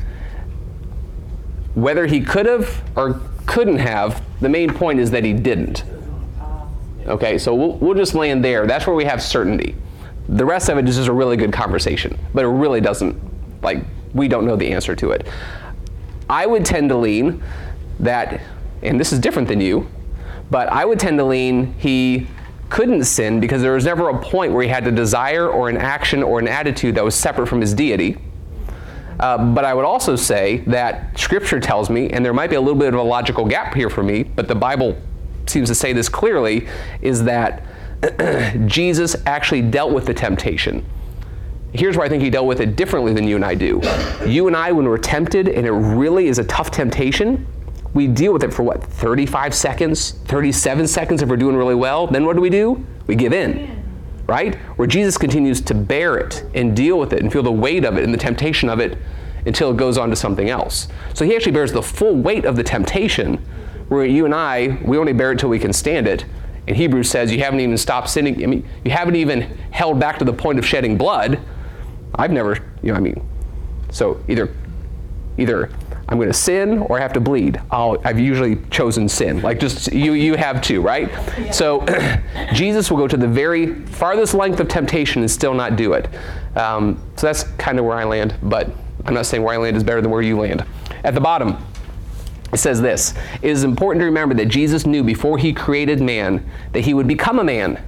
Whether 1.76 2.06
he 2.06 2.22
could 2.22 2.46
have 2.46 2.82
or 2.96 3.20
couldn't 3.46 3.80
have, 3.80 4.24
the 4.40 4.50
main 4.50 4.74
point 4.74 5.02
is 5.02 5.12
that 5.12 5.26
he 5.26 5.34
didn't. 5.34 5.84
Okay, 7.08 7.38
so 7.38 7.54
we'll, 7.54 7.74
we'll 7.74 7.94
just 7.94 8.16
land 8.16 8.44
there. 8.44 8.66
That's 8.66 8.88
where 8.88 8.96
we 8.96 9.06
have 9.06 9.22
certainty. 9.22 9.76
The 10.28 10.46
rest 10.46 10.70
of 10.70 10.78
it 10.78 10.90
is 10.90 10.96
just 10.96 11.08
a 11.08 11.14
really 11.14 11.38
good 11.38 11.54
conversation, 11.54 12.18
but 12.34 12.44
it 12.44 12.48
really 12.48 12.82
doesn't, 12.82 13.16
like, 13.62 13.84
we 14.14 14.28
don't 14.28 14.46
know 14.46 14.56
the 14.56 14.72
answer 14.72 14.96
to 14.96 15.12
it. 15.12 15.28
I 16.30 16.48
would 16.48 16.66
tend 16.66 16.90
to 16.90 16.96
lean 16.96 17.44
that, 18.00 18.42
and 18.82 19.00
this 19.00 19.14
is 19.14 19.20
different 19.20 19.48
than 19.48 19.62
you, 19.62 19.88
but 20.50 20.68
I 20.70 20.84
would 20.86 21.00
tend 21.00 21.20
to 21.20 21.24
lean 21.24 21.74
he 21.74 22.28
couldn't 22.70 23.04
sin 23.04 23.40
because 23.40 23.62
there 23.62 23.74
was 23.74 23.86
never 23.86 24.10
a 24.10 24.20
point 24.20 24.54
where 24.54 24.64
he 24.64 24.70
had 24.70 24.88
a 24.88 24.92
desire 24.92 25.48
or 25.48 25.70
an 25.70 25.78
action 25.78 26.24
or 26.24 26.40
an 26.40 26.48
attitude 26.48 26.96
that 26.96 27.04
was 27.04 27.14
separate 27.14 27.48
from 27.48 27.62
his 27.62 27.76
deity. 27.76 28.18
Uh, 29.20 29.38
but 29.54 29.64
I 29.64 29.74
would 29.74 29.86
also 29.86 30.16
say 30.16 30.58
that 30.68 31.18
Scripture 31.18 31.60
tells 31.60 31.90
me, 31.90 32.10
and 32.10 32.26
there 32.26 32.34
might 32.34 32.50
be 32.50 32.56
a 32.56 32.62
little 32.62 32.78
bit 32.78 32.94
of 32.94 33.00
a 33.00 33.04
logical 33.04 33.46
gap 33.46 33.76
here 33.76 33.90
for 33.90 34.04
me, 34.04 34.24
but 34.24 34.48
the 34.48 34.56
Bible 34.56 34.98
seems 35.48 35.70
to 35.70 35.76
say 35.76 35.94
this 35.94 36.10
clearly, 36.10 36.68
is 37.02 37.24
that 37.24 37.64
Jesus 38.66 39.16
actually 39.26 39.62
dealt 39.62 39.94
with 39.94 40.06
the 40.06 40.14
temptation. 40.14 40.86
Here's 41.74 41.98
where 41.98 42.06
I 42.06 42.10
think 42.10 42.24
he 42.24 42.30
dealt 42.30 42.48
with 42.48 42.62
it 42.62 42.76
differently 42.76 43.14
than 43.14 43.28
you 43.28 43.36
and 43.36 43.44
I 43.44 43.56
do. 43.56 43.82
You 44.26 44.48
and 44.48 44.56
I, 44.56 44.72
when 44.72 44.86
we're 44.86 44.98
tempted, 44.98 45.50
and 45.50 45.66
it 45.68 45.72
really 45.72 46.28
is 46.28 46.40
a 46.40 46.44
tough 46.46 46.72
temptation, 46.72 47.46
we 47.94 48.08
deal 48.08 48.34
with 48.34 48.44
it 48.44 48.54
for 48.54 48.64
what, 48.64 48.84
35 48.84 49.54
seconds, 49.54 50.12
37 50.26 50.88
seconds 50.88 51.22
if 51.22 51.30
we're 51.30 51.38
doing 51.38 51.56
really 51.56 51.76
well. 51.76 52.08
Then 52.08 52.26
what 52.26 52.36
do 52.36 52.42
we 52.42 52.50
do? 52.50 52.86
We 53.08 53.16
give 53.16 53.34
in 53.34 53.86
right? 54.28 54.56
Where 54.78 54.88
Jesus 54.88 55.18
continues 55.18 55.62
to 55.62 55.74
bear 55.74 56.18
it 56.18 56.46
and 56.54 56.76
deal 56.76 57.00
with 57.00 57.14
it 57.14 57.22
and 57.22 57.32
feel 57.32 57.44
the 57.44 57.52
weight 57.52 57.86
of 57.86 57.98
it 57.98 58.04
and 58.04 58.14
the 58.14 58.18
temptation 58.18 58.70
of 58.70 58.80
it 58.80 58.98
until 59.46 59.72
it 59.72 59.78
goes 59.78 59.98
on 59.98 60.10
to 60.10 60.16
something 60.16 60.50
else. 60.50 60.88
So 61.14 61.26
he 61.26 61.36
actually 61.36 61.52
bears 61.52 61.72
the 61.72 61.84
full 61.84 62.16
weight 62.16 62.46
of 62.46 62.56
the 62.56 62.64
temptation, 62.64 63.44
where 63.90 64.06
you 64.06 64.26
and 64.26 64.34
I, 64.34 64.80
we 64.84 64.98
only 64.98 65.14
bear 65.14 65.32
it 65.32 65.40
till 65.40 65.50
we 65.50 65.60
can 65.60 65.74
stand 65.74 66.08
it. 66.08 66.26
And 66.68 66.76
Hebrews 66.76 67.10
says 67.10 67.32
you 67.32 67.44
haven't 67.44 67.60
even 67.60 67.78
stopped 67.78 68.10
sinning. 68.10 68.44
I 68.44 68.48
mean, 68.48 68.68
you 68.84 68.92
haven't 68.92 69.16
even 69.16 69.42
held 69.72 70.00
back 70.00 70.20
to 70.20 70.26
the 70.26 70.34
point 70.34 70.58
of 70.58 70.66
shedding 70.66 70.98
blood. 70.98 71.40
I've 72.16 72.32
never, 72.32 72.58
you 72.82 72.92
know, 72.92 72.96
I 72.96 73.00
mean, 73.00 73.22
so 73.92 74.22
either, 74.28 74.54
either 75.38 75.70
I'm 76.08 76.18
going 76.18 76.30
to 76.30 76.34
sin 76.34 76.80
or 76.80 76.98
I 76.98 77.02
have 77.02 77.14
to 77.14 77.20
bleed. 77.20 77.60
I'll, 77.72 77.98
I've 78.04 78.20
usually 78.20 78.58
chosen 78.70 79.10
sin. 79.10 79.42
Like 79.42 79.60
just 79.60 79.92
you, 79.92 80.14
you 80.14 80.36
have 80.36 80.62
too, 80.62 80.82
right? 80.82 81.10
So 81.54 81.86
Jesus 82.54 82.92
will 82.92 82.98
go 82.98 83.08
to 83.08 83.18
the 83.18 83.28
very 83.28 83.76
farthest 83.86 84.34
length 84.34 84.60
of 84.60 84.68
temptation 84.68 85.22
and 85.22 85.32
still 85.32 85.54
not 85.54 85.76
do 85.76 85.94
it. 85.94 86.08
Um, 86.56 87.02
so 87.16 87.28
that's 87.28 87.44
kind 87.58 87.80
of 87.80 87.86
where 87.86 87.98
I 87.98 88.04
land. 88.04 88.36
But 88.44 88.70
I'm 89.06 89.14
not 89.14 89.26
saying 89.26 89.42
where 89.42 89.54
I 89.54 89.58
land 89.58 89.76
is 89.78 89.84
better 89.84 90.02
than 90.02 90.12
where 90.12 90.22
you 90.22 90.40
land. 90.40 90.64
At 91.04 91.16
the 91.16 91.22
bottom, 91.22 91.58
it 92.56 92.60
says 92.60 92.82
this 92.82 93.14
It 93.42 93.50
is 93.50 93.66
important 93.66 94.00
to 94.00 94.06
remember 94.06 94.34
that 94.36 94.46
Jesus 94.46 94.86
knew 94.86 95.04
before 95.04 95.38
he 95.38 95.52
created 95.52 96.02
man 96.02 96.50
that 96.72 96.86
he 96.86 96.94
would 96.94 97.06
become 97.06 97.38
a 97.38 97.44
man. 97.44 97.84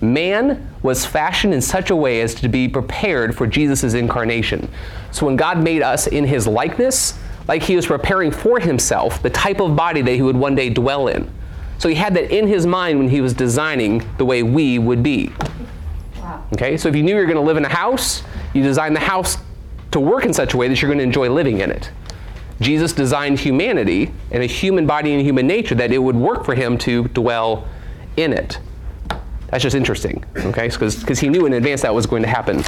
Man 0.00 0.74
was 0.82 1.04
fashioned 1.04 1.52
in 1.52 1.60
such 1.60 1.90
a 1.90 1.96
way 1.96 2.22
as 2.22 2.34
to 2.36 2.48
be 2.48 2.66
prepared 2.66 3.36
for 3.36 3.46
Jesus' 3.46 3.92
incarnation. 3.92 4.70
So 5.10 5.26
when 5.26 5.36
God 5.36 5.62
made 5.62 5.82
us 5.82 6.06
in 6.06 6.24
his 6.24 6.46
likeness, 6.46 7.18
like 7.46 7.62
he 7.62 7.76
was 7.76 7.84
preparing 7.84 8.30
for 8.30 8.58
himself 8.58 9.22
the 9.22 9.28
type 9.28 9.60
of 9.60 9.76
body 9.76 10.00
that 10.00 10.14
he 10.14 10.22
would 10.22 10.36
one 10.36 10.54
day 10.54 10.70
dwell 10.70 11.08
in. 11.08 11.30
So 11.76 11.90
he 11.90 11.94
had 11.94 12.14
that 12.14 12.34
in 12.34 12.46
his 12.46 12.66
mind 12.66 12.98
when 12.98 13.08
he 13.10 13.20
was 13.20 13.34
designing 13.34 14.02
the 14.16 14.24
way 14.24 14.42
we 14.42 14.78
would 14.78 15.02
be. 15.02 15.30
Wow. 16.16 16.42
Okay, 16.54 16.78
so 16.78 16.88
if 16.88 16.96
you 16.96 17.02
knew 17.02 17.12
you 17.12 17.20
were 17.20 17.26
going 17.26 17.36
to 17.36 17.42
live 17.42 17.58
in 17.58 17.66
a 17.66 17.68
house, 17.68 18.22
you 18.54 18.62
design 18.62 18.94
the 18.94 19.00
house 19.00 19.36
to 19.90 20.00
work 20.00 20.24
in 20.24 20.32
such 20.32 20.54
a 20.54 20.56
way 20.56 20.68
that 20.68 20.80
you're 20.80 20.88
going 20.88 20.98
to 20.98 21.04
enjoy 21.04 21.28
living 21.28 21.60
in 21.60 21.70
it. 21.70 21.90
Jesus 22.60 22.92
designed 22.92 23.38
humanity 23.38 24.12
and 24.30 24.42
a 24.42 24.46
human 24.46 24.86
body 24.86 25.12
and 25.14 25.22
human 25.22 25.46
nature 25.46 25.74
that 25.74 25.92
it 25.92 25.98
would 25.98 26.16
work 26.16 26.44
for 26.44 26.54
him 26.54 26.76
to 26.78 27.04
dwell 27.08 27.66
in 28.16 28.32
it. 28.32 28.58
That's 29.48 29.62
just 29.62 29.74
interesting, 29.74 30.24
okay? 30.36 30.68
Because 30.68 31.18
he 31.18 31.28
knew 31.28 31.46
in 31.46 31.54
advance 31.54 31.82
that 31.82 31.94
was 31.94 32.06
going 32.06 32.22
to 32.22 32.28
happen. 32.28 32.62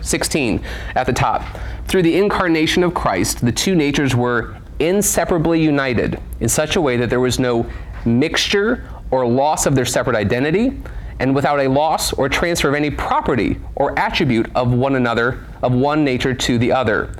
16 0.00 0.62
at 0.94 1.06
the 1.06 1.12
top. 1.12 1.44
Through 1.86 2.02
the 2.02 2.16
incarnation 2.16 2.82
of 2.82 2.94
Christ, 2.94 3.44
the 3.44 3.52
two 3.52 3.74
natures 3.74 4.14
were 4.14 4.56
inseparably 4.78 5.62
united 5.62 6.20
in 6.40 6.48
such 6.48 6.76
a 6.76 6.80
way 6.80 6.96
that 6.96 7.10
there 7.10 7.20
was 7.20 7.38
no 7.38 7.68
mixture 8.04 8.88
or 9.10 9.26
loss 9.26 9.66
of 9.66 9.74
their 9.74 9.84
separate 9.84 10.16
identity, 10.16 10.80
and 11.20 11.34
without 11.34 11.60
a 11.60 11.68
loss 11.68 12.12
or 12.12 12.28
transfer 12.28 12.68
of 12.68 12.74
any 12.74 12.90
property 12.90 13.60
or 13.76 13.96
attribute 13.98 14.50
of 14.54 14.72
one 14.72 14.96
another, 14.96 15.44
of 15.62 15.72
one 15.72 16.04
nature 16.04 16.34
to 16.34 16.58
the 16.58 16.72
other. 16.72 17.14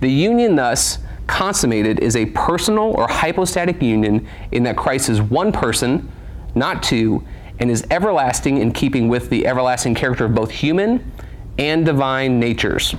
The 0.00 0.10
union 0.10 0.54
thus 0.56 0.98
consummated 1.32 1.98
is 2.00 2.14
a 2.14 2.26
personal 2.26 2.92
or 2.92 3.08
hypostatic 3.08 3.80
union 3.80 4.28
in 4.52 4.62
that 4.64 4.76
Christ 4.76 5.08
is 5.08 5.22
one 5.22 5.50
person, 5.50 6.12
not 6.54 6.82
two, 6.82 7.24
and 7.58 7.70
is 7.70 7.86
everlasting 7.90 8.58
in 8.58 8.70
keeping 8.70 9.08
with 9.08 9.30
the 9.30 9.46
everlasting 9.46 9.94
character 9.94 10.26
of 10.26 10.34
both 10.34 10.50
human 10.50 11.10
and 11.58 11.86
divine 11.86 12.38
natures. 12.38 12.94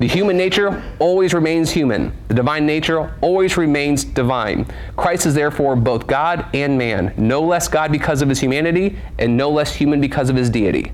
The 0.00 0.06
human 0.06 0.36
nature 0.36 0.82
always 0.98 1.32
remains 1.32 1.70
human. 1.70 2.12
The 2.28 2.34
divine 2.34 2.66
nature 2.66 3.14
always 3.22 3.56
remains 3.56 4.04
divine. 4.04 4.66
Christ 4.96 5.24
is 5.24 5.34
therefore 5.34 5.76
both 5.76 6.06
God 6.06 6.44
and 6.52 6.76
man, 6.76 7.14
no 7.16 7.40
less 7.40 7.68
God 7.68 7.90
because 7.90 8.20
of 8.20 8.28
his 8.28 8.40
humanity 8.40 8.98
and 9.18 9.34
no 9.34 9.48
less 9.50 9.74
human 9.74 9.98
because 10.00 10.28
of 10.28 10.36
his 10.36 10.50
deity. 10.50 10.92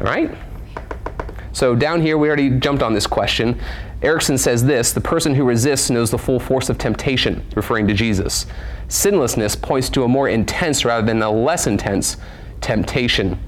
All 0.00 0.06
right? 0.08 0.36
So 1.52 1.74
down 1.74 2.02
here, 2.02 2.18
we 2.18 2.26
already 2.28 2.50
jumped 2.50 2.82
on 2.82 2.92
this 2.92 3.06
question. 3.06 3.58
Erickson 4.02 4.36
says 4.36 4.64
this 4.64 4.92
the 4.92 5.00
person 5.00 5.34
who 5.34 5.44
resists 5.44 5.90
knows 5.90 6.10
the 6.10 6.18
full 6.18 6.38
force 6.38 6.68
of 6.68 6.78
temptation, 6.78 7.44
referring 7.54 7.86
to 7.88 7.94
Jesus. 7.94 8.46
Sinlessness 8.88 9.60
points 9.60 9.88
to 9.90 10.04
a 10.04 10.08
more 10.08 10.28
intense 10.28 10.84
rather 10.84 11.06
than 11.06 11.22
a 11.22 11.30
less 11.30 11.66
intense 11.66 12.16
temptation. 12.60 13.38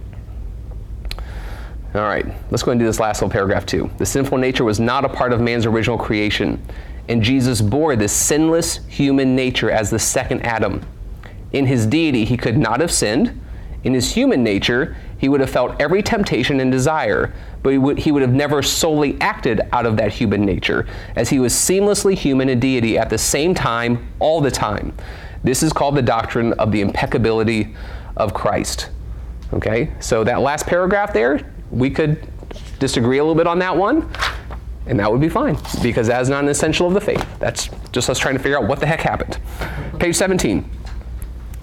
All 1.95 2.03
right, 2.03 2.27
let's 2.51 2.63
go 2.63 2.71
and 2.71 2.79
do 2.79 2.87
this 2.87 3.01
last 3.01 3.23
little 3.23 3.33
paragraph 3.33 3.67
too. 3.67 3.91
The 3.99 4.07
sinful 4.07 4.39
nature 4.39 4.65
was 4.65 4.79
not 4.79 5.05
a 5.05 5.09
part 5.09 5.33
of 5.33 5.41
man's 5.41 5.67
original 5.67 5.99
creation, 5.99 6.63
and 7.09 7.23
Jesus 7.23 7.61
bore 7.61 7.97
this 7.97 8.13
sinless 8.13 8.81
human 8.89 9.35
nature 9.35 9.71
as 9.71 9.91
the 9.91 9.99
second 9.99 10.43
Adam. 10.43 10.83
In 11.53 11.67
his 11.67 11.87
deity, 11.87 12.25
he 12.25 12.37
could 12.37 12.59
not 12.59 12.81
have 12.81 12.93
sinned. 12.93 13.41
In 13.85 13.95
his 13.95 14.13
human 14.13 14.43
nature, 14.43 14.97
he 15.19 15.29
would 15.29 15.41
have 15.41 15.51
felt 15.51 15.81
every 15.81 16.03
temptation 16.03 16.61
and 16.61 16.73
desire, 16.73 17.35
but 17.63 17.71
he 17.71 17.79
would, 17.79 17.99
he 17.99 18.13
would 18.13 18.23
have 18.23 18.33
never 18.33 18.63
solely 18.63 19.21
acted 19.21 19.61
out 19.73 19.85
of 19.85 19.97
that 19.97 20.13
human 20.13 20.45
nature, 20.45 20.87
as 21.17 21.29
he 21.29 21.39
was 21.39 21.53
seamlessly 21.53 22.15
human 22.15 22.49
and 22.49 22.61
deity 22.61 22.97
at 22.97 23.11
the 23.11 23.19
same 23.19 23.55
time, 23.55 24.09
all 24.21 24.41
the 24.41 24.51
time. 24.51 24.95
This 25.43 25.63
is 25.63 25.73
called 25.73 25.97
the 25.97 26.03
doctrine 26.03 26.53
of 26.55 26.73
the 26.73 26.81
impeccability 26.81 27.75
of 28.17 28.33
Christ. 28.33 28.91
Okay, 29.53 29.93
so 29.99 30.25
that 30.25 30.41
last 30.41 30.67
paragraph 30.67 31.13
there, 31.13 31.41
we 31.71 31.91
could 31.91 32.29
disagree 32.79 33.19
a 33.19 33.23
little 33.23 33.35
bit 33.35 33.47
on 33.47 33.59
that 33.59 33.77
one, 33.77 34.11
and 34.87 34.99
that 35.01 35.11
would 35.11 35.21
be 35.21 35.29
fine 35.29 35.57
because 35.83 36.07
that 36.07 36.21
is 36.21 36.29
not 36.29 36.45
an 36.45 36.51
essential 36.51 36.87
of 36.87 36.95
the 36.95 37.01
faith. 37.01 37.27
That's 37.39 37.69
just 37.93 38.09
us 38.09 38.19
trying 38.19 38.37
to 38.37 38.43
figure 38.43 38.59
out 38.59 38.69
what 38.69 38.81
the 38.81 38.87
heck 38.87 39.01
happened. 39.01 39.39
Page 39.99 40.17
17. 40.17 40.69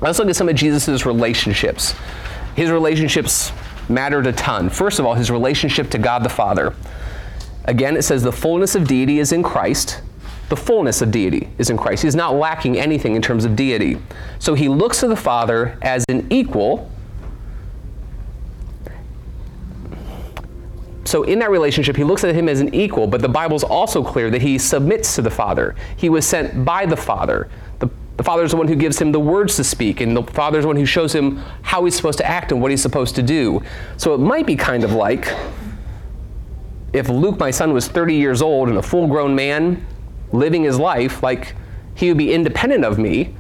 Let's 0.02 0.20
look 0.20 0.28
at 0.28 0.36
some 0.36 0.50
of 0.50 0.56
Jesus' 0.56 1.06
relationships. 1.06 1.96
His 2.56 2.72
relationships 2.72 3.52
mattered 3.90 4.28
a 4.28 4.34
ton. 4.34 4.70
First 4.70 5.00
of 5.00 5.06
all, 5.06 5.14
his 5.14 5.30
relationship 5.30 5.90
to 5.92 5.98
God 5.98 6.24
the 6.24 6.30
Father. 6.30 6.74
Again, 7.66 7.98
it 7.98 8.04
says 8.04 8.24
the 8.24 8.32
fullness 8.32 8.76
of 8.76 8.88
deity 8.88 9.20
is 9.20 9.32
in 9.32 9.44
Christ. 9.44 10.02
The 10.50 10.56
fullness 10.56 11.02
of 11.02 11.12
deity 11.12 11.50
is 11.58 11.70
in 11.70 11.78
Christ. 11.78 12.04
He's 12.04 12.16
not 12.16 12.36
lacking 12.36 12.78
anything 12.78 13.16
in 13.16 13.22
terms 13.22 13.46
of 13.46 13.56
deity. 13.56 13.98
So 14.40 14.54
he 14.54 14.70
looks 14.70 15.00
to 15.00 15.08
the 15.08 15.16
Father 15.16 15.78
as 15.82 16.06
an 16.08 16.28
equal 16.30 16.92
so 21.06 21.24
in 21.24 21.38
that 21.40 21.52
relationship, 21.52 21.96
he 21.96 22.04
looks 22.04 22.24
at 22.24 22.34
him 22.34 22.50
as 22.50 22.60
an 22.60 22.74
equal, 22.74 23.06
but 23.06 23.22
the 23.22 23.30
Bible's 23.30 23.64
also 23.64 24.04
clear 24.04 24.32
that 24.32 24.42
he 24.42 24.58
submits 24.58 25.16
to 25.16 25.22
the 25.22 25.30
Father. 25.30 25.76
He 25.96 26.10
was 26.10 26.26
sent 26.26 26.66
by 26.66 26.86
the 26.88 26.98
Father. 26.98 27.48
The, 28.18 28.24
Father 28.24 28.44
is 28.44 28.52
the 28.52 28.58
one 28.58 28.68
who 28.68 28.76
gives 28.76 29.00
him 29.00 29.12
the 29.12 29.20
words 29.20 29.56
to 29.58 29.64
speak, 29.64 30.02
and 30.02 30.16
the 30.16 30.24
Father 30.24 30.60
is 30.60 30.64
the 30.64 30.68
one 30.68 30.78
who 30.78 30.86
shows 30.86 31.14
him 31.14 31.38
how 31.62 31.84
he's 31.86 31.96
supposed 31.96 32.18
to 32.20 32.26
act 32.26 32.52
and 32.52 32.62
what 32.62 32.72
he's 32.72 32.82
supposed 32.82 33.16
to 33.16 33.24
do. 33.24 33.62
So 33.98 34.14
it 34.14 34.20
might 34.20 34.46
be 34.46 34.56
kind 34.56 34.84
of 34.84 34.94
like 34.94 35.34
if 36.96 37.10
Luke, 37.10 37.38
my 37.38 37.52
son, 37.52 37.74
was 37.74 37.90
30 37.90 38.16
years 38.16 38.42
old 38.42 38.70
and 38.70 38.78
a 38.78 38.82
full 38.82 39.08
grown 39.08 39.36
man 39.36 39.86
living 40.32 40.64
his 40.64 40.80
life, 40.80 41.22
like 41.22 41.54
he 41.94 42.08
would 42.08 42.18
be 42.18 42.32
independent 42.34 42.86
of 42.86 42.98
me. 42.98 43.36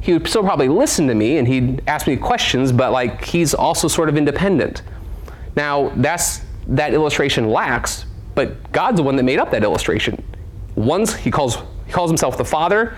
He 0.00 0.12
would 0.12 0.28
still 0.28 0.42
probably 0.42 0.68
listen 0.68 1.06
to 1.08 1.14
me 1.14 1.38
and 1.38 1.48
he'd 1.48 1.82
ask 1.86 2.06
me 2.06 2.16
questions, 2.16 2.72
but 2.72 2.92
like 2.92 3.24
he's 3.24 3.54
also 3.54 3.88
sort 3.88 4.10
of 4.10 4.18
independent. 4.18 4.82
Now, 5.56 5.92
that's 5.96 6.42
that 6.68 6.92
illustration 6.92 7.48
lacks, 7.48 8.04
but 8.34 8.70
God's 8.72 8.98
the 8.98 9.02
one 9.02 9.16
that 9.16 9.22
made 9.22 9.38
up 9.38 9.50
that 9.50 9.62
illustration. 9.64 10.22
Once 10.74 11.14
he 11.14 11.30
calls 11.30 11.56
he 11.86 11.92
calls 11.92 12.10
himself 12.10 12.36
the 12.36 12.44
Father, 12.44 12.94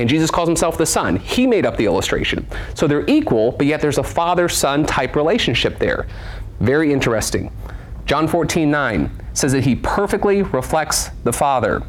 and 0.00 0.08
Jesus 0.08 0.30
calls 0.30 0.48
himself 0.48 0.78
the 0.78 0.86
Son. 0.86 1.16
He 1.16 1.46
made 1.46 1.66
up 1.66 1.76
the 1.76 1.84
illustration. 1.84 2.46
So 2.74 2.86
they're 2.86 3.08
equal, 3.08 3.52
but 3.52 3.66
yet 3.66 3.80
there's 3.80 3.98
a 3.98 4.02
father-son 4.02 4.86
type 4.86 5.14
relationship 5.14 5.78
there. 5.78 6.06
Very 6.58 6.92
interesting. 6.92 7.52
John 8.06 8.26
14, 8.26 8.70
9 8.70 9.10
says 9.34 9.52
that 9.52 9.64
he 9.64 9.76
perfectly 9.76 10.42
reflects 10.42 11.10
the 11.24 11.32
Father. 11.32 11.82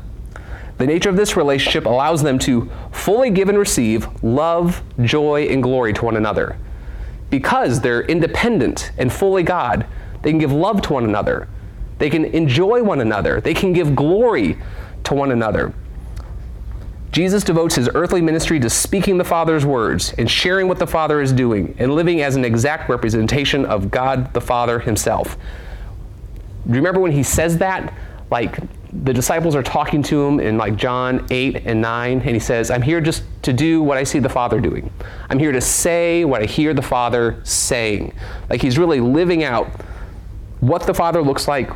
The 0.77 0.85
nature 0.85 1.09
of 1.09 1.15
this 1.15 1.35
relationship 1.37 1.85
allows 1.85 2.23
them 2.23 2.39
to 2.39 2.69
fully 2.91 3.29
give 3.29 3.49
and 3.49 3.57
receive 3.57 4.07
love, 4.23 4.83
joy, 5.03 5.43
and 5.43 5.61
glory 5.61 5.93
to 5.93 6.05
one 6.05 6.17
another. 6.17 6.57
Because 7.29 7.81
they're 7.81 8.01
independent 8.03 8.91
and 8.97 9.11
fully 9.11 9.43
God, 9.43 9.85
they 10.21 10.31
can 10.31 10.39
give 10.39 10.51
love 10.51 10.81
to 10.83 10.93
one 10.93 11.05
another. 11.05 11.47
They 11.97 12.09
can 12.09 12.25
enjoy 12.25 12.83
one 12.83 12.99
another. 12.99 13.41
They 13.41 13.53
can 13.53 13.73
give 13.73 13.95
glory 13.95 14.57
to 15.03 15.13
one 15.13 15.31
another. 15.31 15.73
Jesus 17.11 17.43
devotes 17.43 17.75
his 17.75 17.89
earthly 17.93 18.21
ministry 18.21 18.59
to 18.59 18.69
speaking 18.69 19.17
the 19.17 19.23
Father's 19.23 19.65
words 19.65 20.13
and 20.17 20.31
sharing 20.31 20.67
what 20.69 20.79
the 20.79 20.87
Father 20.87 21.21
is 21.21 21.33
doing 21.33 21.75
and 21.77 21.93
living 21.93 22.21
as 22.21 22.37
an 22.37 22.45
exact 22.45 22.89
representation 22.89 23.65
of 23.65 23.91
God 23.91 24.33
the 24.33 24.39
Father 24.39 24.79
himself. 24.79 25.37
Do 26.65 26.69
you 26.69 26.75
remember 26.75 27.01
when 27.01 27.11
he 27.11 27.23
says 27.23 27.57
that? 27.57 27.93
Like 28.29 28.57
the 29.03 29.13
disciples 29.13 29.55
are 29.55 29.63
talking 29.63 30.03
to 30.03 30.25
him 30.25 30.39
in 30.39 30.57
like 30.57 30.75
John 30.77 31.25
8 31.29 31.63
and 31.65 31.81
9, 31.81 32.19
and 32.21 32.29
he 32.29 32.39
says, 32.39 32.71
I'm 32.71 32.81
here 32.81 33.01
just 33.01 33.23
to 33.43 33.51
do 33.51 33.81
what 33.81 33.97
I 33.97 34.03
see 34.03 34.19
the 34.19 34.29
Father 34.29 34.61
doing. 34.61 34.91
I'm 35.29 35.39
here 35.39 35.51
to 35.51 35.61
say 35.61 36.23
what 36.23 36.41
I 36.41 36.45
hear 36.45 36.73
the 36.73 36.81
Father 36.81 37.41
saying. 37.43 38.13
Like 38.49 38.61
he's 38.61 38.77
really 38.77 39.01
living 39.01 39.43
out 39.43 39.67
what 40.61 40.83
the 40.83 40.93
Father 40.93 41.21
looks 41.21 41.47
like, 41.47 41.69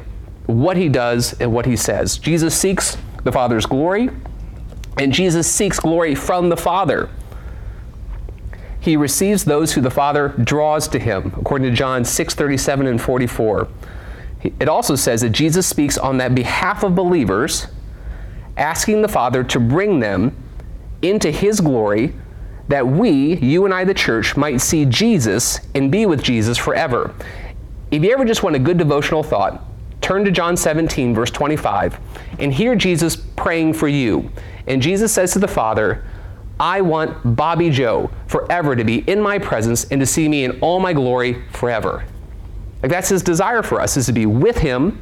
what 0.45 0.78
he 0.78 0.88
does, 0.88 1.34
and 1.41 1.52
what 1.52 1.65
he 1.65 1.76
says. 1.76 2.17
Jesus 2.17 2.58
seeks 2.58 2.98
the 3.24 3.32
Father's 3.32 3.65
glory, 3.65 4.10
and 4.97 5.13
Jesus 5.13 5.51
seeks 5.51 5.79
glory 5.79 6.15
from 6.15 6.49
the 6.49 6.58
Father. 6.58 7.10
He 8.79 8.95
receives 8.97 9.43
those 9.43 9.73
who 9.73 9.81
the 9.81 9.89
Father 9.89 10.29
draws 10.29 10.88
to 10.89 10.99
him, 10.99 11.34
according 11.38 11.69
to 11.69 11.75
John 11.75 12.05
6 12.05 12.36
37 12.36 12.88
and 12.88 13.01
44. 13.01 13.67
It 14.60 14.69
also 14.69 14.95
says 14.95 15.21
that 15.21 15.31
Jesus 15.31 15.65
speaks 15.65 15.97
on 15.97 16.17
that 16.17 16.36
behalf 16.36 16.84
of 16.84 16.93
believers, 16.93 17.67
asking 18.58 19.01
the 19.01 19.08
Father 19.08 19.43
to 19.45 19.60
bring 19.60 19.99
them 19.99 20.36
into 21.01 21.31
his 21.31 21.60
glory 21.60 22.13
that 22.67 22.86
we, 22.86 23.36
you 23.38 23.65
and 23.65 23.73
I, 23.73 23.84
the 23.84 23.93
church, 23.93 24.36
might 24.36 24.60
see 24.62 24.86
Jesus 24.86 25.60
and 25.75 25.91
be 25.91 26.05
with 26.05 26.23
Jesus 26.23 26.58
forever. 26.58 27.13
If 27.91 28.03
you 28.03 28.12
ever 28.12 28.25
just 28.25 28.43
want 28.43 28.55
a 28.55 28.60
good 28.60 28.77
devotional 28.77 29.23
thought, 29.23 29.63
turn 30.01 30.25
to 30.25 30.31
John 30.31 30.58
17, 30.58 31.13
verse 31.13 31.31
25, 31.31 31.99
and 32.39 32.53
hear 32.53 32.75
Jesus 32.75 33.15
praying 33.15 33.73
for 33.73 33.88
you. 33.88 34.29
And 34.67 34.82
Jesus 34.82 35.13
says 35.13 35.34
to 35.34 35.39
the 35.39 35.47
Father, 35.47 36.04
I 36.60 36.82
want 36.82 37.36
Bobby 37.36 37.69
Joe 37.69 38.10
forever 38.28 38.75
to 38.75 38.84
be 38.84 38.99
in 38.99 39.21
my 39.21 39.38
presence 39.39 39.86
and 39.91 39.99
to 39.99 40.06
see 40.06 40.28
me 40.30 40.45
in 40.45 40.60
all 40.62 40.80
my 40.80 40.93
glory 40.93 41.43
forever. 41.51 42.06
Like 42.82 42.91
that's 42.91 43.10
his 43.10 43.21
desire 43.21 43.62
for 43.62 43.82
us, 43.82 43.97
is 43.97 44.06
to 44.06 44.13
be 44.13 44.25
with 44.25 44.58
him, 44.58 45.01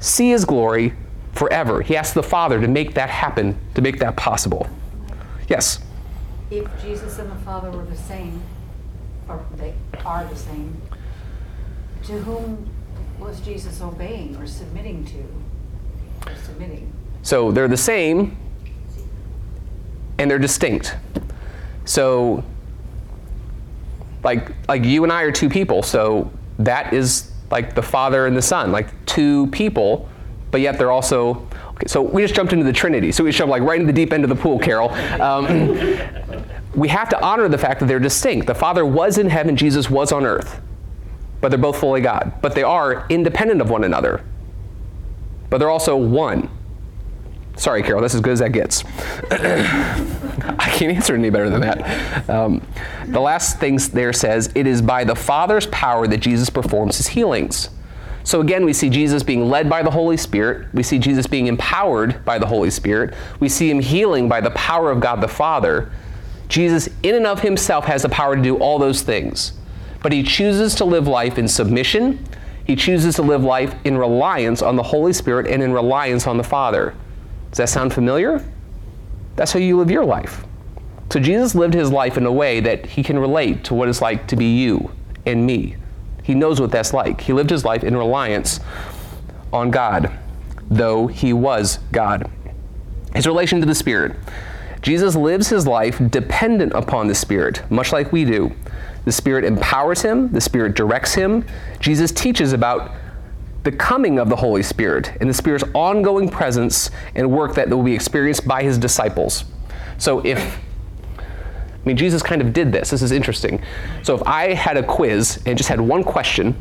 see 0.00 0.30
his 0.30 0.44
glory 0.44 0.92
forever. 1.32 1.82
He 1.82 1.96
asks 1.96 2.14
the 2.14 2.22
Father 2.22 2.60
to 2.60 2.68
make 2.68 2.94
that 2.94 3.10
happen, 3.10 3.58
to 3.74 3.82
make 3.82 3.98
that 3.98 4.16
possible. 4.16 4.68
Yes? 5.48 5.80
If 6.50 6.66
Jesus 6.80 7.18
and 7.18 7.30
the 7.30 7.36
Father 7.36 7.70
were 7.70 7.84
the 7.84 7.96
same, 7.96 8.40
or 9.28 9.44
they 9.56 9.74
are 10.04 10.24
the 10.24 10.36
same, 10.36 10.80
to 12.04 12.12
whom 12.12 12.70
was 13.18 13.40
Jesus 13.40 13.80
obeying 13.80 14.36
or 14.36 14.46
submitting 14.46 15.04
to? 15.06 16.30
Or 16.30 16.36
submitting? 16.36 16.92
So 17.22 17.50
they're 17.50 17.66
the 17.66 17.76
same 17.76 18.36
and 20.18 20.30
they're 20.30 20.38
distinct. 20.38 20.96
So 21.84 22.44
like 24.22 24.50
like 24.68 24.84
you 24.84 25.04
and 25.04 25.12
I 25.12 25.22
are 25.22 25.32
two 25.32 25.48
people, 25.48 25.82
so 25.82 26.30
that 26.58 26.92
is 26.92 27.32
like 27.50 27.74
the 27.74 27.82
Father 27.82 28.26
and 28.26 28.36
the 28.36 28.42
Son, 28.42 28.72
like 28.72 28.88
two 29.06 29.46
people, 29.48 30.08
but 30.50 30.60
yet 30.60 30.78
they're 30.78 30.90
also 30.90 31.46
okay, 31.74 31.86
so 31.86 32.02
we 32.02 32.22
just 32.22 32.34
jumped 32.34 32.52
into 32.52 32.64
the 32.64 32.72
Trinity. 32.72 33.12
So 33.12 33.24
we 33.24 33.30
jumped 33.30 33.50
like 33.50 33.62
right 33.62 33.80
into 33.80 33.92
the 33.92 33.96
deep 33.96 34.12
end 34.12 34.24
of 34.24 34.30
the 34.30 34.36
pool, 34.36 34.58
Carol. 34.58 34.90
Um, 35.20 35.44
we 36.74 36.88
have 36.88 37.08
to 37.10 37.22
honor 37.24 37.48
the 37.48 37.58
fact 37.58 37.80
that 37.80 37.86
they're 37.86 37.98
distinct. 38.00 38.46
The 38.46 38.54
Father 38.54 38.84
was 38.84 39.18
in 39.18 39.30
heaven, 39.30 39.56
Jesus 39.56 39.88
was 39.88 40.12
on 40.12 40.26
earth, 40.26 40.60
but 41.40 41.48
they're 41.48 41.58
both 41.58 41.78
fully 41.78 42.00
God. 42.00 42.32
But 42.42 42.54
they 42.54 42.62
are 42.62 43.06
independent 43.08 43.60
of 43.60 43.70
one 43.70 43.84
another. 43.84 44.24
But 45.48 45.58
they're 45.58 45.70
also 45.70 45.96
one. 45.96 46.50
Sorry, 47.56 47.82
Carol, 47.82 48.02
that's 48.02 48.14
as 48.14 48.20
good 48.20 48.34
as 48.34 48.38
that 48.40 48.52
gets. 48.52 48.84
I 49.30 50.70
can't 50.74 50.94
answer 50.94 51.14
any 51.14 51.30
better 51.30 51.48
than 51.48 51.62
that. 51.62 52.28
Um, 52.28 52.62
the 53.06 53.20
last 53.20 53.58
thing 53.58 53.78
there 53.92 54.12
says, 54.12 54.52
it 54.54 54.66
is 54.66 54.82
by 54.82 55.04
the 55.04 55.14
Father's 55.14 55.66
power 55.68 56.06
that 56.06 56.18
Jesus 56.18 56.50
performs 56.50 56.98
his 56.98 57.08
healings. 57.08 57.70
So 58.24 58.40
again, 58.40 58.64
we 58.64 58.72
see 58.72 58.90
Jesus 58.90 59.22
being 59.22 59.48
led 59.48 59.70
by 59.70 59.82
the 59.82 59.90
Holy 59.90 60.16
Spirit. 60.16 60.66
We 60.74 60.82
see 60.82 60.98
Jesus 60.98 61.26
being 61.26 61.46
empowered 61.46 62.24
by 62.24 62.38
the 62.38 62.46
Holy 62.46 62.70
Spirit. 62.70 63.14
We 63.40 63.48
see 63.48 63.70
him 63.70 63.80
healing 63.80 64.28
by 64.28 64.40
the 64.40 64.50
power 64.50 64.90
of 64.90 65.00
God 65.00 65.20
the 65.20 65.28
Father. 65.28 65.92
Jesus, 66.48 66.88
in 67.02 67.14
and 67.14 67.26
of 67.26 67.40
himself, 67.40 67.84
has 67.86 68.02
the 68.02 68.08
power 68.08 68.36
to 68.36 68.42
do 68.42 68.56
all 68.58 68.78
those 68.78 69.02
things. 69.02 69.52
But 70.02 70.12
he 70.12 70.22
chooses 70.22 70.74
to 70.76 70.84
live 70.84 71.06
life 71.06 71.38
in 71.38 71.48
submission. 71.48 72.24
He 72.64 72.76
chooses 72.76 73.14
to 73.14 73.22
live 73.22 73.44
life 73.44 73.74
in 73.84 73.96
reliance 73.96 74.60
on 74.60 74.76
the 74.76 74.82
Holy 74.82 75.12
Spirit 75.12 75.46
and 75.46 75.62
in 75.62 75.72
reliance 75.72 76.26
on 76.26 76.36
the 76.36 76.44
Father. 76.44 76.94
Does 77.56 77.70
that 77.70 77.74
sound 77.74 77.94
familiar? 77.94 78.44
That's 79.34 79.50
how 79.50 79.58
you 79.60 79.78
live 79.78 79.90
your 79.90 80.04
life. 80.04 80.44
So 81.10 81.18
Jesus 81.18 81.54
lived 81.54 81.72
his 81.72 81.90
life 81.90 82.18
in 82.18 82.26
a 82.26 82.30
way 82.30 82.60
that 82.60 82.84
he 82.84 83.02
can 83.02 83.18
relate 83.18 83.64
to 83.64 83.74
what 83.74 83.88
it's 83.88 84.02
like 84.02 84.26
to 84.26 84.36
be 84.36 84.58
you 84.58 84.90
and 85.24 85.46
me. 85.46 85.76
He 86.22 86.34
knows 86.34 86.60
what 86.60 86.70
that's 86.70 86.92
like. 86.92 87.18
He 87.18 87.32
lived 87.32 87.48
his 87.48 87.64
life 87.64 87.82
in 87.82 87.96
reliance 87.96 88.60
on 89.54 89.70
God, 89.70 90.12
though 90.70 91.06
he 91.06 91.32
was 91.32 91.78
God. 91.92 92.30
His 93.14 93.26
relation 93.26 93.58
to 93.60 93.66
the 93.66 93.74
Spirit. 93.74 94.16
Jesus 94.82 95.16
lives 95.16 95.48
his 95.48 95.66
life 95.66 95.98
dependent 96.10 96.74
upon 96.74 97.08
the 97.08 97.14
Spirit, 97.14 97.62
much 97.70 97.90
like 97.90 98.12
we 98.12 98.26
do. 98.26 98.52
The 99.06 99.12
Spirit 99.12 99.44
empowers 99.44 100.02
him, 100.02 100.30
the 100.30 100.42
Spirit 100.42 100.76
directs 100.76 101.14
him. 101.14 101.42
Jesus 101.80 102.12
teaches 102.12 102.52
about 102.52 102.92
the 103.66 103.72
coming 103.72 104.20
of 104.20 104.28
the 104.28 104.36
Holy 104.36 104.62
Spirit 104.62 105.10
and 105.20 105.28
the 105.28 105.34
Spirit's 105.34 105.64
ongoing 105.74 106.28
presence 106.28 106.88
and 107.16 107.28
work 107.28 107.56
that 107.56 107.68
will 107.68 107.82
be 107.82 107.92
experienced 107.92 108.46
by 108.46 108.62
his 108.62 108.78
disciples. 108.78 109.44
So 109.98 110.24
if 110.24 110.60
I 111.18 111.22
mean, 111.84 111.96
Jesus 111.96 112.22
kind 112.22 112.40
of 112.40 112.52
did 112.52 112.70
this. 112.70 112.90
This 112.90 113.02
is 113.02 113.10
interesting. 113.10 113.60
So 114.04 114.14
if 114.14 114.22
I 114.22 114.54
had 114.54 114.76
a 114.76 114.84
quiz 114.84 115.42
and 115.46 115.58
just 115.58 115.68
had 115.68 115.80
one 115.80 116.04
question, 116.04 116.54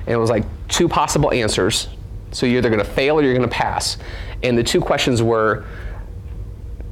and 0.00 0.08
it 0.08 0.16
was 0.16 0.28
like 0.28 0.44
two 0.68 0.88
possible 0.88 1.32
answers, 1.32 1.88
so 2.32 2.44
you're 2.44 2.58
either 2.58 2.68
going 2.68 2.84
to 2.84 2.90
fail 2.90 3.18
or 3.18 3.22
you're 3.22 3.34
going 3.34 3.48
to 3.48 3.54
pass, 3.54 3.96
and 4.42 4.56
the 4.56 4.62
two 4.62 4.80
questions 4.82 5.22
were, 5.22 5.64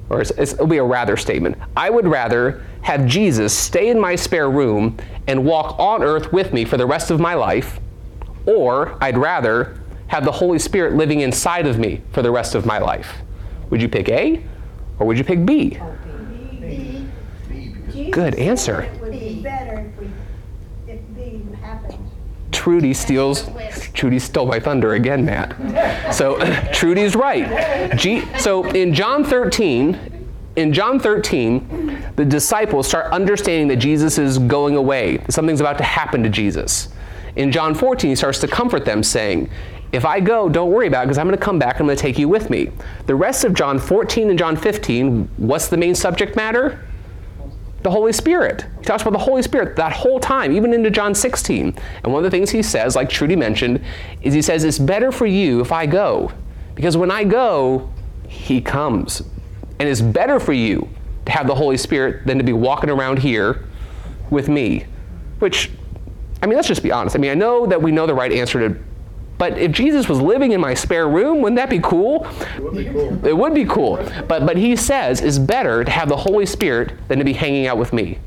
or 0.09 0.23
it's, 0.23 0.31
it's, 0.33 0.55
it'll 0.55 0.67
be 0.67 0.79
a 0.79 0.85
rather 0.85 1.19
statement. 1.19 1.59
I 1.77 1.91
would 1.91 2.07
rather 2.07 2.65
have 2.81 3.05
Jesus 3.05 3.57
stay 3.57 3.91
in 3.91 4.01
my 4.01 4.17
spare 4.17 4.51
room 4.51 4.97
and 5.27 5.45
walk 5.45 5.79
on 5.79 6.03
earth 6.03 6.33
with 6.33 6.55
me 6.55 6.65
for 6.65 6.79
the 6.79 6.87
rest 6.87 7.11
of 7.11 7.21
my 7.21 7.35
life, 7.35 7.79
or 8.51 8.99
I'd 9.01 9.17
rather 9.17 9.79
have 10.09 10.25
the 10.25 10.33
Holy 10.33 10.59
Spirit 10.59 10.95
living 10.95 11.21
inside 11.21 11.67
of 11.67 11.79
me 11.79 12.03
for 12.13 12.21
the 12.21 12.31
rest 12.31 12.57
of 12.57 12.67
my 12.67 12.79
life. 12.79 13.19
Would 13.71 13.81
you 13.81 13.89
pick 13.89 14.09
A, 14.09 14.43
or 14.99 15.07
would 15.07 15.17
you 15.17 15.23
pick 15.23 15.47
B? 15.47 15.79
Oh, 15.81 15.95
B. 16.61 17.07
Jesus 17.93 18.15
Good 18.15 18.35
answer. 18.35 18.83
It 18.83 19.01
would 19.01 19.13
be 19.13 19.41
better 19.41 19.79
if 19.79 20.01
we, 20.01 20.93
if 20.93 21.01
B 21.15 21.43
happened. 21.63 22.11
Trudy 22.51 22.93
steals. 22.93 23.49
Trudy 23.95 24.19
stole 24.19 24.47
my 24.47 24.59
thunder 24.59 24.95
again, 24.95 25.25
Matt. 25.25 26.13
So 26.13 26.39
Trudy's 26.73 27.15
right. 27.15 27.97
G, 27.97 28.25
so 28.39 28.69
in 28.71 28.93
John 28.93 29.25
13, 29.25 30.27
in 30.57 30.73
John 30.73 30.99
13, 30.99 32.15
the 32.17 32.25
disciples 32.25 32.89
start 32.89 33.13
understanding 33.13 33.69
that 33.69 33.77
Jesus 33.77 34.19
is 34.19 34.39
going 34.39 34.75
away. 34.75 35.23
Something's 35.29 35.61
about 35.61 35.79
to 35.79 35.85
happen 35.85 36.25
to 36.25 36.29
Jesus. 36.29 36.89
In 37.41 37.51
John 37.51 37.75
14, 37.75 38.11
he 38.11 38.17
starts 38.17 38.39
to 38.41 38.49
comfort 38.49 38.85
them, 38.85 39.03
saying, 39.03 39.49
If 39.93 40.05
I 40.05 40.21
go, 40.21 40.51
don't 40.51 40.71
worry 40.71 40.89
about 40.89 41.05
it, 41.05 41.07
because 41.07 41.17
I'm 41.17 41.27
going 41.27 41.39
to 41.39 41.43
come 41.43 41.59
back 41.59 41.77
and 41.77 41.83
I'm 41.83 41.87
going 41.87 41.97
to 41.97 42.03
take 42.03 42.19
you 42.19 42.29
with 42.29 42.51
me. 42.51 42.71
The 43.07 43.15
rest 43.15 43.45
of 43.45 43.55
John 43.55 43.79
14 43.79 44.29
and 44.29 44.39
John 44.39 44.57
15, 44.57 45.31
what's 45.39 45.69
the 45.69 45.79
main 45.79 45.95
subject 45.95 46.37
matter? 46.37 46.85
the 47.83 47.91
Holy 47.91 48.13
Spirit. 48.13 48.67
He 48.79 48.85
talks 48.85 49.01
about 49.01 49.13
the 49.13 49.25
Holy 49.25 49.41
Spirit 49.41 49.75
that 49.77 49.91
whole 49.91 50.21
time, 50.21 50.53
even 50.53 50.75
into 50.75 50.91
John 50.91 51.15
16. 51.15 51.75
And 52.05 52.13
one 52.13 52.23
of 52.23 52.31
the 52.31 52.37
things 52.37 52.51
he 52.51 52.63
says, 52.63 52.95
like 52.95 53.09
Trudy 53.09 53.37
mentioned, 53.37 53.83
is 54.21 54.35
he 54.35 54.43
says, 54.43 54.65
It's 54.65 54.79
better 54.79 55.11
for 55.11 55.25
you 55.25 55.63
if 55.63 55.73
I 55.73 55.87
go. 55.87 56.31
Because 56.75 56.99
when 56.99 57.11
I 57.11 57.25
go, 57.25 57.91
he 58.29 58.61
comes. 58.61 59.23
And 59.79 59.89
it's 59.89 60.03
better 60.03 60.39
for 60.39 60.53
you 60.53 60.91
to 61.25 61.33
have 61.33 61.47
the 61.47 61.55
Holy 61.55 61.79
Spirit 61.79 62.27
than 62.27 62.37
to 62.37 62.45
be 62.45 62.53
walking 62.53 62.91
around 62.91 63.19
here 63.19 63.65
with 64.29 64.51
me. 64.51 64.85
Which, 65.39 65.71
I 66.43 66.47
mean, 66.47 66.57
let's 66.57 66.69
just 66.69 66.83
be 66.83 66.91
honest. 66.93 67.17
I 67.17 67.19
mean, 67.19 67.31
I 67.31 67.35
know 67.35 67.67
that 67.67 67.81
we 67.81 67.93
know 67.93 68.07
the 68.07 68.15
right 68.15 68.33
answer 68.33 68.69
to 68.69 68.81
but 69.41 69.57
if 69.57 69.73
Jesus 69.73 70.07
was 70.07 70.21
living 70.21 70.53
in 70.53 70.61
my 70.61 70.75
spare 70.75 71.09
room, 71.09 71.41
wouldn't 71.41 71.57
that 71.57 71.71
be 71.71 71.81
cool? 71.81 72.27
It 72.57 72.63
would 72.63 72.75
be 72.75 72.85
cool. 72.85 73.27
It 73.27 73.39
would 73.39 73.55
be 73.55 73.65
cool. 73.65 73.97
But, 74.29 74.45
but 74.45 74.59
he 74.59 74.77
says 74.77 75.23
it's 75.23 75.39
better 75.39 75.83
to 75.83 75.91
have 75.91 76.11
the 76.11 76.17
Holy 76.17 76.45
Spirit 76.45 76.93
than 77.09 77.19
to 77.21 77.25
be 77.25 77.33
hanging 77.33 77.67
out 77.67 77.79
with 77.79 77.95
me. 77.95 78.19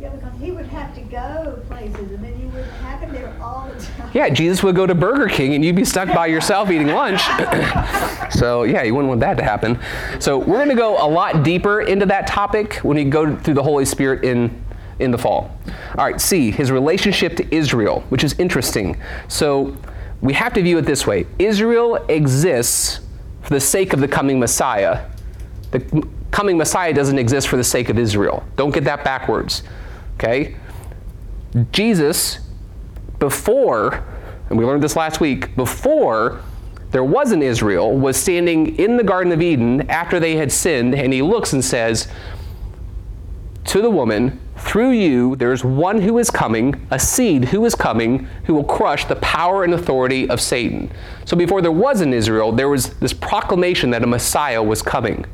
Yeah, 0.00 0.08
because 0.08 0.32
he 0.40 0.50
would 0.50 0.64
have 0.64 0.94
to 0.94 1.02
go 1.02 1.62
places 1.68 2.10
and 2.10 2.24
then 2.24 2.40
you 2.40 2.46
wouldn't 2.46 2.72
have 2.72 3.00
him 3.00 3.12
there 3.12 3.36
all 3.42 3.68
the 3.68 3.84
time. 3.84 4.10
Yeah, 4.14 4.30
Jesus 4.30 4.62
would 4.62 4.74
go 4.74 4.86
to 4.86 4.94
Burger 4.94 5.28
King 5.28 5.54
and 5.54 5.62
you'd 5.62 5.76
be 5.76 5.84
stuck 5.84 6.08
by 6.08 6.26
yourself 6.26 6.70
eating 6.70 6.86
lunch. 6.86 7.20
so, 8.30 8.62
yeah, 8.62 8.84
you 8.84 8.94
wouldn't 8.94 9.10
want 9.10 9.20
that 9.20 9.36
to 9.36 9.44
happen. 9.44 9.78
So, 10.20 10.38
we're 10.38 10.56
going 10.56 10.70
to 10.70 10.74
go 10.74 11.06
a 11.06 11.06
lot 11.06 11.42
deeper 11.42 11.82
into 11.82 12.06
that 12.06 12.26
topic 12.26 12.76
when 12.76 12.96
we 12.96 13.04
go 13.04 13.36
through 13.36 13.54
the 13.54 13.62
Holy 13.62 13.84
Spirit 13.84 14.24
in 14.24 14.64
in 14.98 15.10
the 15.10 15.18
fall. 15.18 15.56
All 15.98 16.04
right, 16.04 16.20
C, 16.20 16.50
his 16.50 16.70
relationship 16.70 17.36
to 17.36 17.54
Israel, 17.54 18.04
which 18.08 18.24
is 18.24 18.38
interesting. 18.38 19.00
So 19.28 19.76
we 20.20 20.32
have 20.34 20.52
to 20.54 20.62
view 20.62 20.78
it 20.78 20.82
this 20.82 21.06
way 21.06 21.26
Israel 21.38 21.96
exists 22.08 23.00
for 23.42 23.50
the 23.50 23.60
sake 23.60 23.92
of 23.92 24.00
the 24.00 24.08
coming 24.08 24.38
Messiah. 24.38 25.06
The 25.72 26.06
coming 26.30 26.56
Messiah 26.56 26.92
doesn't 26.92 27.18
exist 27.18 27.48
for 27.48 27.56
the 27.56 27.64
sake 27.64 27.88
of 27.88 27.98
Israel. 27.98 28.44
Don't 28.56 28.72
get 28.72 28.84
that 28.84 29.04
backwards. 29.04 29.62
Okay? 30.14 30.56
Jesus, 31.72 32.38
before, 33.18 34.04
and 34.48 34.58
we 34.58 34.64
learned 34.64 34.82
this 34.82 34.96
last 34.96 35.20
week, 35.20 35.54
before 35.56 36.40
there 36.90 37.04
was 37.04 37.32
an 37.32 37.42
Israel, 37.42 37.96
was 37.96 38.16
standing 38.16 38.76
in 38.78 38.96
the 38.96 39.02
Garden 39.02 39.32
of 39.32 39.42
Eden 39.42 39.88
after 39.90 40.20
they 40.20 40.36
had 40.36 40.52
sinned, 40.52 40.94
and 40.94 41.12
he 41.12 41.22
looks 41.22 41.52
and 41.52 41.64
says 41.64 42.08
to 43.64 43.80
the 43.80 43.90
woman, 43.90 44.40
through 44.62 44.90
you, 44.92 45.36
there's 45.36 45.64
one 45.64 46.00
who 46.00 46.18
is 46.18 46.30
coming, 46.30 46.86
a 46.90 46.98
seed 46.98 47.46
who 47.46 47.64
is 47.64 47.74
coming, 47.74 48.28
who 48.44 48.54
will 48.54 48.64
crush 48.64 49.04
the 49.04 49.16
power 49.16 49.64
and 49.64 49.74
authority 49.74 50.30
of 50.30 50.40
Satan. 50.40 50.90
So 51.24 51.36
before 51.36 51.60
there 51.60 51.72
was 51.72 52.00
an 52.00 52.14
Israel, 52.14 52.52
there 52.52 52.68
was 52.68 52.94
this 52.94 53.12
proclamation 53.12 53.90
that 53.90 54.02
a 54.02 54.06
Messiah 54.06 54.62
was 54.62 54.80
coming. 54.80 55.26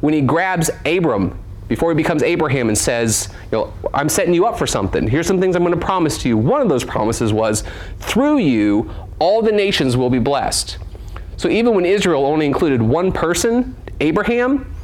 When 0.00 0.14
he 0.14 0.20
grabs 0.20 0.70
Abram, 0.84 1.38
before 1.68 1.90
he 1.90 1.96
becomes 1.96 2.22
Abraham, 2.22 2.68
and 2.68 2.76
says, 2.76 3.28
you 3.50 3.58
know, 3.58 3.72
I'm 3.94 4.08
setting 4.10 4.34
you 4.34 4.46
up 4.46 4.58
for 4.58 4.66
something. 4.66 5.08
Here's 5.08 5.26
some 5.26 5.40
things 5.40 5.56
I'm 5.56 5.64
going 5.64 5.78
to 5.78 5.84
promise 5.84 6.18
to 6.18 6.28
you. 6.28 6.36
One 6.36 6.60
of 6.60 6.68
those 6.68 6.84
promises 6.84 7.32
was, 7.32 7.64
through 8.00 8.38
you, 8.38 8.90
all 9.18 9.40
the 9.40 9.52
nations 9.52 9.96
will 9.96 10.10
be 10.10 10.18
blessed. 10.18 10.78
So 11.38 11.48
even 11.48 11.74
when 11.74 11.86
Israel 11.86 12.26
only 12.26 12.44
included 12.44 12.82
one 12.82 13.10
person, 13.10 13.74
Abraham, 14.00 14.74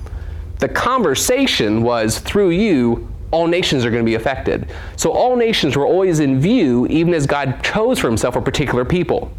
the 0.61 0.69
conversation 0.69 1.83
was, 1.83 2.19
through 2.19 2.51
you, 2.51 3.13
all 3.31 3.47
nations 3.47 3.85
are 3.85 3.91
going 3.91 4.03
to 4.03 4.09
be 4.09 4.15
affected. 4.15 4.71
So 4.97 5.13
all 5.13 5.37
nations 5.37 5.77
were 5.77 5.87
always 5.87 6.21
in 6.21 6.41
view, 6.41 6.87
even 6.87 7.13
as 7.13 7.27
God 7.27 7.63
chose 7.63 7.99
for 7.99 8.09
himself 8.09 8.37
a 8.37 8.41
particular 8.41 8.85
people. 8.85 9.31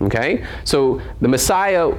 Okay? 0.00 0.44
So 0.64 1.00
the 1.20 1.28
Messiah 1.28 1.92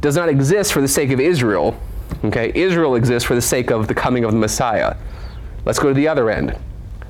does 0.00 0.16
not 0.16 0.28
exist 0.28 0.72
for 0.72 0.80
the 0.80 0.88
sake 0.88 1.10
of 1.10 1.20
Israel. 1.20 1.78
Okay? 2.24 2.52
Israel 2.54 2.96
exists 2.96 3.26
for 3.26 3.34
the 3.34 3.42
sake 3.42 3.70
of 3.70 3.86
the 3.86 3.94
coming 3.94 4.24
of 4.24 4.32
the 4.32 4.38
Messiah. 4.38 4.96
Let's 5.64 5.78
go 5.78 5.88
to 5.88 5.94
the 5.94 6.08
other 6.08 6.30
end. 6.30 6.58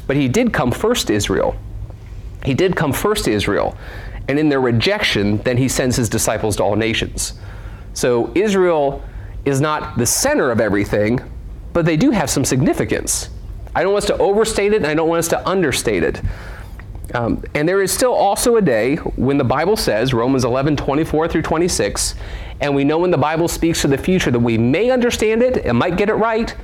But 0.07 0.17
he 0.17 0.29
did 0.29 0.53
come 0.53 0.71
first 0.71 1.07
to 1.07 1.15
Israel. 1.15 1.57
He 2.45 2.53
did 2.53 2.77
come 2.77 2.93
first 2.93 3.25
to 3.25 3.33
Israel. 3.33 3.77
And 4.29 4.39
in 4.39 4.49
their 4.49 4.61
rejection, 4.61 5.39
then 5.39 5.57
he 5.57 5.69
sends 5.69 5.97
his 5.97 6.09
disciples 6.09 6.57
to 6.57 6.63
all 6.63 6.77
nations. 6.77 7.35
So 7.95 8.31
Israel 8.35 9.03
is 9.45 9.61
not 9.61 9.97
the 9.99 10.07
center 10.07 10.51
of 10.51 10.61
everything, 10.61 11.21
but 11.75 11.85
they 11.85 11.99
do 11.99 12.11
have 12.11 12.31
some 12.31 12.45
significance. 12.45 13.29
I 13.75 13.83
don't 13.83 13.93
want 13.93 14.05
us 14.05 14.17
to 14.17 14.17
overstate 14.19 14.73
it, 14.73 14.77
and 14.77 14.87
I 14.87 14.95
don't 14.95 15.09
want 15.09 15.19
us 15.19 15.29
to 15.29 15.47
understate 15.47 16.03
it. 16.03 16.23
Um, 17.15 17.45
and 17.55 17.69
there 17.69 17.83
is 17.83 17.93
still 17.93 18.15
also 18.15 18.57
a 18.57 18.63
day 18.63 18.97
when 18.97 19.37
the 19.37 19.45
Bible 19.45 19.77
says, 19.77 20.15
Romans 20.15 20.45
11, 20.45 20.77
24 20.77 21.29
through 21.29 21.43
26, 21.43 22.15
and 22.61 22.75
we 22.75 22.85
know 22.85 22.99
when 22.99 23.11
the 23.11 23.19
Bible 23.19 23.49
speaks 23.49 23.83
to 23.83 23.89
the 23.89 23.99
future 23.99 24.31
that 24.31 24.39
we 24.39 24.57
may 24.57 24.91
understand 24.91 25.43
it 25.43 25.67
and 25.67 25.77
might 25.77 25.97
get 25.97 26.09
it 26.09 26.15
right, 26.15 26.57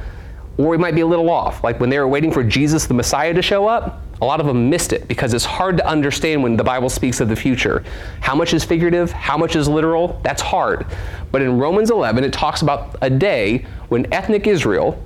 or 0.61 0.69
we 0.69 0.77
might 0.77 0.95
be 0.95 1.01
a 1.01 1.07
little 1.07 1.31
off. 1.31 1.65
Like 1.65 1.81
when 1.81 1.89
they 1.89 1.99
were 1.99 2.09
waiting 2.09 2.31
for 2.31 2.45
Jesus, 2.45 2.87
the 2.87 2.95
Messiah, 2.95 3.33
to 3.33 3.41
show 3.41 3.67
up, 3.67 4.03
a 4.21 4.25
lot 4.27 4.41
of 4.41 4.47
them 4.47 4.69
missed 4.69 4.93
it 4.93 5.09
because 5.09 5.33
it's 5.33 5.47
hard 5.47 5.79
to 5.79 5.87
understand 5.87 6.43
when 6.43 6.55
the 6.55 6.65
Bible 6.65 6.91
speaks 6.91 7.21
of 7.21 7.29
the 7.31 7.37
future. 7.37 7.83
How 8.21 8.35
much 8.35 8.53
is 8.53 8.63
figurative? 8.63 9.11
How 9.11 9.39
much 9.39 9.57
is 9.57 9.69
literal? 9.69 10.21
That's 10.23 10.43
hard. 10.43 10.87
But 11.33 11.41
in 11.41 11.59
Romans 11.59 11.91
11, 11.91 12.25
it 12.25 12.33
talks 12.33 12.61
about 12.61 12.97
a 13.01 13.09
day 13.09 13.65
when 13.89 14.13
ethnic 14.13 14.47
Israel, 14.47 15.03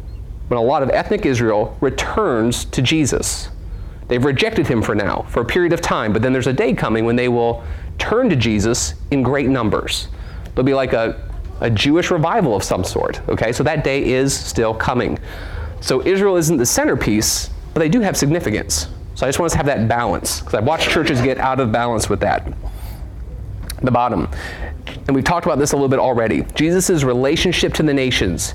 when 0.49 0.59
a 0.59 0.63
lot 0.63 0.83
of 0.83 0.91
ethnic 0.91 1.25
Israel 1.25 1.77
returns 1.81 2.65
to 2.67 2.83
Jesus. 2.83 3.51
They've 4.09 4.25
rejected 4.25 4.67
him 4.67 4.83
for 4.83 4.97
now, 4.97 5.25
for 5.29 5.41
a 5.41 5.45
period 5.45 5.73
of 5.73 5.81
time, 5.81 6.13
but 6.13 6.21
then 6.21 6.33
there's 6.33 6.49
a 6.49 6.53
day 6.53 6.75
coming 6.75 7.05
when 7.05 7.17
they 7.17 7.29
will 7.29 7.63
turn 7.99 8.29
to 8.29 8.37
Jesus 8.37 8.95
in 9.13 9.23
great 9.23 9.49
numbers. 9.49 10.09
There'll 10.47 10.67
be 10.67 10.75
like 10.75 10.93
a, 10.93 11.31
a 11.61 11.71
Jewish 11.71 12.11
revival 12.11 12.55
of 12.55 12.63
some 12.63 12.85
sort. 12.85 13.21
Okay, 13.29 13.53
so 13.53 13.63
that 13.63 13.85
day 13.85 14.05
is 14.05 14.35
still 14.35 14.75
coming. 14.75 15.19
So 15.81 16.05
Israel 16.07 16.37
isn't 16.37 16.57
the 16.57 16.67
centerpiece, 16.67 17.51
but 17.73 17.81
they 17.81 17.89
do 17.89 18.01
have 18.01 18.17
significance. 18.17 18.89
So 19.15 19.27
I 19.27 19.29
just 19.29 19.39
want 19.39 19.47
us 19.47 19.53
to 19.53 19.59
have 19.59 19.67
that 19.67 19.89
balance 19.89 20.41
because 20.41 20.55
I've 20.55 20.65
watched 20.65 20.91
churches 20.91 21.21
get 21.21 21.39
out 21.39 21.61
of 21.61 21.71
balance 21.71 22.09
with 22.09 22.21
that. 22.21 22.53
The 23.83 23.91
bottom. 23.91 24.29
And 25.07 25.15
we've 25.15 25.25
talked 25.25 25.47
about 25.47 25.59
this 25.59 25.73
a 25.73 25.77
little 25.77 25.89
bit 25.89 25.99
already. 25.99 26.43
Jesus' 26.55 27.03
relationship 27.05 27.75
to 27.75 27.83
the 27.83 27.95
nations. 27.95 28.55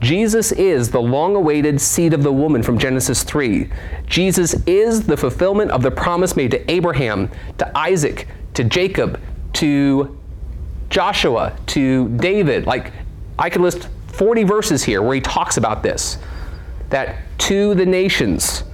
Jesus 0.00 0.50
is 0.52 0.90
the 0.90 1.00
long 1.00 1.36
awaited 1.36 1.78
seed 1.80 2.14
of 2.14 2.22
the 2.22 2.32
woman 2.32 2.62
from 2.62 2.78
Genesis 2.78 3.22
3. 3.22 3.68
Jesus 4.06 4.54
is 4.66 5.06
the 5.06 5.16
fulfillment 5.16 5.70
of 5.70 5.82
the 5.82 5.90
promise 5.90 6.36
made 6.36 6.50
to 6.52 6.70
Abraham, 6.70 7.30
to 7.58 7.78
Isaac, 7.78 8.26
to 8.54 8.64
Jacob, 8.64 9.20
to 9.54 10.18
Joshua, 10.90 11.56
to 11.66 12.08
David. 12.10 12.66
Like, 12.66 12.92
I 13.38 13.48
could 13.48 13.62
list 13.62 13.88
40 14.08 14.42
verses 14.44 14.84
here 14.84 15.00
where 15.02 15.14
he 15.14 15.20
talks 15.20 15.56
about 15.56 15.82
this. 15.82 16.18
That 16.90 17.16
to 17.38 17.74
the 17.74 17.86
nations. 17.86 18.64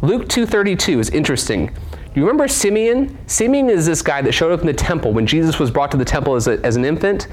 Luke 0.00 0.28
2:32 0.28 0.98
is 0.98 1.10
interesting. 1.10 1.70
You 2.14 2.22
remember 2.22 2.48
Simeon? 2.48 3.16
Simeon 3.26 3.70
is 3.70 3.86
this 3.86 4.02
guy 4.02 4.20
that 4.22 4.32
showed 4.32 4.52
up 4.52 4.60
in 4.60 4.66
the 4.66 4.72
temple 4.72 5.12
when 5.12 5.26
Jesus 5.26 5.58
was 5.58 5.70
brought 5.70 5.90
to 5.92 5.96
the 5.96 6.04
temple 6.04 6.34
as, 6.34 6.48
a, 6.48 6.58
as 6.64 6.76
an 6.76 6.84
infant. 6.84 7.26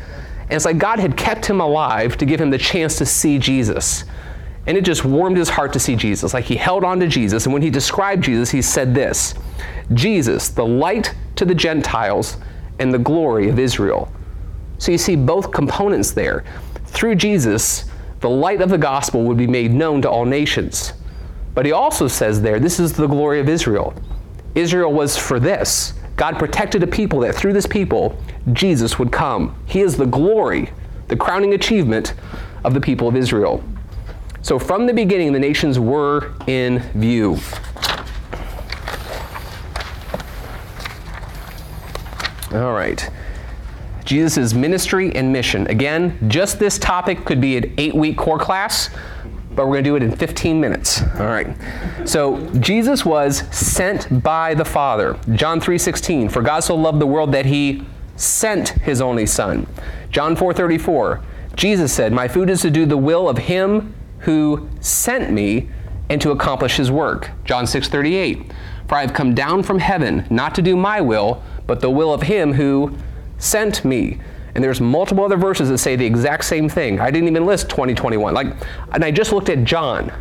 And 0.43 0.53
it's 0.53 0.65
like 0.65 0.77
God 0.77 0.99
had 0.99 1.17
kept 1.17 1.45
him 1.45 1.59
alive 1.59 2.17
to 2.17 2.25
give 2.25 2.39
him 2.39 2.49
the 2.49 2.57
chance 2.57 2.97
to 2.97 3.05
see 3.05 3.39
Jesus. 3.39 4.05
And 4.67 4.77
it 4.77 4.85
just 4.85 5.03
warmed 5.03 5.37
his 5.37 5.49
heart 5.49 5.73
to 5.73 5.79
see 5.79 5.95
Jesus. 5.95 6.33
Like 6.33 6.45
he 6.45 6.55
held 6.55 6.83
on 6.83 6.99
to 6.99 7.07
Jesus. 7.07 7.45
And 7.45 7.53
when 7.53 7.61
he 7.61 7.69
described 7.69 8.23
Jesus, 8.23 8.51
he 8.51 8.61
said 8.61 8.93
this 8.93 9.33
Jesus, 9.93 10.49
the 10.49 10.65
light 10.65 11.13
to 11.35 11.45
the 11.45 11.55
Gentiles 11.55 12.37
and 12.80 12.93
the 12.93 12.99
glory 12.99 13.49
of 13.49 13.59
Israel. 13.59 14.11
So 14.77 14.91
you 14.91 14.97
see 14.97 15.15
both 15.15 15.51
components 15.51 16.11
there. 16.11 16.43
Through 16.86 17.15
Jesus, 17.15 17.86
the 18.21 18.30
light 18.30 18.61
of 18.61 18.69
the 18.69 18.77
gospel 18.77 19.23
would 19.23 19.38
be 19.38 19.47
made 19.47 19.73
known 19.73 20.01
to 20.01 20.09
all 20.09 20.25
nations. 20.25 20.93
But 21.53 21.65
he 21.65 21.71
also 21.71 22.07
says 22.07 22.41
there, 22.41 22.59
this 22.59 22.80
is 22.80 22.93
the 22.93 23.07
glory 23.07 23.39
of 23.39 23.49
Israel. 23.49 23.93
Israel 24.55 24.91
was 24.91 25.17
for 25.17 25.39
this. 25.39 25.93
God 26.15 26.38
protected 26.38 26.84
a 26.84 26.88
people 26.88 27.19
that 27.21 27.36
through 27.36 27.53
this 27.53 27.65
people, 27.65 28.17
Jesus 28.53 28.99
would 28.99 29.11
come. 29.11 29.55
He 29.65 29.82
is 29.82 29.95
the 29.95 30.05
glory, 30.05 30.69
the 31.07 31.15
crowning 31.15 31.53
achievement 31.53 32.13
of 32.63 32.73
the 32.73 32.82
people 32.82 33.07
of 33.07 33.15
Israel. 33.15 33.63
So 34.41 34.57
from 34.57 34.86
the 34.86 34.93
beginning, 34.93 35.34
the 35.34 35.39
nations 35.39 35.80
were 35.80 36.34
in 36.47 36.80
view. 36.93 37.38
All 42.53 42.73
right. 42.73 43.09
Jesus' 44.05 44.53
ministry 44.53 45.15
and 45.15 45.31
mission. 45.31 45.67
Again, 45.67 46.17
just 46.29 46.57
this 46.57 46.79
topic 46.79 47.25
could 47.25 47.39
be 47.39 47.57
an 47.57 47.73
eight 47.77 47.93
week 47.93 48.17
core 48.17 48.39
class, 48.39 48.89
but 49.51 49.67
we're 49.67 49.73
going 49.73 49.83
to 49.83 49.89
do 49.91 49.95
it 49.97 50.03
in 50.03 50.11
15 50.11 50.59
minutes. 50.59 51.03
All 51.19 51.27
right. 51.27 51.55
So 52.05 52.39
Jesus 52.55 53.05
was 53.05 53.43
sent 53.55 54.23
by 54.23 54.55
the 54.55 54.65
Father. 54.65 55.17
John 55.33 55.61
3:16, 55.61 56.31
for 56.31 56.41
God 56.41 56.61
so 56.61 56.75
loved 56.75 56.99
the 56.99 57.05
world 57.05 57.31
that 57.33 57.45
he 57.45 57.83
sent 58.15 58.69
his 58.69 58.99
only 58.99 59.27
son. 59.27 59.67
John 60.09 60.35
4:34, 60.35 61.21
Jesus 61.55 61.93
said, 61.93 62.11
"My 62.11 62.27
food 62.27 62.49
is 62.49 62.61
to 62.61 62.71
do 62.71 62.87
the 62.87 62.97
will 62.97 63.29
of 63.29 63.37
him 63.37 63.93
who 64.19 64.67
sent 64.79 65.31
me 65.31 65.69
and 66.09 66.19
to 66.19 66.31
accomplish 66.31 66.77
his 66.77 66.89
work." 66.89 67.29
John 67.45 67.67
6:38, 67.67 68.51
for 68.87 68.95
I 68.95 69.01
have 69.01 69.13
come 69.13 69.35
down 69.35 69.61
from 69.61 69.77
heaven 69.77 70.25
not 70.31 70.55
to 70.55 70.63
do 70.63 70.75
my 70.75 70.99
will, 70.99 71.43
but 71.70 71.82
the 71.82 71.89
will 71.89 72.11
of 72.11 72.24
him 72.24 72.51
who 72.51 72.97
sent 73.38 73.86
me. 73.86 74.20
And 74.55 74.63
there's 74.63 74.82
multiple 74.82 75.24
other 75.24 75.38
verses 75.38 75.70
that 75.70 75.78
say 75.78 75.95
the 75.95 76.05
exact 76.05 76.43
same 76.45 76.67
thing. 76.67 76.99
I 76.99 77.11
didn't 77.11 77.30
even 77.30 77.45
list 77.45 77.70
2021. 77.70 78.34
Like, 78.34 78.47
and 78.91 79.05
I 79.05 79.11
just 79.11 79.32
looked 79.32 79.49
at 79.49 79.63
John. 79.63 80.11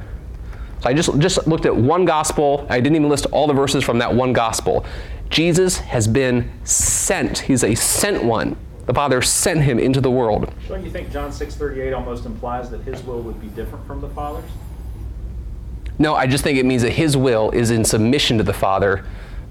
So 0.82 0.90
I 0.90 0.92
just, 0.92 1.18
just 1.18 1.46
looked 1.46 1.64
at 1.64 1.74
one 1.74 2.04
gospel. 2.04 2.66
I 2.68 2.80
didn't 2.80 2.96
even 2.96 3.08
list 3.08 3.24
all 3.32 3.46
the 3.46 3.54
verses 3.54 3.82
from 3.82 3.98
that 3.98 4.14
one 4.14 4.34
gospel. 4.34 4.84
Jesus 5.30 5.78
has 5.78 6.06
been 6.06 6.50
sent. 6.64 7.38
He's 7.38 7.64
a 7.64 7.74
sent 7.74 8.22
one. 8.22 8.54
The 8.84 8.92
Father 8.92 9.22
sent 9.22 9.62
him 9.62 9.78
into 9.78 10.02
the 10.02 10.10
world. 10.10 10.52
Don't 10.68 10.84
you 10.84 10.90
think 10.90 11.10
John 11.10 11.30
6:38 11.30 11.94
almost 11.94 12.26
implies 12.26 12.68
that 12.68 12.82
his 12.82 13.02
will 13.04 13.22
would 13.22 13.40
be 13.40 13.48
different 13.48 13.86
from 13.86 14.02
the 14.02 14.08
Father's? 14.10 14.50
No, 15.98 16.14
I 16.14 16.26
just 16.26 16.44
think 16.44 16.58
it 16.58 16.66
means 16.66 16.82
that 16.82 16.92
his 16.92 17.16
will 17.16 17.50
is 17.52 17.70
in 17.70 17.84
submission 17.84 18.36
to 18.36 18.44
the 18.44 18.52
Father, 18.52 19.04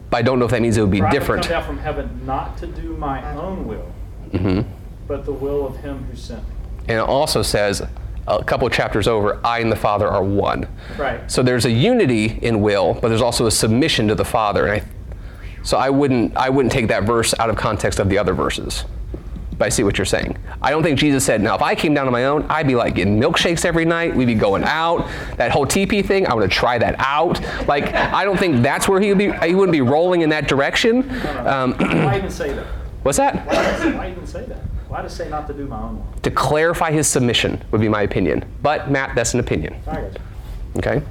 but 0.10 0.18
I 0.18 0.22
don't 0.22 0.39
know 0.39 0.45
if 0.45 0.51
that 0.51 0.62
means 0.62 0.78
it 0.78 0.82
would 0.82 0.91
be 0.91 0.99
For 0.99 1.05
I 1.05 1.10
have 1.10 1.20
different. 1.20 1.43
come 1.43 1.51
down 1.51 1.64
from 1.66 1.78
heaven 1.80 2.22
not 2.26 2.58
to 2.60 2.68
do 2.68 2.95
my 2.97 3.36
own 3.36 3.68
will, 3.68 3.91
hmm 4.38 4.62
but 5.08 5.24
the 5.26 5.32
will 5.32 5.66
of 5.66 5.78
him 5.78 6.03
who 6.10 6.18
sent 6.18 6.43
me. 6.49 6.53
And 6.89 6.97
it 6.97 7.03
also 7.08 7.41
says 7.41 7.82
a 8.28 8.43
couple 8.43 8.68
of 8.68 8.74
chapters 8.74 9.08
over, 9.08 9.39
I 9.41 9.60
and 9.60 9.72
the 9.72 9.76
Father 9.78 10.05
are 10.05 10.22
one. 10.24 10.68
Right. 10.97 11.32
So 11.32 11.41
there's 11.41 11.64
a 11.66 11.72
unity 11.72 12.38
in 12.41 12.62
will, 12.62 12.93
but 12.95 13.08
there's 13.08 13.22
also 13.22 13.45
a 13.45 13.51
submission 13.51 14.10
to 14.10 14.16
the 14.16 14.26
Father. 14.26 14.68
And 14.68 14.82
I, 14.82 14.86
so 15.64 15.78
I 15.78 15.89
wouldn't, 15.89 16.36
I 16.36 16.49
wouldn't 16.49 16.74
take 16.74 16.89
that 16.89 17.03
verse 17.03 17.34
out 17.39 17.49
of 17.49 17.55
context 17.55 17.99
of 17.99 18.10
the 18.10 18.18
other 18.18 18.34
verses. 18.34 18.84
But 19.58 19.66
I 19.66 19.70
see 19.70 19.84
what 19.84 19.97
you're 19.97 20.05
saying. 20.05 20.38
I 20.62 20.70
don't 20.70 20.84
think 20.84 20.99
Jesus 20.99 21.26
said, 21.26 21.41
now 21.41 21.55
if 21.55 21.62
I 21.62 21.74
came 21.74 21.93
down 21.93 22.05
on 22.05 22.14
my 22.14 22.26
own, 22.26 22.45
I'd 22.49 22.68
be 22.68 22.76
like 22.76 22.95
getting 22.95 23.20
milkshakes 23.20 23.66
every 23.66 23.86
night. 23.86 24.16
We'd 24.16 24.26
be 24.26 24.36
going 24.36 24.64
out. 24.64 25.10
That 25.38 25.51
whole 25.51 25.66
TP 25.66 26.05
thing, 26.05 26.28
I 26.28 26.34
want 26.34 26.49
to 26.49 26.55
try 26.55 26.78
that 26.78 26.95
out. 26.99 27.41
Like, 27.68 27.93
I 27.93 28.24
don't 28.24 28.38
think 28.38 28.62
that's 28.62 28.88
where 28.88 29.01
he 29.01 29.10
would 29.10 29.18
be, 29.18 29.32
he 29.32 29.55
wouldn't 29.55 29.72
be 29.72 29.82
rolling 29.82 30.22
in 30.22 30.30
that 30.30 30.47
direction. 30.47 31.10
Um, 31.47 31.74
Why 31.74 32.18
even 32.18 32.30
say 32.30 32.53
that? 32.53 32.66
what's 33.03 33.18
that? 33.18 33.45
Why, 33.47 33.91
why 33.95 34.12
even 34.12 34.28
say 34.28 34.45
that? 34.45 34.60
Why 34.88 35.01
to 35.01 35.10
say 35.10 35.28
not 35.30 35.47
to 35.47 35.53
do 35.53 35.68
my 35.68 35.82
own 35.82 35.97
will? 35.97 36.14
To 36.22 36.32
clarify 36.32 36.91
his 36.91 37.08
submission 37.08 37.62
would 37.72 37.82
be 37.82 37.89
my 37.89 38.03
opinion. 38.03 38.45
But, 38.62 38.89
Matt, 38.89 39.16
that's 39.16 39.34
an 39.34 39.39
opinion. 39.39 39.76
I 39.86 39.95
got 39.95 40.14
you. 40.14 40.20
Okay? 40.78 41.01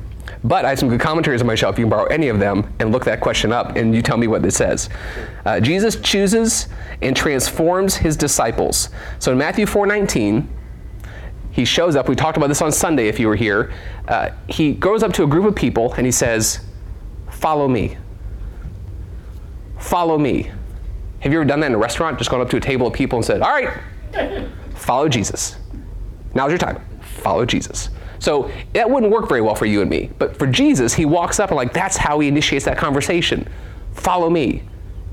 But 0.44 0.64
I 0.64 0.70
have 0.70 0.78
some 0.78 0.88
good 0.88 1.00
commentaries 1.00 1.40
on 1.40 1.46
my 1.46 1.54
shelf. 1.54 1.78
You 1.78 1.84
can 1.84 1.90
borrow 1.90 2.06
any 2.06 2.28
of 2.28 2.38
them 2.38 2.72
and 2.78 2.92
look 2.92 3.04
that 3.04 3.20
question 3.20 3.52
up, 3.52 3.76
and 3.76 3.94
you 3.94 4.02
tell 4.02 4.16
me 4.16 4.26
what 4.26 4.42
this 4.42 4.56
says. 4.56 4.88
Uh, 5.44 5.60
Jesus 5.60 5.96
chooses 5.96 6.68
and 7.02 7.16
transforms 7.16 7.96
his 7.96 8.16
disciples. 8.16 8.90
So 9.18 9.32
in 9.32 9.38
Matthew 9.38 9.66
4:19, 9.66 10.48
he 11.50 11.64
shows 11.64 11.96
up. 11.96 12.08
We 12.08 12.14
talked 12.14 12.36
about 12.36 12.48
this 12.48 12.60
on 12.60 12.70
Sunday 12.70 13.08
if 13.08 13.18
you 13.18 13.28
were 13.28 13.36
here. 13.36 13.72
Uh, 14.06 14.30
he 14.46 14.72
goes 14.72 15.02
up 15.02 15.12
to 15.14 15.24
a 15.24 15.26
group 15.26 15.46
of 15.46 15.54
people 15.54 15.94
and 15.94 16.04
he 16.04 16.12
says, 16.12 16.60
"Follow 17.30 17.66
me. 17.66 17.96
Follow 19.78 20.18
me." 20.18 20.50
Have 21.20 21.32
you 21.32 21.38
ever 21.38 21.46
done 21.46 21.60
that 21.60 21.68
in 21.68 21.74
a 21.74 21.78
restaurant? 21.78 22.18
Just 22.18 22.30
gone 22.30 22.40
up 22.40 22.50
to 22.50 22.58
a 22.58 22.60
table 22.60 22.86
of 22.86 22.92
people 22.92 23.18
and 23.18 23.24
said, 23.24 23.40
"All 23.40 23.50
right, 23.50 23.70
follow 24.74 25.08
Jesus." 25.08 25.56
Now's 26.34 26.50
your 26.50 26.58
time. 26.58 26.78
Follow 27.00 27.46
Jesus. 27.46 27.88
So 28.26 28.50
that 28.72 28.90
wouldn't 28.90 29.12
work 29.12 29.28
very 29.28 29.40
well 29.40 29.54
for 29.54 29.66
you 29.66 29.82
and 29.82 29.88
me. 29.88 30.10
But 30.18 30.36
for 30.36 30.48
Jesus, 30.48 30.92
he 30.92 31.04
walks 31.04 31.38
up 31.38 31.50
and 31.50 31.56
like 31.56 31.72
that's 31.72 31.96
how 31.96 32.18
he 32.18 32.26
initiates 32.26 32.64
that 32.64 32.76
conversation. 32.76 33.48
Follow 33.94 34.28
me. 34.28 34.64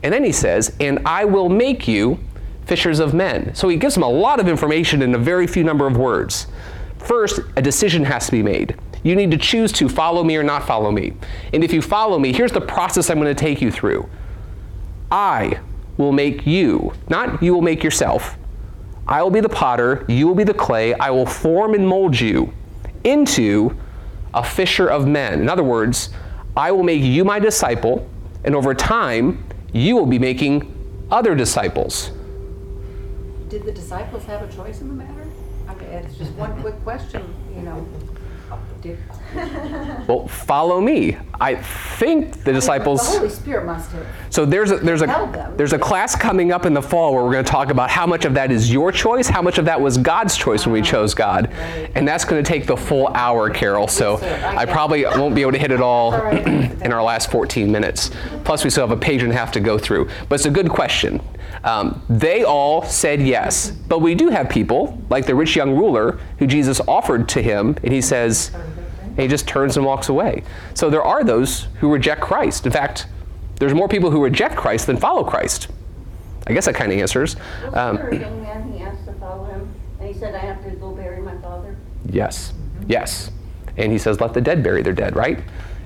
And 0.02 0.12
then 0.12 0.24
he 0.24 0.32
says, 0.32 0.76
"And 0.80 0.98
I 1.06 1.24
will 1.24 1.48
make 1.48 1.88
you 1.88 2.18
fishers 2.66 3.00
of 3.00 3.14
men." 3.14 3.54
So 3.54 3.70
he 3.70 3.78
gives 3.78 3.94
them 3.94 4.02
a 4.02 4.10
lot 4.10 4.40
of 4.40 4.48
information 4.48 5.04
in 5.04 5.14
a 5.14 5.20
very 5.20 5.46
few 5.46 5.64
number 5.64 5.86
of 5.86 5.96
words. 5.96 6.48
First, 6.98 7.40
a 7.56 7.62
decision 7.62 8.04
has 8.06 8.26
to 8.26 8.32
be 8.32 8.42
made. 8.42 8.78
You 9.04 9.16
need 9.16 9.30
to 9.30 9.38
choose 9.38 9.72
to 9.74 9.88
follow 9.88 10.24
me 10.24 10.36
or 10.36 10.42
not 10.42 10.66
follow 10.66 10.90
me. 10.90 11.14
And 11.54 11.64
if 11.64 11.72
you 11.72 11.84
follow 11.84 12.18
me, 12.18 12.34
here's 12.34 12.52
the 12.52 12.62
process 12.62 13.12
I'm 13.12 13.20
going 13.20 13.36
to 13.36 13.40
take 13.40 13.62
you 13.62 13.70
through. 13.70 14.10
I 15.12 15.60
will 15.98 16.14
make 16.14 16.48
you, 16.48 16.94
not 17.10 17.44
you 17.44 17.54
will 17.54 17.62
make 17.62 17.84
yourself. 17.84 18.40
I 19.08 19.22
will 19.22 19.30
be 19.30 19.40
the 19.40 19.50
potter, 19.50 20.04
you 20.08 20.28
will 20.28 20.34
be 20.34 20.46
the 20.46 20.56
clay. 20.56 20.96
I 20.96 21.12
will 21.12 21.28
form 21.28 21.76
and 21.76 21.88
mold 21.88 22.20
you 22.20 22.52
into 23.04 23.76
a 24.34 24.44
fisher 24.44 24.88
of 24.88 25.08
men. 25.08 25.42
In 25.42 25.50
other 25.50 25.64
words, 25.64 26.10
I 26.56 26.72
will 26.72 26.84
make 26.84 27.02
you 27.02 27.24
my 27.24 27.40
disciple, 27.40 28.08
and 28.44 28.56
over 28.56 28.74
time, 28.74 29.44
you 29.72 29.96
will 29.96 30.06
be 30.06 30.20
making 30.20 30.72
other 31.12 31.36
disciples. 31.36 32.12
Did 33.50 33.64
the 33.64 33.72
disciples 33.72 34.24
have 34.26 34.42
a 34.42 34.52
choice 34.54 34.82
in 34.82 34.88
the 34.88 34.94
matter? 34.94 35.28
I 35.68 35.76
mean, 35.76 35.86
it's 35.90 36.18
just 36.18 36.32
one 36.34 36.60
quick 36.62 36.82
question, 36.84 37.34
you 37.56 37.62
know. 37.62 37.88
Well, 40.04 40.28
follow 40.28 40.82
me. 40.82 41.18
I 41.40 41.56
think 41.56 42.44
the 42.44 42.52
disciples. 42.52 43.00
The 43.14 43.20
Holy 43.20 43.30
Spirit 43.30 43.66
must 43.66 43.90
have. 43.94 44.06
So 44.30 44.46
there's 44.46 44.72
a, 44.72 44.78
there's 44.78 45.02
a 45.02 45.54
there's 45.56 45.72
a 45.72 45.80
class 45.80 46.14
coming 46.14 46.52
up 46.52 46.66
in 46.66 46.74
the 46.74 46.82
fall 46.82 47.14
where 47.14 47.24
we're 47.24 47.32
going 47.32 47.46
to 47.46 47.50
talk 47.50 47.70
about 47.70 47.90
how 47.90 48.06
much 48.06 48.26
of 48.26 48.34
that 48.34 48.52
is 48.52 48.70
your 48.70 48.92
choice, 48.92 49.30
how 49.30 49.42
much 49.42 49.60
of 49.60 49.66
that 49.66 49.80
was 49.80 49.98
God's 49.98 50.36
choice 50.36 50.66
when 50.66 50.74
we 50.74 50.82
chose 50.82 51.14
God, 51.14 51.50
and 51.96 52.06
that's 52.06 52.26
going 52.26 52.44
to 52.44 52.48
take 52.48 52.68
the 52.68 52.76
full 52.76 53.08
hour, 53.10 53.50
Carol. 53.50 53.88
So. 53.88 54.20
I 54.44 54.66
probably 54.66 55.04
won't 55.04 55.36
be 55.36 55.42
able 55.42 55.54
to 55.54 55.58
hit 55.58 55.72
it 55.72 55.82
all 55.82 56.12
right. 56.12 56.46
in 56.82 56.92
our 56.94 57.04
last 57.04 57.32
14 57.32 57.72
minutes. 57.72 58.12
Plus, 58.44 58.64
we 58.64 58.70
still 58.70 58.88
have 58.88 58.96
a 58.96 59.00
page 59.00 59.24
and 59.24 59.32
a 59.32 59.36
half 59.36 59.52
to 59.54 59.60
go 59.60 59.78
through. 59.78 60.10
But 60.30 60.36
it's 60.36 60.46
a 60.46 60.52
good 60.52 60.70
question. 60.70 61.22
Um, 61.64 62.02
they 62.10 62.44
all 62.44 62.84
said 62.84 63.22
yes, 63.22 63.72
but 63.72 64.00
we 64.00 64.16
do 64.16 64.30
have 64.30 64.50
people 64.50 65.02
like 65.10 65.26
the 65.26 65.36
rich 65.36 65.56
young 65.56 65.76
ruler 65.76 66.20
who 66.40 66.48
Jesus 66.48 66.82
offered 66.88 67.30
to 67.30 67.42
him, 67.42 67.78
and 67.84 67.94
he 67.94 68.02
says. 68.02 68.52
And 69.14 69.20
he 69.20 69.28
just 69.28 69.48
turns 69.48 69.78
and 69.78 69.86
walks 69.86 70.10
away. 70.10 70.44
So 70.74 70.90
there 70.90 71.04
are 71.04 71.24
those 71.24 71.68
who 71.80 71.92
reject 71.92 72.22
Christ. 72.22 72.66
In 72.66 72.72
fact, 72.72 73.08
there's 73.60 73.74
more 73.74 73.88
people 73.88 74.10
who 74.12 74.22
reject 74.24 74.56
Christ 74.56 74.88
than 74.88 74.98
follow 74.98 75.24
Christ. 75.24 75.68
I 76.48 76.54
guess 76.54 76.66
that 76.66 76.76
kind 76.76 76.92
of 76.92 76.98
answers. 76.98 77.36
Wasn't 77.36 77.76
Um, 77.78 77.96
there 77.98 78.10
a 78.10 78.20
young 78.20 78.42
man, 78.42 78.72
he 78.74 78.84
asked 78.84 79.06
to 79.06 79.14
follow 79.14 79.46
him, 79.46 79.74
and 80.00 80.08
he 80.12 80.20
said, 80.20 80.36
I 80.36 80.40
have 80.40 80.64
to 80.64 80.72
go 80.72 80.92
bury 80.92 81.22
my 81.22 81.38
father? 81.38 81.78
Yes, 82.10 82.54
yes. 82.88 83.32
And 83.78 83.92
he 83.92 83.98
says, 83.98 84.20
let 84.20 84.34
the 84.34 84.42
dead 84.42 84.62
bury 84.64 84.82
their 84.82 84.94
dead, 84.94 85.16
right? 85.16 85.40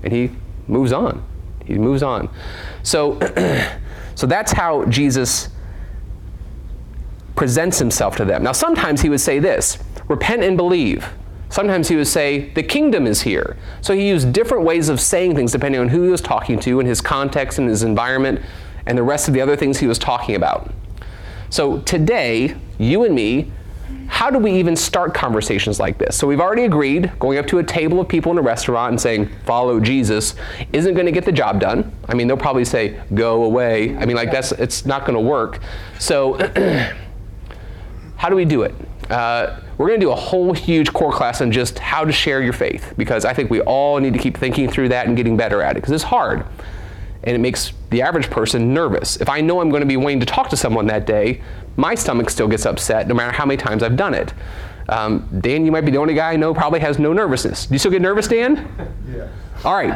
And 0.04 0.12
he 0.12 0.32
moves 0.68 0.92
on. 0.92 1.24
He 1.66 1.76
moves 1.76 2.02
on. 2.02 2.30
So, 2.84 3.20
so 4.16 4.26
that's 4.26 4.52
how 4.54 4.86
Jesus 4.86 5.50
presents 7.36 7.78
himself 7.78 8.16
to 8.18 8.26
them. 8.26 8.42
Now, 8.44 8.52
sometimes 8.54 9.02
he 9.02 9.10
would 9.10 9.22
say 9.22 9.40
this 9.40 9.78
repent 10.08 10.44
and 10.44 10.56
believe. 10.58 11.08
Sometimes 11.50 11.88
he 11.88 11.96
would 11.96 12.08
say, 12.08 12.50
the 12.50 12.64
kingdom 12.64 13.08
is 13.08 13.22
here. 13.22 13.56
So 13.82 13.94
he 13.94 14.08
used 14.08 14.34
different 14.34 14.66
ways 14.66 14.90
of 14.90 15.00
saying 15.00 15.36
things 15.36 15.52
depending 15.52 15.80
on 15.80 15.90
who 15.90 16.04
he 16.04 16.10
was 16.10 16.22
talking 16.22 16.60
to 16.62 16.80
and 16.80 16.88
his 16.88 17.02
context 17.02 17.58
and 17.58 17.70
his 17.70 17.84
environment 17.84 18.42
and 18.86 18.98
the 18.98 19.04
rest 19.04 19.28
of 19.28 19.34
the 19.34 19.42
other 19.42 19.56
things 19.56 19.78
he 19.80 19.88
was 19.88 19.98
talking 19.98 20.36
about. 20.36 20.72
So 21.50 21.80
today, 21.80 22.56
you 22.78 23.06
and 23.06 23.16
me, 23.16 23.52
how 24.08 24.30
do 24.30 24.40
we 24.40 24.52
even 24.54 24.76
start 24.76 25.14
conversations 25.14 25.80
like 25.80 25.98
this? 25.98 26.18
So 26.18 26.28
we've 26.28 26.40
already 26.40 26.64
agreed 26.64 27.12
going 27.20 27.38
up 27.38 27.48
to 27.48 27.60
a 27.60 27.64
table 27.64 28.00
of 28.00 28.08
people 28.08 28.32
in 28.32 28.38
a 28.38 28.42
restaurant 28.42 28.92
and 28.92 29.02
saying, 29.02 29.30
follow 29.46 29.80
Jesus, 29.80 30.36
isn't 30.74 30.94
going 30.94 31.06
to 31.06 31.12
get 31.12 31.26
the 31.26 31.32
job 31.32 31.60
done. 31.60 31.92
I 32.08 32.14
mean, 32.14 32.28
they'll 32.28 32.38
probably 32.38 32.66
say, 32.66 33.02
go 33.14 33.44
away. 33.44 33.96
I 33.98 34.06
mean, 34.06 34.16
like, 34.16 34.32
that's, 34.32 34.52
it's 34.54 34.86
not 34.86 35.02
going 35.02 35.16
to 35.16 35.22
work. 35.22 35.60
So, 36.00 36.38
how 38.16 38.30
do 38.30 38.36
we 38.36 38.46
do 38.46 38.64
it? 38.64 38.74
Uh, 39.10 39.60
we're 39.78 39.88
going 39.88 40.00
to 40.00 40.06
do 40.06 40.12
a 40.12 40.16
whole 40.16 40.54
huge 40.54 40.92
core 40.92 41.12
class 41.14 41.40
on 41.42 41.52
just 41.52 41.80
how 41.80 42.04
to 42.04 42.12
share 42.12 42.42
your 42.42 42.54
faith 42.54 42.94
because 42.98 43.26
I 43.26 43.34
think 43.34 43.50
we 43.50 43.62
all 43.62 44.00
need 44.00 44.14
to 44.14 44.20
keep 44.20 44.38
thinking 44.38 44.70
through 44.70 44.90
that 44.90 45.08
and 45.08 45.16
getting 45.16 45.38
better 45.38 45.62
at 45.62 45.72
it 45.72 45.76
because 45.82 45.94
it's 45.94 46.04
hard 46.04 46.46
and 47.24 47.36
it 47.36 47.40
makes 47.40 47.74
the 47.90 48.02
average 48.02 48.30
person 48.30 48.74
nervous. 48.74 49.18
If 49.18 49.30
I 49.30 49.42
know 49.42 49.62
I'm 49.62 49.70
going 49.70 49.82
to 49.82 49.88
be 49.88 49.98
waiting 49.98 50.20
to 50.20 50.26
talk 50.26 50.50
to 50.50 50.58
someone 50.58 50.88
that 50.88 51.06
day, 51.06 51.42
my 51.76 51.96
stomach 51.96 52.30
still 52.30 52.48
gets 52.48 52.66
upset 52.66 53.08
no 53.08 53.14
matter 53.14 53.32
how 53.32 53.46
many 53.46 53.58
times 53.58 53.84
I've 53.84 53.96
done 53.98 54.14
it. 54.14 54.34
Um, 54.90 55.28
Dan, 55.42 55.66
you 55.66 55.72
might 55.72 55.82
be 55.82 55.92
the 55.92 55.98
only 55.98 56.14
guy 56.14 56.32
I 56.32 56.36
know 56.38 56.54
probably 56.54 56.80
has 56.80 57.00
no 57.00 57.12
nervousness. 57.14 57.66
Do 57.66 57.74
you 57.76 57.80
still 57.80 57.92
get 57.92 58.02
nervous, 58.02 58.28
Dan? 58.28 58.68
Yeah. 59.10 59.30
All 59.64 59.74
right. 59.74 59.90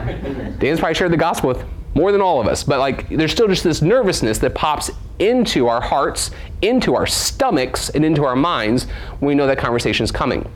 Dan's 0.60 0.80
probably 0.80 0.96
shared 0.96 1.12
the 1.12 1.18
gospel 1.18 1.50
with 1.50 1.64
more 1.94 2.12
than 2.12 2.22
all 2.22 2.40
of 2.40 2.48
us, 2.48 2.64
but 2.64 2.80
like 2.80 3.10
there's 3.10 3.32
still 3.32 3.48
just 3.48 3.64
this 3.64 3.82
nervousness 3.82 4.38
that 4.40 4.56
pops 4.56 4.90
into 5.20 5.68
our 5.68 5.82
hearts, 5.82 6.32
into 6.62 6.96
our 6.96 7.06
stomachs, 7.06 7.90
and 7.90 8.06
into 8.06 8.24
our 8.24 8.36
minds 8.36 8.86
when 9.20 9.28
we 9.28 9.36
know 9.36 9.48
that 9.48 9.58
conversation 9.58 10.04
is 10.04 10.12
coming. 10.12 10.50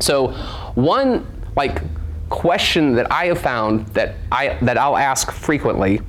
So, 0.00 0.28
one 0.74 1.26
like 1.56 1.82
question 2.28 2.94
that 2.94 3.10
I 3.10 3.26
have 3.26 3.40
found 3.40 3.86
that 3.88 4.16
I 4.30 4.58
that 4.62 4.78
I'll 4.78 4.96
ask 4.96 5.30
frequently. 5.30 6.00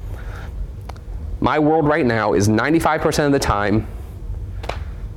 My 1.42 1.58
world 1.58 1.88
right 1.88 2.06
now 2.06 2.34
is 2.34 2.50
95% 2.50 3.28
of 3.28 3.32
the 3.32 3.40
time. 3.40 3.88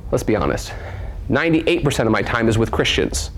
Let's 0.09 0.23
be 0.23 0.37
honest. 0.37 0.71
98% 1.29 2.05
of 2.05 2.11
my 2.11 2.21
time 2.21 2.47
is 2.47 2.57
with 2.57 2.71
Christians. 2.71 3.31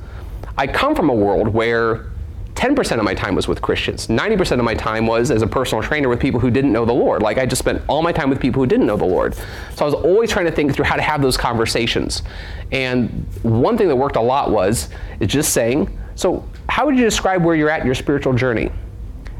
I 0.58 0.68
come 0.68 0.96
from 0.96 1.10
a 1.10 1.14
world 1.14 1.48
where 1.48 2.12
10% 2.56 2.98
of 2.98 3.04
my 3.04 3.14
time 3.14 3.36
was 3.36 3.50
with 3.50 3.62
Christians. 3.62 4.08
90% 4.08 4.54
of 4.54 4.64
my 4.64 4.74
time 4.74 5.06
was 5.06 5.30
as 5.30 5.42
a 5.42 5.48
personal 5.48 5.84
trainer 5.84 6.08
with 6.08 6.22
people 6.22 6.40
who 6.40 6.50
didn't 6.50 6.72
know 6.72 6.86
the 6.86 6.94
Lord. 6.94 7.22
Like 7.22 7.38
I 7.38 7.46
just 7.46 7.60
spent 7.60 7.82
all 7.88 8.02
my 8.02 8.14
time 8.14 8.30
with 8.30 8.40
people 8.40 8.62
who 8.62 8.66
didn't 8.66 8.86
know 8.86 8.96
the 8.96 9.06
Lord. 9.06 9.36
So 9.76 9.82
I 9.82 9.84
was 9.84 9.94
always 9.94 10.32
trying 10.32 10.46
to 10.46 10.52
think 10.52 10.74
through 10.74 10.86
how 10.86 10.96
to 10.96 11.02
have 11.02 11.22
those 11.22 11.36
conversations. 11.36 12.24
And 12.72 13.28
one 13.44 13.78
thing 13.78 13.90
that 13.90 13.96
worked 13.96 14.16
a 14.16 14.22
lot 14.22 14.52
was 14.52 14.90
is 15.20 15.28
just 15.28 15.52
saying, 15.52 15.98
so 16.16 16.48
how 16.70 16.86
would 16.86 16.98
you 16.98 17.04
describe 17.04 17.44
where 17.44 17.56
you're 17.56 17.70
at 17.70 17.82
in 17.82 17.86
your 17.86 17.96
spiritual 17.96 18.34
journey? 18.34 18.72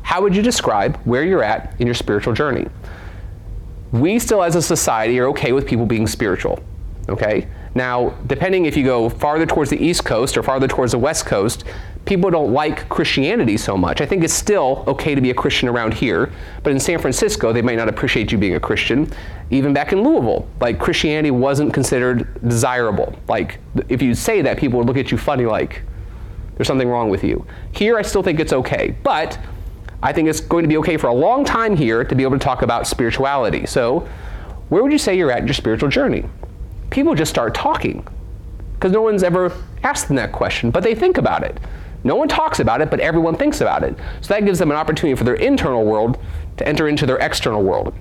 How 0.02 0.22
would 0.22 0.36
you 0.36 0.42
describe 0.42 0.98
where 1.06 1.24
you're 1.24 1.44
at 1.44 1.74
in 1.80 1.88
your 1.88 1.96
spiritual 1.96 2.34
journey? 2.34 2.68
We 3.94 4.20
still 4.20 4.44
as 4.44 4.58
a 4.58 4.62
society 4.62 5.18
are 5.20 5.28
okay 5.30 5.54
with 5.54 5.66
people 5.66 5.86
being 5.86 6.06
spiritual. 6.06 6.62
Okay? 7.08 7.48
Now, 7.76 8.10
depending 8.28 8.66
if 8.66 8.76
you 8.76 8.84
go 8.84 9.10
farther 9.10 9.46
towards 9.46 9.70
the 9.70 9.78
East 9.78 10.04
Coast 10.06 10.38
or 10.38 10.44
farther 10.44 10.68
towards 10.68 10.92
the 10.92 10.98
West 10.98 11.26
Coast, 11.26 11.64
people 12.06 12.30
don't 12.30 12.54
like 12.54 12.88
Christianity 12.88 13.58
so 13.58 13.76
much. 13.76 14.00
I 14.00 14.06
think 14.06 14.24
it's 14.24 14.34
still 14.34 14.84
okay 14.88 15.16
to 15.16 15.22
be 15.22 15.32
a 15.32 15.34
Christian 15.34 15.68
around 15.68 15.94
here, 15.94 16.32
but 16.64 16.72
in 16.72 16.80
San 16.80 17.00
Francisco, 17.00 17.52
they 17.52 17.62
might 17.62 17.78
not 17.78 17.90
appreciate 17.90 18.32
you 18.32 18.38
being 18.38 18.56
a 18.56 18.60
Christian. 18.60 19.12
Even 19.50 19.74
back 19.74 19.92
in 19.92 20.04
Louisville, 20.04 20.48
like 20.62 20.80
Christianity 20.80 21.32
wasn't 21.32 21.74
considered 21.74 22.28
desirable. 22.48 23.18
Like, 23.28 23.60
if 23.90 24.02
you 24.02 24.14
say 24.14 24.42
that, 24.44 24.58
people 24.58 24.78
would 24.80 24.88
look 24.88 24.98
at 24.98 25.12
you 25.12 25.18
funny, 25.18 25.46
like, 25.46 25.82
there's 26.56 26.68
something 26.68 26.88
wrong 26.88 27.10
with 27.10 27.24
you. 27.24 27.46
Here, 27.72 27.98
I 27.98 28.02
still 28.02 28.24
think 28.24 28.40
it's 28.40 28.54
okay, 28.54 28.96
but 29.04 29.38
I 30.02 30.14
think 30.14 30.30
it's 30.30 30.40
going 30.40 30.64
to 30.64 30.70
be 30.70 30.78
okay 30.78 30.98
for 30.98 31.08
a 31.08 31.14
long 31.14 31.44
time 31.44 31.76
here 31.76 32.04
to 32.04 32.16
be 32.16 32.24
able 32.24 32.38
to 32.38 32.44
talk 32.44 32.62
about 32.62 32.88
spirituality. 32.88 33.66
So, 33.66 34.08
where 34.70 34.82
would 34.82 34.92
you 34.92 34.98
say 34.98 35.18
you're 35.18 35.32
at 35.32 35.40
in 35.40 35.48
your 35.48 35.54
spiritual 35.54 35.90
journey? 35.90 36.26
People 36.92 37.16
just 37.16 37.30
start 37.30 37.54
talking 37.54 38.08
because 38.74 38.92
no 38.92 39.02
one's 39.02 39.24
ever 39.24 39.52
asked 39.84 40.08
them 40.08 40.16
that 40.18 40.32
question, 40.32 40.72
but 40.72 40.84
they 40.84 40.96
think 40.96 41.18
about 41.18 41.44
it. 41.44 41.58
No 42.06 42.16
one 42.16 42.28
talks 42.28 42.60
about 42.60 42.82
it, 42.82 42.92
but 42.92 43.00
everyone 43.00 43.36
thinks 43.36 43.62
about 43.62 43.84
it. 43.84 43.98
So 44.22 44.34
that 44.36 44.46
gives 44.46 44.60
them 44.60 44.70
an 44.70 44.78
opportunity 44.78 45.18
for 45.18 45.24
their 45.24 45.34
internal 45.34 45.84
world 45.84 46.20
to 46.58 46.68
enter 46.68 46.88
into 46.88 47.08
their 47.08 47.18
external 47.18 47.64
world. 47.64 47.96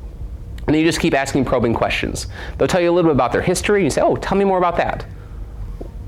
And 0.67 0.75
then 0.75 0.77
you 0.77 0.85
just 0.85 1.01
keep 1.01 1.15
asking 1.15 1.47
probing 1.47 1.73
questions. 1.73 2.27
They'll 2.59 2.69
tell 2.69 2.83
you 2.83 2.91
a 2.91 2.93
little 2.93 3.11
bit 3.11 3.17
about 3.17 3.33
their 3.33 3.41
history, 3.41 3.81
and 3.81 3.85
you 3.85 3.91
say, 3.91 4.03
Oh, 4.03 4.17
tell 4.17 4.37
me 4.37 4.45
more 4.45 4.59
about 4.59 4.77
that. 4.77 5.07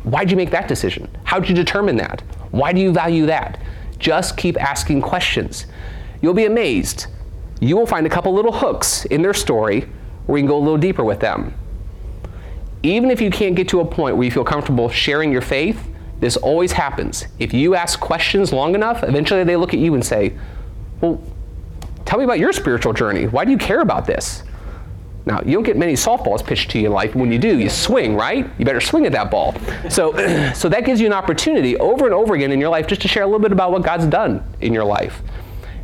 Why'd 0.04 0.30
you 0.30 0.36
make 0.36 0.50
that 0.50 0.68
decision? 0.68 1.08
How'd 1.24 1.48
you 1.48 1.54
determine 1.54 1.96
that? 1.96 2.20
Why 2.50 2.74
do 2.74 2.82
you 2.82 2.92
value 2.92 3.24
that? 3.26 3.60
Just 3.98 4.36
keep 4.36 4.60
asking 4.60 5.00
questions. 5.00 5.64
You'll 6.20 6.34
be 6.34 6.44
amazed. 6.44 7.06
You 7.60 7.78
will 7.78 7.86
find 7.86 8.06
a 8.06 8.10
couple 8.10 8.34
little 8.34 8.52
hooks 8.52 9.06
in 9.06 9.22
their 9.22 9.34
story 9.34 9.88
where 10.26 10.36
you 10.36 10.42
can 10.42 10.48
go 10.48 10.58
a 10.58 10.60
little 10.60 10.76
deeper 10.76 11.02
with 11.02 11.20
them. 11.20 11.54
Even 12.82 13.10
if 13.10 13.22
you 13.22 13.30
can't 13.30 13.56
get 13.56 13.68
to 13.70 13.80
a 13.80 13.86
point 13.86 14.16
where 14.16 14.24
you 14.24 14.30
feel 14.30 14.44
comfortable 14.44 14.90
sharing 14.90 15.32
your 15.32 15.40
faith, 15.40 15.82
this 16.20 16.36
always 16.36 16.72
happens. 16.72 17.26
If 17.38 17.52
you 17.52 17.74
ask 17.74 18.00
questions 18.00 18.52
long 18.52 18.74
enough, 18.74 19.02
eventually 19.02 19.44
they 19.44 19.56
look 19.56 19.74
at 19.74 19.80
you 19.80 19.94
and 19.94 20.04
say, 20.04 20.36
Well, 21.00 21.22
tell 22.04 22.18
me 22.18 22.24
about 22.24 22.38
your 22.38 22.52
spiritual 22.52 22.92
journey. 22.92 23.26
Why 23.26 23.44
do 23.44 23.50
you 23.50 23.58
care 23.58 23.80
about 23.80 24.06
this? 24.06 24.42
Now, 25.26 25.42
you 25.44 25.54
don't 25.54 25.64
get 25.64 25.76
many 25.76 25.94
softballs 25.94 26.46
pitched 26.46 26.70
to 26.70 26.78
you 26.78 26.86
in 26.86 26.92
life. 26.92 27.16
When 27.16 27.32
you 27.32 27.38
do, 27.38 27.58
you 27.58 27.68
swing, 27.68 28.14
right? 28.14 28.48
You 28.58 28.64
better 28.64 28.80
swing 28.80 29.06
at 29.06 29.12
that 29.12 29.28
ball. 29.28 29.56
So, 29.90 30.12
so 30.54 30.68
that 30.68 30.84
gives 30.84 31.00
you 31.00 31.06
an 31.06 31.12
opportunity 31.12 31.76
over 31.78 32.04
and 32.04 32.14
over 32.14 32.34
again 32.34 32.52
in 32.52 32.60
your 32.60 32.70
life 32.70 32.86
just 32.86 33.02
to 33.02 33.08
share 33.08 33.24
a 33.24 33.26
little 33.26 33.40
bit 33.40 33.50
about 33.50 33.72
what 33.72 33.82
God's 33.82 34.06
done 34.06 34.42
in 34.60 34.72
your 34.72 34.84
life. 34.84 35.20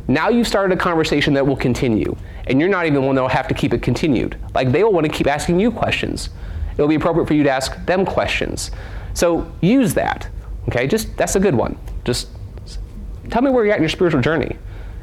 Now 0.07 0.29
you've 0.29 0.47
started 0.47 0.77
a 0.77 0.79
conversation 0.79 1.33
that 1.33 1.45
will 1.45 1.57
continue, 1.57 2.15
and 2.47 2.59
you're 2.59 2.69
not 2.69 2.85
even 2.85 3.05
one 3.05 3.15
that 3.15 3.21
will 3.21 3.29
have 3.29 3.47
to 3.49 3.53
keep 3.53 3.73
it 3.73 3.81
continued. 3.81 4.37
Like 4.53 4.71
they 4.71 4.83
will 4.83 4.93
want 4.93 5.05
to 5.05 5.11
keep 5.11 5.27
asking 5.27 5.59
you 5.59 5.71
questions. 5.71 6.29
It'll 6.73 6.87
be 6.87 6.95
appropriate 6.95 7.27
for 7.27 7.33
you 7.33 7.43
to 7.43 7.49
ask 7.49 7.85
them 7.85 8.05
questions. 8.05 8.71
So 9.13 9.51
use 9.61 9.93
that. 9.93 10.27
Okay, 10.69 10.87
just 10.87 11.15
that's 11.17 11.35
a 11.35 11.39
good 11.39 11.55
one. 11.55 11.77
Just 12.05 12.29
tell 13.29 13.41
me 13.41 13.51
where 13.51 13.65
you're 13.65 13.73
at 13.73 13.77
in 13.77 13.83
your 13.83 13.89
spiritual 13.89 14.21
journey, 14.21 14.57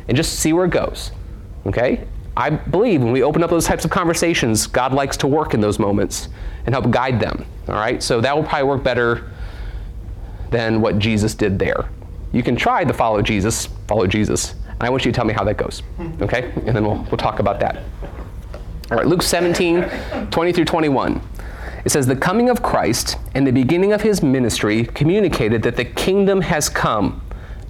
and 0.09 0.17
just 0.17 0.39
see 0.41 0.53
where 0.53 0.65
it 0.65 0.71
goes. 0.71 1.13
Okay, 1.67 2.07
I 2.37 2.51
believe 2.51 3.03
when 3.03 3.13
we 3.13 3.23
open 3.23 3.43
up 3.43 3.51
those 3.51 3.67
types 3.67 3.85
of 3.85 3.91
conversations, 3.91 4.67
God 4.67 4.93
likes 4.93 5.17
to 5.19 5.27
work 5.27 5.55
in 5.55 5.61
those 5.61 5.79
moments 5.79 6.29
and 6.67 6.75
help 6.75 6.91
guide 6.91 7.21
them. 7.21 7.45
All 7.69 7.75
right, 7.75 8.03
so 8.03 8.21
that 8.21 8.35
will 8.35 8.45
probably 8.45 8.69
work 8.69 8.83
better 8.83 9.31
than 10.51 10.81
what 10.81 10.99
Jesus 10.99 11.35
did 11.35 11.59
there. 11.59 11.89
You 12.33 12.43
can 12.43 12.57
try 12.57 12.85
to 12.85 12.93
follow 12.93 13.23
Jesus, 13.23 13.67
follow 13.87 14.07
Jesus. 14.07 14.55
And 14.69 14.83
I 14.83 14.91
want 14.91 15.05
you 15.05 15.13
to 15.13 15.17
tell 15.17 15.25
me 15.25 15.35
how 15.35 15.45
that 15.45 15.57
goes. 15.57 15.83
Okay? 16.23 16.53
And 16.67 16.77
then 16.77 16.85
we'll, 16.85 17.03
we'll 17.05 17.17
talk 17.17 17.39
about 17.39 17.61
that. 17.61 17.83
All 18.91 18.97
right, 18.97 19.07
Luke 19.07 19.23
17, 19.23 20.29
20 20.31 20.53
through 20.53 20.65
21. 20.65 21.21
It 21.85 21.91
says, 21.91 22.07
The 22.07 22.16
coming 22.16 22.51
of 22.51 22.62
Christ 22.62 23.16
and 23.35 23.47
the 23.47 23.53
beginning 23.53 23.93
of 23.93 24.03
his 24.03 24.22
ministry 24.22 24.85
communicated 24.85 25.62
that 25.62 25.76
the 25.76 25.85
kingdom 25.85 26.41
has 26.43 26.68
come. 26.68 27.22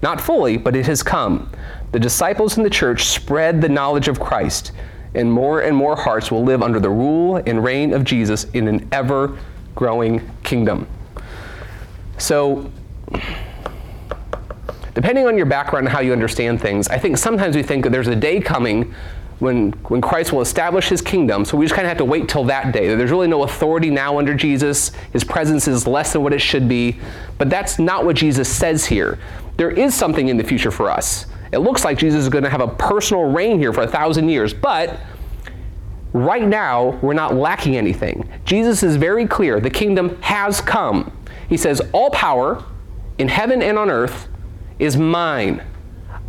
Not 0.03 0.21
fully, 0.21 0.57
but 0.57 0.75
it 0.75 0.87
has 0.87 1.03
come. 1.03 1.51
The 1.93 2.01
disciples 2.01 2.57
in 2.57 2.63
the 2.63 2.71
church 2.71 3.05
spread 3.07 3.61
the 3.61 3.69
knowledge 3.69 4.09
of 4.09 4.19
Christ, 4.19 4.73
and 5.15 5.31
more 5.31 5.61
and 5.61 5.77
more 5.77 5.97
hearts 5.97 6.31
will 6.31 6.45
live 6.45 6.63
under 6.63 6.81
the 6.81 6.91
rule 6.91 7.37
and 7.37 7.63
reign 7.63 7.93
of 7.93 8.05
Jesus 8.05 8.45
in 8.45 8.69
an 8.69 8.89
ever 8.93 9.39
growing 9.75 10.29
kingdom. 10.43 10.87
So, 12.19 12.71
depending 14.95 15.27
on 15.27 15.37
your 15.37 15.47
background 15.47 15.87
and 15.87 15.93
how 15.93 16.01
you 16.01 16.13
understand 16.13 16.61
things, 16.61 16.89
I 16.89 16.99
think 16.99 17.19
sometimes 17.19 17.57
we 17.57 17.63
think 17.63 17.85
that 17.85 17.91
there's 17.91 18.09
a 18.09 18.17
day 18.17 18.41
coming 18.41 18.95
when, 19.41 19.73
when 19.89 20.01
Christ 20.01 20.33
will 20.33 20.43
establish 20.43 20.89
his 20.89 21.01
kingdom, 21.01 21.45
so 21.45 21.57
we 21.57 21.65
just 21.65 21.75
kind 21.75 21.87
of 21.87 21.89
have 21.89 21.99
to 21.99 22.05
wait 22.05 22.29
till 22.29 22.45
that 22.45 22.73
day. 22.73 22.95
There's 22.95 23.11
really 23.11 23.27
no 23.27 23.43
authority 23.43 23.91
now 23.91 24.19
under 24.19 24.35
Jesus. 24.35 24.93
His 25.13 25.25
presence 25.25 25.67
is 25.67 25.87
less 25.87 26.13
than 26.13 26.23
what 26.23 26.33
it 26.33 26.41
should 26.41 26.69
be. 26.69 27.01
But 27.39 27.51
that's 27.51 27.79
not 27.79 28.05
what 28.05 28.17
Jesus 28.17 28.49
says 28.49 28.85
here. 28.87 29.19
There 29.57 29.71
is 29.71 29.95
something 29.95 30.29
in 30.29 30.37
the 30.37 30.45
future 30.45 30.71
for 30.71 30.91
us. 30.91 31.27
It 31.53 31.59
looks 31.59 31.85
like 31.85 31.99
Jesus 31.99 32.23
is 32.23 32.29
going 32.29 32.45
to 32.45 32.51
have 32.51 32.61
a 32.61 32.69
personal 32.69 33.25
reign 33.25 33.59
here 33.59 33.73
for 33.73 33.83
a 33.83 33.89
thousand 33.89 34.29
years, 34.29 34.55
but 34.55 35.01
right 36.13 36.47
now 36.47 36.99
we're 37.03 37.15
not 37.15 37.35
lacking 37.35 37.77
anything. 37.77 38.29
Jesus 38.45 38.83
is 38.83 38.97
very 38.97 39.27
clear 39.27 39.59
the 39.59 39.71
kingdom 39.71 40.21
has 40.23 40.61
come. 40.61 41.17
He 41.49 41.57
says, 41.57 41.81
All 41.93 42.11
power 42.11 42.63
in 43.19 43.29
heaven 43.29 43.63
and 43.63 43.79
on 43.79 43.91
earth 43.91 44.29
is 44.79 44.97
mine. 44.97 45.63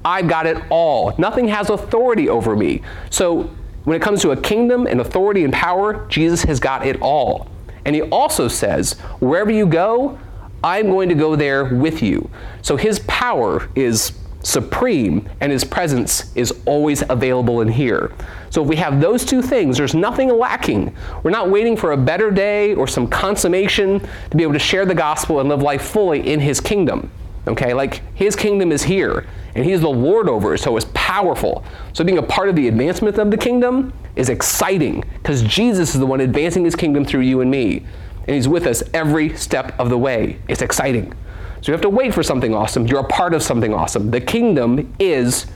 I've 0.04 0.28
got 0.28 0.46
it 0.48 0.58
all. 0.70 1.14
Nothing 1.18 1.48
has 1.50 1.70
authority 1.70 2.30
over 2.30 2.56
me. 2.56 2.82
So 3.10 3.50
When 3.84 3.96
it 3.96 4.02
comes 4.02 4.22
to 4.22 4.32
a 4.32 4.38
kingdom 4.38 4.86
and 4.86 5.02
authority 5.02 5.44
and 5.44 5.52
power, 5.52 6.06
Jesus 6.08 6.44
has 6.44 6.60
got 6.60 6.86
it 6.86 7.02
all. 7.02 7.48
And 7.86 7.96
he 7.96 8.04
also 8.04 8.48
says, 8.48 8.94
wherever 9.20 9.50
you 9.50 9.66
go, 9.66 10.20
I'm 10.64 10.88
going 10.92 11.10
to 11.10 11.16
go 11.16 11.36
there 11.36 11.66
with 11.66 12.04
you. 12.04 12.30
So 12.62 12.78
his 12.78 13.00
power 13.00 13.70
is 13.76 14.14
supreme 14.44 15.28
and 15.40 15.52
his 15.52 15.64
presence 15.64 16.36
is 16.36 16.52
always 16.66 17.04
available 17.10 17.62
in 17.62 17.68
here. 17.68 18.12
So 18.52 18.62
if 18.62 18.68
we 18.68 18.76
have 18.76 19.02
those 19.02 19.26
two 19.26 19.42
things, 19.42 19.78
there's 19.78 19.96
nothing 19.96 20.30
lacking. 20.30 20.96
We're 21.24 21.32
not 21.32 21.50
waiting 21.50 21.76
for 21.76 21.94
a 21.94 21.98
better 21.98 22.30
day 22.30 22.76
or 22.76 22.88
some 22.88 23.08
consummation 23.08 24.00
to 24.30 24.38
be 24.38 24.44
able 24.44 24.54
to 24.54 24.60
share 24.60 24.86
the 24.86 24.96
gospel 24.96 25.40
and 25.40 25.50
live 25.50 25.62
life 25.64 25.82
fully 25.82 26.32
in 26.32 26.40
his 26.40 26.60
kingdom. 26.60 27.10
Okay, 27.48 27.74
like 27.74 28.02
his 28.16 28.36
kingdom 28.36 28.72
is 28.72 28.84
here 28.84 29.28
and 29.56 29.66
he's 29.66 29.82
the 29.82 29.90
Lord 29.90 30.30
over 30.30 30.54
it, 30.54 30.60
so 30.60 30.78
it's 30.78 30.86
powerful. 30.94 31.64
So 31.94 32.04
being 32.04 32.20
a 32.20 32.24
part 32.24 32.50
of 32.50 32.56
the 32.56 32.68
advancement 32.68 33.18
of 33.18 33.32
the 33.32 33.38
kingdom 33.38 33.94
is 34.16 34.30
exciting 34.30 35.04
because 35.16 35.42
Jesus 35.44 35.94
is 35.94 36.00
the 36.00 36.06
one 36.06 36.22
advancing 36.22 36.64
his 36.64 36.76
kingdom 36.76 37.04
through 37.04 37.22
you 37.22 37.42
and 37.42 37.50
me. 37.50 37.86
And 38.28 38.36
he's 38.36 38.48
with 38.48 38.68
us 38.68 38.84
every 38.94 39.36
step 39.36 39.78
of 39.80 39.90
the 39.90 39.98
way. 39.98 40.40
It's 40.48 40.62
exciting. 40.62 41.14
So 41.62 41.72
you 41.72 41.74
have 41.74 41.82
to 41.82 41.90
wait 41.90 42.14
for 42.14 42.24
something 42.24 42.56
awesome. 42.56 42.88
You're 42.88 43.02
a 43.02 43.08
part 43.08 43.34
of 43.34 43.44
something 43.44 43.74
awesome. 43.74 44.12
The 44.12 44.22
kingdom 44.22 44.94
is 45.00 45.48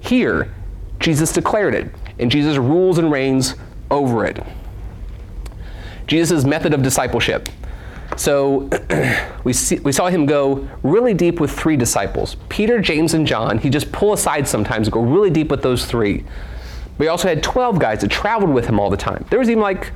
here. 0.00 0.52
Jesus 0.98 1.32
declared 1.32 1.74
it, 1.74 1.90
and 2.18 2.30
Jesus 2.30 2.56
rules 2.56 2.98
and 2.98 3.12
reigns 3.12 3.54
over 3.90 4.24
it. 4.24 4.42
Jesus' 6.06 6.44
method 6.44 6.74
of 6.74 6.82
discipleship. 6.82 7.48
So 8.16 8.68
we, 9.44 9.52
see, 9.52 9.78
we 9.80 9.92
saw 9.92 10.08
him 10.08 10.26
go 10.26 10.68
really 10.82 11.14
deep 11.14 11.40
with 11.40 11.50
three 11.50 11.76
disciples 11.76 12.36
Peter, 12.48 12.80
James, 12.80 13.14
and 13.14 13.26
John. 13.26 13.58
He 13.58 13.70
just 13.70 13.92
pull 13.92 14.12
aside 14.12 14.48
sometimes 14.48 14.88
and 14.88 14.92
go 14.92 15.00
really 15.00 15.30
deep 15.30 15.50
with 15.50 15.62
those 15.62 15.84
three. 15.84 16.24
But 16.98 17.04
he 17.04 17.08
also 17.08 17.28
had 17.28 17.42
12 17.42 17.78
guys 17.78 18.00
that 18.00 18.10
traveled 18.10 18.50
with 18.50 18.66
him 18.66 18.80
all 18.80 18.88
the 18.88 18.96
time. 18.96 19.24
There 19.28 19.38
was 19.38 19.50
even 19.50 19.62
like 19.62 19.92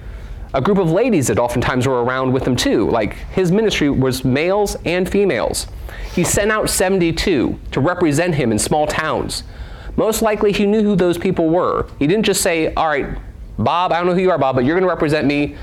a 0.53 0.61
group 0.61 0.79
of 0.79 0.91
ladies 0.91 1.29
that 1.29 1.39
oftentimes 1.39 1.87
were 1.87 2.05
around 2.05 2.33
with 2.33 2.47
him 2.47 2.57
too. 2.57 2.91
Like 2.91 3.15
his 3.33 3.51
ministry 3.51 3.89
was 3.89 4.25
males 4.25 4.77
and 4.85 5.09
females. 5.09 5.67
He 6.15 6.25
sent 6.25 6.51
out 6.51 6.69
72 6.69 7.59
to 7.71 7.81
represent 7.81 8.35
him 8.35 8.53
in 8.53 8.59
small 8.59 8.87
towns. 8.87 9.45
Most 9.97 10.23
likely 10.23 10.53
he 10.53 10.67
knew 10.67 10.83
who 10.83 10.97
those 10.97 11.19
people 11.19 11.49
were. 11.49 11.89
He 11.99 12.07
didn't 12.07 12.25
just 12.25 12.43
say, 12.43 12.75
All 12.75 12.89
right, 12.89 13.17
Bob, 13.59 13.93
I 13.93 13.99
don't 13.99 14.07
know 14.07 14.15
who 14.15 14.21
you 14.21 14.31
are, 14.31 14.39
Bob, 14.39 14.57
but 14.57 14.65
you're 14.65 14.75
going 14.75 14.83
to 14.83 14.89
represent 14.89 15.27
me 15.27 15.57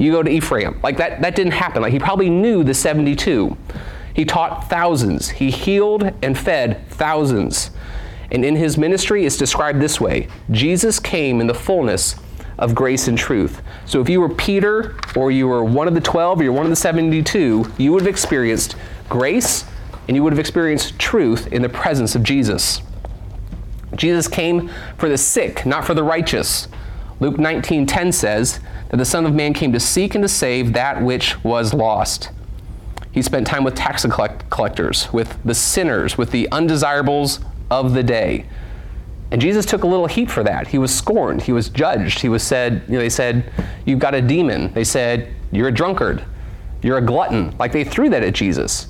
you 0.00 0.10
go 0.10 0.22
to 0.22 0.30
Ephraim. 0.30 0.80
Like 0.82 0.96
that, 0.96 1.20
that 1.20 1.36
didn't 1.36 1.52
happen. 1.52 1.82
Like 1.82 1.92
he 1.92 1.98
probably 1.98 2.30
knew 2.30 2.64
the 2.64 2.72
72. 2.72 3.56
He 4.14 4.24
taught 4.24 4.70
thousands. 4.70 5.28
He 5.28 5.50
healed 5.50 6.10
and 6.22 6.36
fed 6.36 6.88
thousands. 6.88 7.70
And 8.32 8.44
in 8.44 8.56
his 8.56 8.78
ministry, 8.78 9.26
it's 9.26 9.36
described 9.36 9.80
this 9.80 10.00
way 10.00 10.28
Jesus 10.50 10.98
came 10.98 11.40
in 11.40 11.46
the 11.46 11.54
fullness 11.54 12.16
of 12.58 12.74
grace 12.74 13.08
and 13.08 13.18
truth. 13.18 13.62
So 13.84 14.00
if 14.00 14.08
you 14.08 14.20
were 14.20 14.28
Peter, 14.30 14.96
or 15.16 15.30
you 15.30 15.46
were 15.48 15.64
one 15.64 15.86
of 15.86 15.94
the 15.94 16.00
12, 16.00 16.40
or 16.40 16.44
you're 16.44 16.52
one 16.52 16.64
of 16.64 16.70
the 16.70 16.76
72, 16.76 17.70
you 17.76 17.92
would 17.92 18.02
have 18.02 18.08
experienced 18.08 18.76
grace 19.08 19.64
and 20.08 20.16
you 20.16 20.22
would 20.22 20.32
have 20.32 20.40
experienced 20.40 20.98
truth 20.98 21.52
in 21.52 21.60
the 21.60 21.68
presence 21.68 22.14
of 22.14 22.22
Jesus. 22.22 22.80
Jesus 23.96 24.28
came 24.28 24.70
for 24.96 25.08
the 25.08 25.18
sick, 25.18 25.66
not 25.66 25.84
for 25.84 25.94
the 25.94 26.02
righteous. 26.02 26.68
Luke 27.20 27.36
19:10 27.36 28.12
says, 28.12 28.60
that 28.90 28.96
the 28.96 29.04
Son 29.04 29.24
of 29.24 29.34
Man 29.34 29.52
came 29.52 29.72
to 29.72 29.80
seek 29.80 30.14
and 30.14 30.22
to 30.22 30.28
save 30.28 30.72
that 30.72 31.00
which 31.02 31.42
was 31.44 31.72
lost. 31.72 32.30
He 33.12 33.22
spent 33.22 33.46
time 33.46 33.64
with 33.64 33.74
tax 33.74 34.04
collectors, 34.50 35.12
with 35.12 35.38
the 35.44 35.54
sinners, 35.54 36.18
with 36.18 36.32
the 36.32 36.48
undesirables 36.52 37.40
of 37.70 37.94
the 37.94 38.02
day. 38.02 38.46
And 39.30 39.40
Jesus 39.40 39.64
took 39.64 39.84
a 39.84 39.86
little 39.86 40.06
heat 40.06 40.28
for 40.28 40.42
that. 40.42 40.66
He 40.68 40.78
was 40.78 40.94
scorned. 40.94 41.42
He 41.42 41.52
was 41.52 41.68
judged. 41.68 42.20
He 42.20 42.28
was 42.28 42.42
said, 42.42 42.82
you 42.88 42.94
know, 42.94 42.98
they 42.98 43.08
said, 43.08 43.52
You've 43.84 44.00
got 44.00 44.14
a 44.14 44.20
demon. 44.20 44.72
They 44.72 44.84
said, 44.84 45.32
You're 45.52 45.68
a 45.68 45.72
drunkard. 45.72 46.24
You're 46.82 46.98
a 46.98 47.04
glutton. 47.04 47.56
Like 47.58 47.70
they 47.70 47.84
threw 47.84 48.10
that 48.10 48.24
at 48.24 48.34
Jesus. 48.34 48.88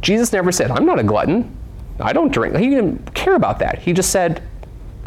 Jesus 0.00 0.32
never 0.32 0.50
said, 0.50 0.70
I'm 0.72 0.84
not 0.84 0.98
a 0.98 1.04
glutton. 1.04 1.56
I 2.00 2.12
don't 2.12 2.32
drink. 2.32 2.56
He 2.56 2.70
didn't 2.70 3.14
care 3.14 3.36
about 3.36 3.60
that. 3.60 3.78
He 3.78 3.92
just 3.92 4.10
said, 4.10 4.42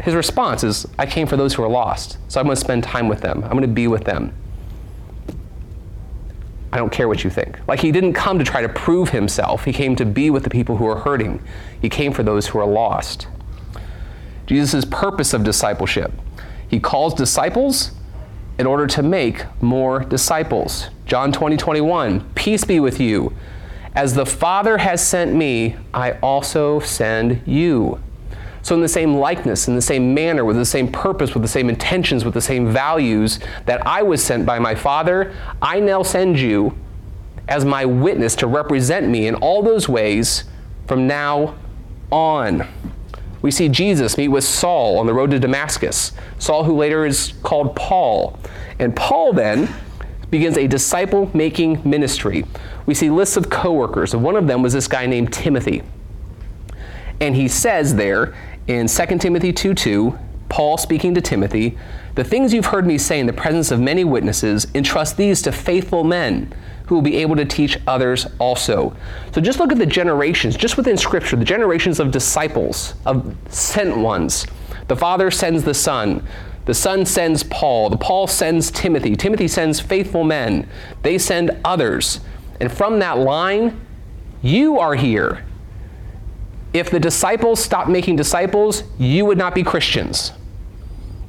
his 0.00 0.14
response 0.14 0.62
is, 0.64 0.86
I 0.98 1.06
came 1.06 1.26
for 1.26 1.36
those 1.36 1.54
who 1.54 1.62
are 1.62 1.68
lost. 1.68 2.18
So 2.28 2.40
I'm 2.40 2.46
going 2.46 2.56
to 2.56 2.60
spend 2.60 2.84
time 2.84 3.08
with 3.08 3.20
them. 3.20 3.42
I'm 3.44 3.50
going 3.50 3.62
to 3.62 3.68
be 3.68 3.88
with 3.88 4.04
them. 4.04 4.32
I 6.72 6.76
don't 6.76 6.92
care 6.92 7.08
what 7.08 7.24
you 7.24 7.30
think. 7.30 7.58
Like 7.66 7.80
he 7.80 7.90
didn't 7.90 8.12
come 8.12 8.38
to 8.38 8.44
try 8.44 8.60
to 8.60 8.68
prove 8.68 9.10
himself. 9.10 9.64
He 9.64 9.72
came 9.72 9.96
to 9.96 10.04
be 10.04 10.30
with 10.30 10.44
the 10.44 10.50
people 10.50 10.76
who 10.76 10.86
are 10.86 10.98
hurting. 10.98 11.42
He 11.80 11.88
came 11.88 12.12
for 12.12 12.22
those 12.22 12.46
who 12.48 12.58
are 12.58 12.66
lost. 12.66 13.26
Jesus' 14.46 14.84
purpose 14.84 15.32
of 15.32 15.44
discipleship. 15.44 16.12
He 16.68 16.78
calls 16.78 17.14
disciples 17.14 17.92
in 18.58 18.66
order 18.66 18.86
to 18.88 19.02
make 19.02 19.44
more 19.62 20.00
disciples. 20.00 20.88
John 21.06 21.32
20, 21.32 21.56
21, 21.56 22.32
peace 22.34 22.64
be 22.64 22.80
with 22.80 23.00
you. 23.00 23.32
As 23.94 24.14
the 24.14 24.26
Father 24.26 24.78
has 24.78 25.06
sent 25.06 25.34
me, 25.34 25.76
I 25.94 26.12
also 26.20 26.80
send 26.80 27.42
you. 27.46 28.00
So, 28.68 28.74
in 28.74 28.82
the 28.82 28.88
same 28.88 29.14
likeness, 29.14 29.66
in 29.66 29.74
the 29.74 29.80
same 29.80 30.12
manner, 30.12 30.44
with 30.44 30.56
the 30.56 30.64
same 30.66 30.92
purpose, 30.92 31.32
with 31.32 31.42
the 31.42 31.48
same 31.48 31.70
intentions, 31.70 32.22
with 32.22 32.34
the 32.34 32.42
same 32.42 32.70
values 32.70 33.40
that 33.64 33.86
I 33.86 34.02
was 34.02 34.22
sent 34.22 34.44
by 34.44 34.58
my 34.58 34.74
Father, 34.74 35.34
I 35.62 35.80
now 35.80 36.02
send 36.02 36.38
you 36.38 36.76
as 37.48 37.64
my 37.64 37.86
witness 37.86 38.36
to 38.36 38.46
represent 38.46 39.08
me 39.08 39.26
in 39.26 39.36
all 39.36 39.62
those 39.62 39.88
ways 39.88 40.44
from 40.86 41.06
now 41.06 41.54
on. 42.12 42.68
We 43.40 43.50
see 43.52 43.70
Jesus 43.70 44.18
meet 44.18 44.28
with 44.28 44.44
Saul 44.44 44.98
on 44.98 45.06
the 45.06 45.14
road 45.14 45.30
to 45.30 45.38
Damascus, 45.38 46.12
Saul, 46.38 46.64
who 46.64 46.76
later 46.76 47.06
is 47.06 47.32
called 47.42 47.74
Paul. 47.74 48.38
And 48.78 48.94
Paul 48.94 49.32
then 49.32 49.74
begins 50.30 50.58
a 50.58 50.66
disciple 50.66 51.30
making 51.32 51.88
ministry. 51.88 52.44
We 52.84 52.92
see 52.92 53.08
lists 53.08 53.38
of 53.38 53.48
coworkers, 53.48 54.12
and 54.12 54.22
one 54.22 54.36
of 54.36 54.46
them 54.46 54.60
was 54.60 54.74
this 54.74 54.88
guy 54.88 55.06
named 55.06 55.32
Timothy. 55.32 55.82
And 57.18 57.34
he 57.34 57.48
says 57.48 57.94
there 57.94 58.34
in 58.68 58.86
2 58.86 59.18
Timothy 59.18 59.50
2 59.50 59.74
2, 59.74 60.18
Paul 60.50 60.76
speaking 60.76 61.14
to 61.14 61.20
Timothy, 61.22 61.76
The 62.14 62.24
things 62.24 62.52
you've 62.52 62.66
heard 62.66 62.86
me 62.86 62.98
say 62.98 63.18
in 63.18 63.26
the 63.26 63.32
presence 63.32 63.70
of 63.70 63.80
many 63.80 64.04
witnesses, 64.04 64.66
entrust 64.74 65.16
these 65.16 65.42
to 65.42 65.52
faithful 65.52 66.04
men 66.04 66.52
who 66.86 66.94
will 66.94 67.02
be 67.02 67.16
able 67.16 67.36
to 67.36 67.44
teach 67.44 67.78
others 67.86 68.26
also. 68.38 68.94
So 69.32 69.40
just 69.40 69.58
look 69.58 69.72
at 69.72 69.78
the 69.78 69.86
generations, 69.86 70.56
just 70.56 70.76
within 70.76 70.96
Scripture, 70.96 71.36
the 71.36 71.44
generations 71.44 71.98
of 71.98 72.10
disciples, 72.10 72.94
of 73.06 73.34
sent 73.48 73.96
ones. 73.96 74.46
The 74.88 74.96
Father 74.96 75.30
sends 75.30 75.64
the 75.64 75.74
Son. 75.74 76.26
The 76.66 76.74
Son 76.74 77.06
sends 77.06 77.42
Paul. 77.44 77.88
The 77.88 77.96
Paul 77.96 78.26
sends 78.26 78.70
Timothy. 78.70 79.16
Timothy 79.16 79.48
sends 79.48 79.80
faithful 79.80 80.24
men. 80.24 80.68
They 81.02 81.16
send 81.16 81.50
others. 81.64 82.20
And 82.60 82.70
from 82.70 82.98
that 82.98 83.18
line, 83.18 83.80
you 84.42 84.78
are 84.78 84.94
here 84.94 85.44
if 86.72 86.90
the 86.90 87.00
disciples 87.00 87.62
stopped 87.62 87.88
making 87.88 88.16
disciples, 88.16 88.82
you 88.98 89.24
would 89.24 89.38
not 89.38 89.54
be 89.54 89.62
Christians. 89.62 90.32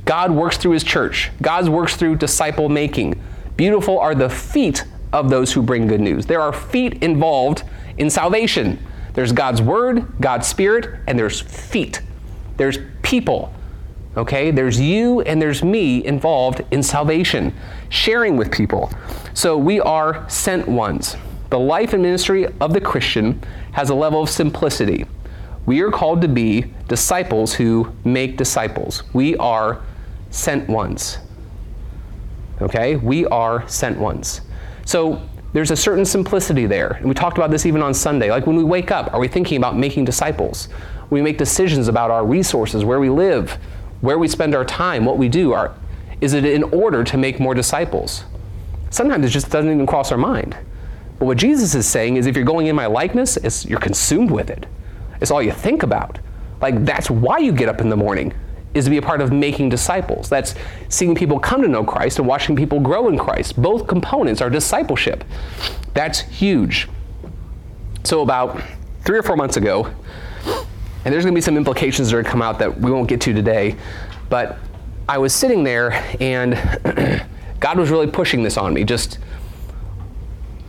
God 0.06 0.32
works 0.32 0.58
through 0.58 0.72
his 0.72 0.84
church, 0.84 1.32
God 1.42 1.68
works 1.70 1.96
through 1.96 2.16
disciple 2.18 2.70
making. 2.70 3.22
Beautiful 3.56 4.00
are 4.00 4.16
the 4.16 4.30
feet 4.30 4.86
of 5.12 5.30
those 5.30 5.52
who 5.52 5.62
bring 5.62 5.88
good 5.88 6.00
news. 6.00 6.26
There 6.26 6.42
are 6.42 6.54
feet 6.54 7.04
involved 7.04 7.64
in 7.98 8.10
salvation. 8.10 8.80
There's 9.14 9.32
God's 9.32 9.62
word, 9.62 10.08
God's 10.22 10.48
spirit, 10.48 11.00
and 11.08 11.20
there's 11.20 11.42
feet. 11.42 12.02
There's 12.58 12.78
people. 13.04 13.54
Okay? 14.16 14.52
There's 14.52 14.80
you 14.80 15.22
and 15.22 15.42
there's 15.42 15.64
me 15.64 16.06
involved 16.06 16.64
in 16.72 16.82
salvation, 16.84 17.54
sharing 17.90 18.38
with 18.38 18.52
people. 18.52 18.92
So 19.34 19.58
we 19.58 19.80
are 19.80 20.30
sent 20.30 20.68
ones. 20.68 21.18
The 21.50 21.60
life 21.60 21.94
and 21.94 22.04
ministry 22.04 22.48
of 22.62 22.74
the 22.74 22.82
Christian 22.82 23.44
has 23.74 23.90
a 23.90 23.96
level 23.96 24.22
of 24.22 24.30
simplicity. 24.30 25.06
We 25.66 25.82
are 25.82 25.92
called 25.92 26.22
to 26.22 26.28
be 26.28 26.74
disciples 26.88 27.54
who 27.54 27.94
make 28.04 28.38
disciples. 28.38 29.04
We 29.14 29.36
are 29.38 29.82
sent 30.32 30.68
ones. 30.68 31.20
Okay? 32.62 32.96
We 32.96 33.26
are 33.28 33.68
sent 33.68 33.98
ones. 34.00 34.42
So 34.86 35.22
there's 35.54 35.72
a 35.72 35.76
certain 35.76 36.06
simplicity 36.06 36.66
there. 36.66 36.92
And 36.94 37.06
we 37.06 37.14
talked 37.14 37.38
about 37.38 37.52
this 37.52 37.66
even 37.66 37.82
on 37.82 37.94
Sunday. 37.94 38.30
Like 38.30 38.48
when 38.48 38.56
we 38.56 38.64
wake 38.64 38.92
up, 38.92 39.14
are 39.14 39.20
we 39.20 39.28
thinking 39.28 39.58
about 39.58 39.78
making 39.78 40.06
disciples? 40.06 40.70
We 41.10 41.22
make 41.22 41.38
decisions 41.38 41.88
about 41.88 42.12
our 42.12 42.26
resources, 42.26 42.86
where 42.86 43.00
we 43.00 43.10
live, 43.10 43.58
where 44.02 44.20
we 44.20 44.28
spend 44.28 44.56
our 44.56 44.66
time, 44.66 45.06
what 45.06 45.18
we 45.18 45.28
do. 45.28 45.54
Are, 45.54 45.74
is 46.22 46.34
it 46.34 46.46
in 46.46 46.64
order 46.64 47.04
to 47.04 47.18
make 47.18 47.40
more 47.40 47.54
disciples? 47.54 48.26
Sometimes 48.92 49.26
it 49.26 49.30
just 49.30 49.50
doesn't 49.50 49.72
even 49.72 49.88
cross 49.88 50.12
our 50.12 50.18
mind. 50.18 50.56
But 51.18 51.26
what 51.26 51.38
Jesus 51.38 51.76
is 51.76 51.88
saying 51.88 52.18
is 52.18 52.28
if 52.28 52.36
you're 52.36 52.46
going 52.46 52.68
in 52.68 52.76
my 52.76 52.86
likeness, 52.86 53.66
you're 53.66 53.80
consumed 53.80 54.32
with 54.32 54.50
it. 54.50 54.68
It's 55.22 55.32
all 55.32 55.42
you 55.42 55.52
think 55.52 55.84
about. 55.84 56.20
Like, 56.62 56.86
that's 56.86 57.10
why 57.10 57.38
you 57.40 57.52
get 57.52 57.70
up 57.70 57.82
in 57.82 57.90
the 57.90 57.98
morning, 57.98 58.34
is 58.74 58.86
to 58.86 58.92
be 58.92 58.98
a 58.98 59.02
part 59.02 59.22
of 59.22 59.32
making 59.32 59.70
disciples. 59.70 60.30
That's 60.30 60.56
seeing 60.90 61.16
people 61.16 61.40
come 61.40 61.62
to 61.62 61.68
know 61.68 61.84
Christ 61.84 62.20
and 62.20 62.28
watching 62.28 62.56
people 62.56 62.80
grow 62.80 63.08
in 63.08 63.18
Christ. 63.18 63.62
Both 63.62 63.88
components 63.88 64.42
are 64.42 64.50
discipleship. 64.50 65.24
That's 65.94 66.20
huge. 66.20 66.88
So, 68.04 68.22
about 68.22 68.62
three 69.04 69.18
or 69.18 69.24
four 69.24 69.36
months 69.36 69.58
ago, 69.58 69.94
and 71.06 71.14
there's 71.14 71.24
going 71.24 71.34
to 71.34 71.38
be 71.38 71.42
some 71.42 71.58
implications 71.58 72.12
that 72.12 72.18
are 72.18 72.24
come 72.24 72.42
out 72.42 72.60
that 72.60 72.80
we 72.80 72.92
won't 72.92 73.08
get 73.08 73.22
to 73.22 73.34
today, 73.34 73.76
but 74.30 74.58
I 75.08 75.18
was 75.18 75.34
sitting 75.34 75.64
there 75.64 75.92
and 76.20 76.54
God 77.60 77.80
was 77.80 77.90
really 77.90 78.08
pushing 78.08 78.44
this 78.44 78.58
on 78.58 78.74
me. 78.74 78.84
Just 78.84 79.18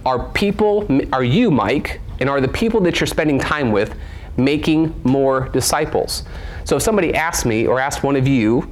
are 0.06 0.30
people, 0.30 0.88
are 1.12 1.22
you, 1.22 1.50
Mike, 1.50 2.00
and 2.20 2.30
are 2.30 2.40
the 2.40 2.48
people 2.48 2.80
that 2.80 3.00
you're 3.00 3.06
spending 3.06 3.38
time 3.38 3.70
with 3.70 3.94
making 4.36 5.00
more 5.04 5.48
disciples? 5.48 6.24
So 6.64 6.76
if 6.76 6.82
somebody 6.82 7.14
asked 7.14 7.46
me 7.46 7.66
or 7.66 7.80
asked 7.80 8.02
one 8.02 8.16
of 8.16 8.28
you, 8.28 8.70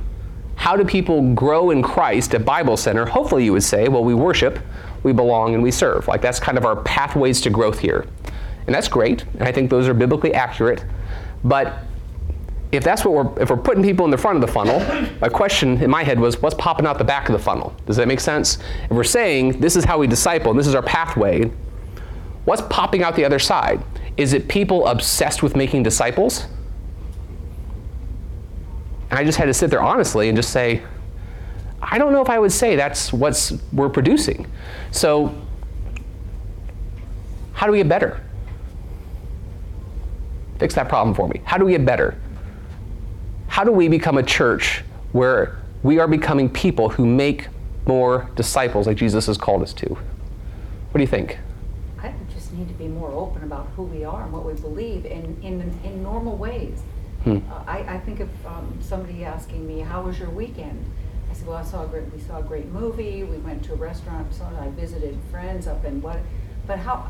how 0.56 0.76
do 0.76 0.84
people 0.84 1.34
grow 1.34 1.70
in 1.70 1.82
Christ 1.82 2.34
at 2.34 2.44
Bible 2.44 2.76
Center? 2.76 3.06
Hopefully 3.06 3.44
you 3.44 3.52
would 3.52 3.62
say, 3.62 3.88
well, 3.88 4.04
we 4.04 4.14
worship, 4.14 4.58
we 5.02 5.12
belong, 5.12 5.54
and 5.54 5.62
we 5.62 5.70
serve. 5.70 6.08
Like 6.08 6.20
that's 6.20 6.40
kind 6.40 6.58
of 6.58 6.64
our 6.64 6.76
pathways 6.82 7.40
to 7.42 7.50
growth 7.50 7.78
here. 7.78 8.06
And 8.66 8.74
that's 8.74 8.88
great, 8.88 9.24
and 9.38 9.44
I 9.44 9.52
think 9.52 9.70
those 9.70 9.88
are 9.88 9.94
biblically 9.94 10.34
accurate. 10.34 10.84
But 11.44 11.78
if 12.72 12.84
that's 12.84 13.04
what 13.04 13.14
we're 13.14 13.42
if 13.42 13.50
we're 13.50 13.56
putting 13.56 13.82
people 13.82 14.04
in 14.04 14.10
the 14.10 14.18
front 14.18 14.36
of 14.36 14.42
the 14.42 14.52
funnel, 14.52 14.80
my 15.20 15.28
question 15.28 15.82
in 15.82 15.90
my 15.90 16.02
head 16.02 16.20
was 16.20 16.42
what's 16.42 16.54
popping 16.56 16.86
out 16.86 16.98
the 16.98 17.04
back 17.04 17.28
of 17.28 17.32
the 17.32 17.42
funnel? 17.42 17.74
Does 17.86 17.96
that 17.96 18.08
make 18.08 18.20
sense? 18.20 18.58
If 18.84 18.90
we're 18.90 19.04
saying 19.04 19.60
this 19.60 19.76
is 19.76 19.84
how 19.84 19.98
we 19.98 20.06
disciple 20.06 20.50
and 20.50 20.58
this 20.58 20.66
is 20.66 20.74
our 20.74 20.82
pathway, 20.82 21.44
what's 22.44 22.62
popping 22.62 23.02
out 23.02 23.16
the 23.16 23.24
other 23.24 23.38
side? 23.38 23.82
Is 24.18 24.32
it 24.32 24.48
people 24.48 24.86
obsessed 24.88 25.44
with 25.44 25.56
making 25.56 25.84
disciples? 25.84 26.46
And 29.10 29.18
I 29.18 29.24
just 29.24 29.38
had 29.38 29.46
to 29.46 29.54
sit 29.54 29.70
there 29.70 29.80
honestly 29.80 30.28
and 30.28 30.36
just 30.36 30.50
say, 30.50 30.82
I 31.80 31.98
don't 31.98 32.12
know 32.12 32.20
if 32.20 32.28
I 32.28 32.38
would 32.38 32.52
say 32.52 32.74
that's 32.74 33.12
what 33.12 33.52
we're 33.72 33.88
producing. 33.88 34.46
So, 34.90 35.34
how 37.52 37.66
do 37.66 37.72
we 37.72 37.78
get 37.78 37.88
better? 37.88 38.20
Fix 40.58 40.74
that 40.74 40.88
problem 40.88 41.14
for 41.14 41.28
me. 41.28 41.40
How 41.44 41.56
do 41.56 41.64
we 41.64 41.72
get 41.72 41.84
better? 41.84 42.18
How 43.46 43.62
do 43.62 43.70
we 43.70 43.86
become 43.86 44.18
a 44.18 44.22
church 44.22 44.82
where 45.12 45.58
we 45.84 46.00
are 46.00 46.08
becoming 46.08 46.50
people 46.50 46.88
who 46.88 47.06
make 47.06 47.46
more 47.86 48.28
disciples 48.34 48.88
like 48.88 48.96
Jesus 48.96 49.26
has 49.26 49.38
called 49.38 49.62
us 49.62 49.72
to? 49.74 49.86
What 49.86 50.94
do 50.94 51.00
you 51.00 51.06
think? 51.06 51.38
Need 52.58 52.66
to 52.68 52.74
be 52.74 52.88
more 52.88 53.12
open 53.12 53.44
about 53.44 53.68
who 53.76 53.84
we 53.84 54.04
are 54.04 54.24
and 54.24 54.32
what 54.32 54.44
we 54.44 54.52
believe 54.54 55.06
in, 55.06 55.38
in, 55.44 55.60
in 55.84 56.02
normal 56.02 56.36
ways. 56.36 56.82
Hmm. 57.22 57.36
Uh, 57.48 57.62
I, 57.68 57.78
I 57.94 57.98
think 58.00 58.18
of 58.18 58.28
um, 58.44 58.76
somebody 58.80 59.24
asking 59.24 59.64
me, 59.64 59.78
how 59.78 60.02
was 60.02 60.18
your 60.18 60.30
weekend? 60.30 60.84
I 61.30 61.34
said, 61.34 61.46
well, 61.46 61.58
I 61.58 61.62
saw 61.62 61.84
a 61.84 61.86
great, 61.86 62.12
we 62.12 62.18
saw 62.20 62.38
a 62.38 62.42
great 62.42 62.66
movie, 62.72 63.22
we 63.22 63.36
went 63.36 63.64
to 63.66 63.74
a 63.74 63.76
restaurant, 63.76 64.34
so 64.34 64.44
I 64.60 64.70
visited 64.70 65.16
friends 65.30 65.68
up 65.68 65.84
in 65.84 66.02
what, 66.02 66.18
but 66.66 66.80
how, 66.80 67.08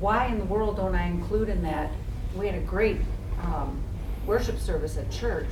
why 0.00 0.28
in 0.28 0.38
the 0.38 0.46
world 0.46 0.78
don't 0.78 0.94
I 0.94 1.06
include 1.06 1.50
in 1.50 1.60
that? 1.64 1.90
We 2.34 2.46
had 2.46 2.54
a 2.54 2.64
great 2.64 2.96
um, 3.42 3.78
worship 4.26 4.58
service 4.58 4.96
at 4.96 5.10
church. 5.10 5.50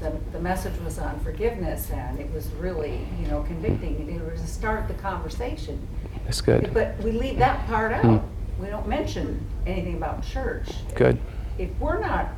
The, 0.00 0.18
the 0.32 0.40
message 0.40 0.80
was 0.80 0.98
on 0.98 1.20
forgiveness 1.20 1.90
and 1.90 2.18
it 2.18 2.32
was 2.32 2.46
really, 2.52 3.06
you 3.20 3.26
know, 3.28 3.42
convicting. 3.42 4.08
It 4.08 4.32
was 4.32 4.40
to 4.40 4.46
start 4.46 4.88
the 4.88 4.94
conversation. 4.94 5.86
That's 6.24 6.40
good. 6.40 6.72
But 6.72 6.96
we 7.00 7.12
leave 7.12 7.36
that 7.38 7.66
part 7.66 7.92
Hmm. 8.00 8.08
out. 8.14 8.24
We 8.62 8.68
don't 8.68 8.86
mention 8.86 9.44
anything 9.66 9.96
about 9.96 10.22
church. 10.24 10.68
Good. 10.94 11.18
If 11.58 11.70
we're 11.80 11.98
not, 11.98 12.28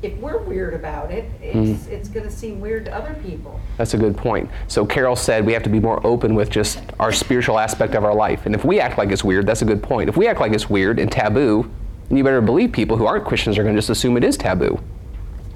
if 0.00 0.16
we're 0.18 0.38
weird 0.38 0.72
about 0.72 1.10
it, 1.10 1.30
it's, 1.42 1.84
hmm. 1.84 1.92
it's 1.92 2.08
gonna 2.08 2.30
seem 2.30 2.58
weird 2.58 2.86
to 2.86 2.94
other 2.94 3.14
people. 3.22 3.60
That's 3.76 3.92
a 3.92 3.98
good 3.98 4.16
point. 4.16 4.48
So 4.68 4.86
Carol 4.86 5.14
said 5.14 5.44
we 5.44 5.52
have 5.52 5.62
to 5.64 5.68
be 5.68 5.78
more 5.78 6.04
open 6.06 6.34
with 6.34 6.48
just 6.48 6.80
our 6.98 7.12
spiritual 7.12 7.58
aspect 7.58 7.94
of 7.94 8.04
our 8.04 8.14
life. 8.14 8.46
And 8.46 8.54
if 8.54 8.64
we 8.64 8.80
act 8.80 8.96
like 8.96 9.10
it's 9.10 9.22
weird, 9.22 9.46
that's 9.46 9.60
a 9.60 9.66
good 9.66 9.82
point. 9.82 10.08
If 10.08 10.16
we 10.16 10.26
act 10.26 10.40
like 10.40 10.52
it's 10.52 10.70
weird 10.70 10.98
and 10.98 11.12
taboo, 11.12 11.70
then 12.08 12.16
you 12.16 12.24
better 12.24 12.40
believe 12.40 12.72
people 12.72 12.96
who 12.96 13.04
aren't 13.04 13.26
Christians 13.26 13.58
are 13.58 13.62
going 13.62 13.74
to 13.74 13.78
just 13.78 13.90
assume 13.90 14.16
it 14.16 14.24
is 14.24 14.38
taboo. 14.38 14.80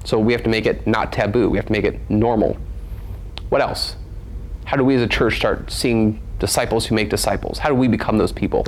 So 0.05 0.19
we 0.19 0.33
have 0.33 0.43
to 0.43 0.51
make 0.51 0.67
it 0.67 0.87
not 0.87 1.11
taboo. 1.11 1.49
We 1.49 1.57
have 1.57 1.67
to 1.67 1.73
make 1.73 1.85
it 1.85 1.99
normal. 2.11 2.59
What 3.49 3.63
else? 3.63 3.97
How 4.67 4.77
do 4.77 4.85
we 4.85 4.95
as 4.95 5.03
a 5.03 5.09
church 5.09 5.37
start 5.37 5.71
seeing 5.71 6.21
disciples 6.39 6.85
who 6.85 6.95
make 6.95 7.09
disciples? 7.09 7.59
How 7.59 7.71
do 7.71 7.75
we 7.75 7.89
become 7.89 8.19
those 8.19 8.33
people? 8.33 8.67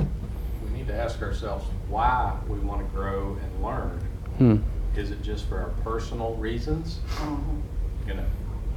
We 1.05 1.09
need 1.11 1.17
to 1.19 1.23
ask 1.23 1.23
ourselves 1.23 1.65
why 1.87 2.35
we 2.47 2.57
want 2.59 2.81
to 2.81 2.87
grow 2.95 3.37
and 3.41 3.63
learn. 3.63 3.99
Hmm. 4.39 4.99
Is 4.99 5.11
it 5.11 5.21
just 5.21 5.45
for 5.47 5.59
our 5.59 5.69
personal 5.83 6.33
reasons? 6.35 6.99
You 8.07 8.15
know, 8.15 8.23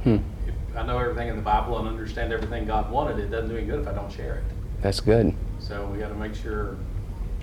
Hmm. 0.03 0.17
if 0.47 0.53
I 0.77 0.85
know 0.85 0.99
everything 0.99 1.29
in 1.29 1.35
the 1.37 1.41
Bible 1.41 1.79
and 1.79 1.87
understand 1.87 2.31
everything 2.31 2.65
God 2.65 2.91
wanted, 2.91 3.17
it 3.19 3.29
doesn't 3.31 3.49
do 3.49 3.57
any 3.57 3.65
good 3.65 3.79
if 3.79 3.87
I 3.87 3.93
don't 3.93 4.11
share 4.11 4.35
it. 4.35 4.43
That's 4.81 4.99
good. 4.99 5.33
So 5.59 5.87
we 5.91 5.97
got 5.97 6.09
to 6.09 6.15
make 6.15 6.35
sure 6.35 6.75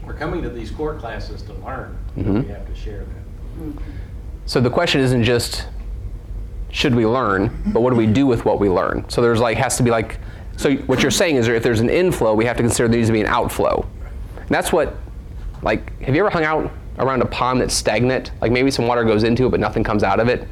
we're 0.07 0.15
coming 0.15 0.41
to 0.43 0.49
these 0.51 0.71
core 0.71 0.95
classes 0.95 1.43
to 1.43 1.53
learn. 1.55 1.97
but 2.17 2.25
Mhm. 2.25 2.43
We 2.47 2.49
have 2.53 2.67
to 2.69 2.75
share 2.75 3.01
that. 3.01 3.83
So 4.47 4.61
the 4.61 4.71
question 4.71 5.01
isn't 5.01 5.25
just 5.25 5.67
should 6.71 6.95
we 6.95 7.07
learn, 7.07 7.51
but 7.67 7.81
what 7.81 7.91
do 7.91 7.97
we 7.97 8.07
do 8.07 8.27
with 8.27 8.45
what 8.45 8.61
we 8.61 8.69
learn? 8.69 9.05
So 9.09 9.21
there's 9.21 9.41
like 9.41 9.57
has 9.59 9.77
to 9.79 9.83
be 9.83 9.91
like 9.91 10.19
so 10.57 10.75
what 10.87 11.03
you're 11.03 11.11
saying 11.11 11.37
is 11.37 11.49
if 11.49 11.63
there's 11.63 11.81
an 11.81 11.91
inflow, 11.91 12.33
we 12.35 12.47
have 12.47 12.57
to 12.57 12.63
consider 12.63 12.89
there 12.89 12.97
needs 12.99 13.09
to 13.09 13.13
be 13.13 13.21
an 13.21 13.27
outflow. 13.27 13.85
And 14.47 14.55
that's 14.55 14.73
what 14.73 14.97
like 15.63 16.01
have 16.03 16.15
you 16.15 16.21
ever 16.21 16.31
hung 16.31 16.45
out 16.45 16.71
around 16.99 17.23
a 17.23 17.27
pond 17.27 17.61
that's 17.61 17.75
stagnant? 17.75 18.31
Like 18.41 18.53
maybe 18.53 18.71
some 18.71 18.87
water 18.87 19.05
goes 19.05 19.25
into 19.25 19.47
it 19.47 19.51
but 19.51 19.61
nothing 19.61 19.85
comes 19.85 20.03
out 20.03 20.21
of 20.21 20.29
it? 20.29 20.47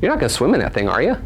You're 0.00 0.10
not 0.10 0.18
going 0.18 0.28
to 0.28 0.34
swim 0.34 0.54
in 0.54 0.60
that 0.60 0.74
thing, 0.74 0.88
are 0.88 1.02
you? 1.02 1.16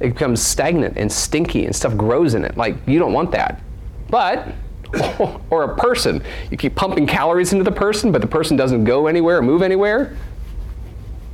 It 0.00 0.14
becomes 0.14 0.42
stagnant 0.42 0.96
and 0.96 1.10
stinky 1.10 1.64
and 1.64 1.74
stuff 1.74 1.96
grows 1.96 2.34
in 2.34 2.44
it. 2.44 2.56
Like 2.56 2.76
you 2.86 2.98
don't 2.98 3.12
want 3.12 3.30
that. 3.32 3.62
But 4.08 4.48
or 5.50 5.64
a 5.64 5.76
person, 5.76 6.22
you 6.50 6.56
keep 6.56 6.74
pumping 6.74 7.06
calories 7.06 7.52
into 7.52 7.64
the 7.64 7.72
person, 7.72 8.12
but 8.12 8.20
the 8.20 8.26
person 8.26 8.56
doesn't 8.56 8.84
go 8.84 9.06
anywhere 9.06 9.38
or 9.38 9.42
move 9.42 9.62
anywhere. 9.62 10.16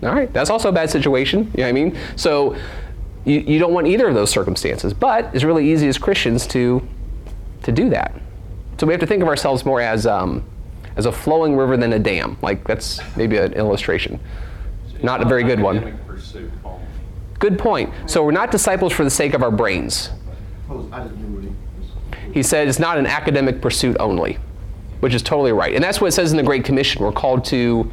All 0.02 0.14
right, 0.14 0.32
that's 0.32 0.48
also 0.48 0.68
a 0.68 0.72
bad 0.72 0.90
situation. 0.90 1.50
You 1.54 1.58
know 1.58 1.62
what 1.64 1.68
I 1.68 1.72
mean? 1.72 1.98
So 2.14 2.56
you, 3.24 3.40
you 3.40 3.58
don't 3.58 3.72
want 3.72 3.88
either 3.88 4.06
of 4.06 4.14
those 4.14 4.30
circumstances, 4.30 4.94
but 4.94 5.34
it's 5.34 5.44
really 5.44 5.70
easy 5.70 5.88
as 5.88 5.98
Christians 5.98 6.46
to 6.48 6.86
to 7.64 7.72
do 7.72 7.90
that. 7.90 8.14
So 8.78 8.86
we 8.86 8.92
have 8.92 9.00
to 9.00 9.06
think 9.06 9.22
of 9.22 9.28
ourselves 9.28 9.64
more 9.64 9.80
as 9.80 10.06
um, 10.06 10.44
as 10.96 11.06
a 11.06 11.12
flowing 11.12 11.56
river 11.56 11.76
than 11.76 11.92
a 11.92 11.98
dam. 11.98 12.38
Like 12.42 12.64
that's 12.64 13.00
maybe 13.16 13.36
an 13.36 13.52
illustration. 13.54 14.20
So 14.92 14.98
Not 15.02 15.20
a 15.20 15.24
very 15.24 15.42
good 15.44 15.60
one. 15.60 15.98
Pursuit. 16.06 16.50
Good 17.38 17.58
point. 17.58 17.92
So 18.06 18.24
we're 18.24 18.32
not 18.32 18.50
disciples 18.50 18.92
for 18.92 19.04
the 19.04 19.10
sake 19.10 19.34
of 19.34 19.42
our 19.42 19.50
brains. 19.50 20.10
Pose- 20.66 20.90
I 20.92 21.04
just 21.04 21.16
knew 21.16 21.34
what 21.34 21.44
he 21.44 21.50
was. 21.50 22.34
He 22.34 22.42
said 22.42 22.68
it's 22.68 22.78
not 22.78 22.98
an 22.98 23.06
academic 23.06 23.60
pursuit 23.60 23.96
only, 24.00 24.38
which 25.00 25.14
is 25.14 25.22
totally 25.22 25.52
right. 25.52 25.74
And 25.74 25.82
that's 25.82 26.00
what 26.00 26.08
it 26.08 26.12
says 26.12 26.32
in 26.32 26.36
the 26.36 26.42
Great 26.42 26.64
Commission. 26.64 27.02
We're 27.04 27.12
called 27.12 27.44
to 27.46 27.90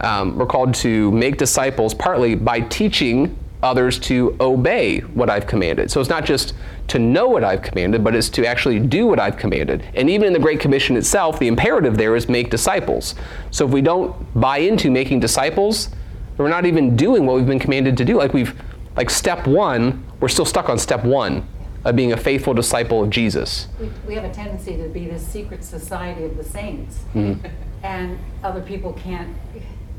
um, 0.00 0.36
we're 0.36 0.46
called 0.46 0.74
to 0.76 1.10
make 1.12 1.36
disciples 1.36 1.94
partly 1.94 2.34
by 2.34 2.60
teaching 2.60 3.38
others 3.62 3.98
to 4.00 4.36
obey 4.40 4.98
what 5.00 5.30
I've 5.30 5.46
commanded. 5.46 5.90
So 5.90 6.00
it's 6.00 6.10
not 6.10 6.24
just 6.24 6.54
to 6.88 6.98
know 6.98 7.28
what 7.28 7.44
I've 7.44 7.62
commanded, 7.62 8.02
but 8.02 8.14
it's 8.14 8.28
to 8.30 8.46
actually 8.46 8.80
do 8.80 9.06
what 9.06 9.20
I've 9.20 9.36
commanded. 9.36 9.84
And 9.94 10.10
even 10.10 10.26
in 10.26 10.32
the 10.32 10.38
Great 10.38 10.60
Commission 10.60 10.96
itself, 10.96 11.38
the 11.38 11.46
imperative 11.48 11.96
there 11.96 12.16
is 12.16 12.28
make 12.28 12.50
disciples. 12.50 13.14
So 13.50 13.64
if 13.66 13.70
we 13.72 13.80
don't 13.80 14.14
buy 14.40 14.58
into 14.58 14.90
making 14.90 15.20
disciples, 15.20 15.90
we're 16.38 16.48
not 16.48 16.66
even 16.66 16.96
doing 16.96 17.24
what 17.24 17.36
we've 17.36 17.46
been 17.46 17.58
commanded 17.60 17.96
to 17.98 18.04
do. 18.04 18.16
Like 18.18 18.34
we've 18.34 18.60
like 18.96 19.08
step 19.10 19.46
1, 19.46 20.04
we're 20.20 20.28
still 20.28 20.44
stuck 20.44 20.68
on 20.68 20.78
step 20.78 21.04
1 21.04 21.46
of 21.84 21.96
being 21.96 22.12
a 22.12 22.16
faithful 22.16 22.54
disciple 22.54 23.02
of 23.02 23.10
Jesus. 23.10 23.68
We, 23.80 23.90
we 24.06 24.14
have 24.14 24.24
a 24.24 24.32
tendency 24.32 24.76
to 24.76 24.88
be 24.88 25.06
this 25.06 25.26
secret 25.26 25.64
society 25.64 26.24
of 26.24 26.36
the 26.36 26.44
saints. 26.44 27.00
Mm-hmm. 27.14 27.46
And 27.84 28.18
other 28.44 28.60
people 28.60 28.92
can't, 28.92 29.34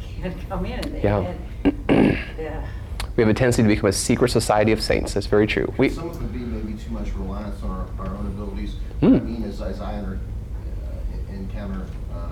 can't 0.02 0.36
come 0.50 0.66
in. 0.66 0.80
and- 0.80 1.04
Yeah. 1.04 1.34
and- 1.90 2.18
Yeah. 2.38 2.66
We 3.16 3.22
have 3.22 3.30
a 3.30 3.34
tendency 3.34 3.62
to 3.62 3.68
become 3.68 3.90
a 3.90 3.94
secret 3.94 4.30
society 4.30 4.72
of 4.72 4.82
saints. 4.82 5.14
That's 5.14 5.28
very 5.28 5.46
true. 5.46 5.72
We, 5.78 5.90
Some 5.90 6.10
of 6.10 6.16
it 6.22 6.34
be 6.34 6.40
maybe 6.40 6.74
too 6.80 6.92
much 6.92 7.14
reliance 7.14 7.62
on 7.64 7.70
our, 7.70 8.06
our 8.08 8.16
own 8.16 8.26
abilities. 8.28 8.76
What 9.02 9.14
I 9.14 9.20
mean 9.20 9.44
is, 9.44 9.62
as 9.62 9.80
I 9.82 9.94
enter, 9.96 10.20
uh, 10.84 11.34
encounter 11.34 11.86
uh, 12.14 12.30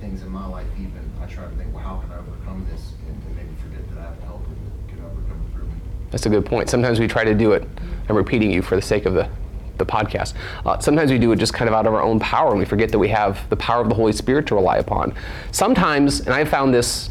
things 0.00 0.22
in 0.22 0.28
my 0.30 0.46
life, 0.46 0.66
even 0.78 1.10
I 1.20 1.26
try 1.26 1.44
to 1.44 1.50
think, 1.56 1.74
well, 1.74 1.82
how 1.82 1.96
can 1.98 2.12
I 2.12 2.18
overcome 2.18 2.64
this, 2.70 2.92
and, 3.08 3.20
and 3.26 3.36
maybe 3.36 3.48
forget 3.60 3.88
that 3.90 3.98
I 3.98 4.04
have 4.04 4.22
help 4.22 4.42
that 4.44 4.94
can 4.94 5.04
overcome 5.04 5.40
it 5.48 5.54
through 5.54 5.64
me. 5.66 5.72
that's 6.12 6.26
a 6.26 6.30
good 6.30 6.46
point. 6.46 6.68
Sometimes 6.70 7.00
we 7.00 7.08
try 7.08 7.24
to 7.24 7.34
do 7.34 7.52
it. 7.52 7.66
I'm 8.08 8.16
repeating 8.16 8.52
you 8.52 8.62
for 8.62 8.76
the 8.76 8.82
sake 8.82 9.06
of 9.06 9.14
the, 9.14 9.28
the 9.78 9.86
podcast. 9.86 10.34
Uh, 10.64 10.78
sometimes 10.78 11.10
we 11.10 11.18
do 11.18 11.32
it 11.32 11.36
just 11.40 11.54
kind 11.54 11.68
of 11.68 11.74
out 11.74 11.86
of 11.88 11.94
our 11.94 12.02
own 12.02 12.20
power, 12.20 12.50
and 12.50 12.58
we 12.60 12.64
forget 12.66 12.90
that 12.92 12.98
we 13.00 13.08
have 13.08 13.48
the 13.50 13.56
power 13.56 13.82
of 13.82 13.88
the 13.88 13.94
Holy 13.96 14.12
Spirit 14.12 14.46
to 14.46 14.54
rely 14.54 14.76
upon. 14.76 15.12
Sometimes, 15.50 16.20
and 16.20 16.30
I've 16.30 16.48
found 16.48 16.72
this 16.72 17.10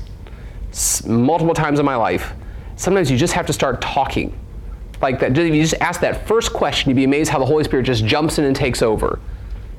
s- 0.71 1.05
multiple 1.05 1.53
times 1.55 1.79
in 1.79 1.85
my 1.85 1.95
life, 1.97 2.31
sometimes 2.79 3.11
you 3.11 3.17
just 3.17 3.33
have 3.33 3.45
to 3.45 3.53
start 3.53 3.81
talking. 3.81 4.37
Like 5.01 5.19
that, 5.19 5.37
if 5.37 5.53
you 5.53 5.61
just 5.61 5.81
ask 5.81 5.99
that 6.01 6.27
first 6.27 6.53
question, 6.53 6.89
you'd 6.89 6.95
be 6.95 7.03
amazed 7.03 7.29
how 7.29 7.37
the 7.37 7.45
Holy 7.45 7.63
Spirit 7.63 7.83
just 7.83 8.05
jumps 8.05 8.39
in 8.39 8.45
and 8.45 8.55
takes 8.55 8.81
over. 8.81 9.19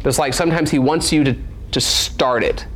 It's 0.04 0.18
like 0.18 0.34
sometimes 0.34 0.70
He 0.70 0.78
wants 0.78 1.12
you 1.12 1.24
to, 1.24 1.36
to 1.72 1.80
start 1.80 2.44
it, 2.44 2.66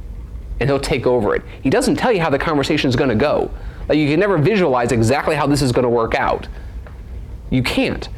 and 0.61 0.69
He'll 0.69 0.81
take 0.81 1.07
over 1.07 1.35
it. 1.35 1.43
He 1.63 1.71
doesn't 1.71 1.97
tell 1.97 2.11
you 2.11 2.21
how 2.21 2.31
the 2.31 2.39
conversation 2.39 2.89
is 2.89 2.97
going 2.97 3.11
to 3.11 3.17
go. 3.17 3.51
Like 3.89 3.99
you 3.99 4.09
can 4.09 4.19
never 4.19 4.39
visualize 4.39 4.93
exactly 4.93 5.37
how 5.37 5.47
this 5.47 5.61
is 5.61 5.73
going 5.73 5.85
to 5.85 5.91
work 5.91 6.15
out. 6.15 6.49
You 7.51 7.63
can't. 7.63 8.09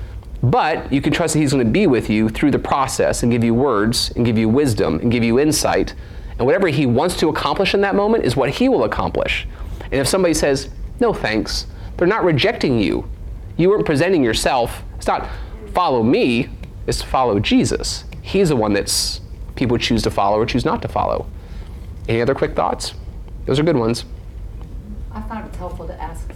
But 0.42 0.92
you 0.92 1.00
can 1.00 1.12
trust 1.12 1.34
that 1.34 1.40
He's 1.40 1.52
going 1.52 1.64
to 1.64 1.70
be 1.70 1.88
with 1.88 2.08
you 2.08 2.28
through 2.28 2.52
the 2.52 2.58
process 2.58 3.24
and 3.24 3.32
give 3.32 3.42
you 3.42 3.52
words 3.52 4.12
and 4.14 4.24
give 4.24 4.38
you 4.38 4.48
wisdom 4.48 5.00
and 5.00 5.10
give 5.10 5.24
you 5.24 5.40
insight. 5.40 5.94
And 6.38 6.46
whatever 6.46 6.68
He 6.68 6.86
wants 6.86 7.16
to 7.18 7.28
accomplish 7.28 7.74
in 7.74 7.80
that 7.80 7.96
moment 7.96 8.24
is 8.24 8.36
what 8.36 8.50
He 8.50 8.68
will 8.68 8.84
accomplish. 8.84 9.46
And 9.84 9.94
if 9.94 10.06
somebody 10.06 10.34
says, 10.34 10.68
no 11.00 11.12
thanks, 11.12 11.66
they're 11.96 12.06
not 12.08 12.24
rejecting 12.24 12.78
you. 12.78 13.08
You 13.56 13.70
weren't 13.70 13.86
presenting 13.86 14.22
yourself. 14.22 14.82
It's 14.96 15.06
not 15.06 15.28
follow 15.72 16.02
me, 16.02 16.48
it's 16.86 17.02
follow 17.02 17.38
Jesus. 17.40 18.04
He's 18.22 18.48
the 18.50 18.56
one 18.56 18.72
that's 18.72 19.20
people 19.54 19.78
choose 19.78 20.02
to 20.02 20.10
follow 20.10 20.38
or 20.38 20.46
choose 20.46 20.64
not 20.64 20.82
to 20.82 20.88
follow. 20.88 21.26
Any 22.08 22.20
other 22.20 22.34
quick 22.34 22.54
thoughts? 22.54 22.94
Those 23.46 23.58
are 23.58 23.62
good 23.62 23.76
ones. 23.76 24.04
I 25.12 25.22
found 25.22 25.48
it 25.52 25.56
helpful 25.56 25.86
to 25.86 26.00
ask, 26.00 26.28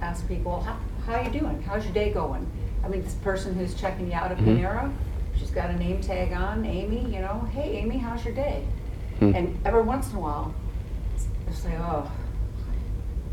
ask 0.00 0.26
people, 0.26 0.60
how, 0.62 0.78
how 1.06 1.20
you 1.22 1.30
doing? 1.30 1.62
How's 1.62 1.84
your 1.84 1.92
day 1.92 2.10
going? 2.12 2.50
I 2.82 2.88
mean, 2.88 3.02
this 3.02 3.14
person 3.14 3.54
who's 3.54 3.74
checking 3.74 4.08
you 4.08 4.14
out 4.14 4.30
at 4.30 4.38
Mhm. 4.38 4.58
Panera, 4.60 4.92
she's 5.36 5.50
got 5.50 5.70
a 5.70 5.76
name 5.76 6.00
tag 6.00 6.32
on, 6.32 6.64
Amy, 6.64 7.00
you 7.14 7.20
know, 7.20 7.46
hey, 7.52 7.76
Amy, 7.78 7.98
how's 7.98 8.24
your 8.24 8.34
day? 8.34 8.64
Hmm. 9.18 9.34
And 9.34 9.58
every 9.64 9.82
once 9.82 10.10
in 10.10 10.16
a 10.16 10.20
while, 10.20 10.54
it's 11.48 11.64
like, 11.64 11.74
oh, 11.80 12.10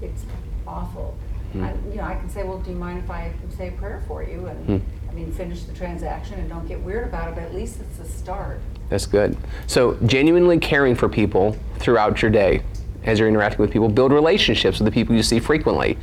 it's 0.02 0.26
awful. 0.68 1.16
Hmm. 1.54 1.64
I, 1.64 1.74
you 1.90 1.96
know, 1.98 2.04
I 2.04 2.16
can 2.16 2.30
say, 2.30 2.44
well, 2.44 2.60
do 2.60 2.72
you 2.72 2.78
mind 2.78 3.00
if 3.04 3.10
I 3.10 3.32
say 3.58 3.70
a 3.70 3.72
prayer 3.74 4.04
for 4.08 4.24
you? 4.24 4.46
And, 4.48 4.66
Hmm. 4.66 5.10
I 5.10 5.14
mean, 5.14 5.32
finish 5.34 5.64
the 5.64 5.74
transaction 5.74 6.40
and 6.40 6.48
don't 6.48 6.66
get 6.68 6.80
weird 6.82 7.06
about 7.06 7.28
it, 7.30 7.36
but 7.36 7.44
at 7.44 7.54
least 7.54 7.80
it's 7.82 8.00
a 8.00 8.10
start. 8.10 8.62
That's 8.90 9.06
good. 9.06 9.36
So, 9.68 9.98
genuinely 10.06 10.58
caring 10.58 10.96
for 10.96 11.10
people 11.10 11.58
throughout 11.80 12.22
your 12.22 12.32
day 12.32 12.62
as 13.04 13.20
you're 13.20 13.28
interacting 13.28 13.60
with 13.60 13.72
people, 13.72 13.90
build 13.90 14.14
relationships 14.14 14.80
with 14.80 14.86
the 14.86 14.92
people 14.92 15.14
you 15.16 15.24
see 15.24 15.40
frequently. 15.40 15.98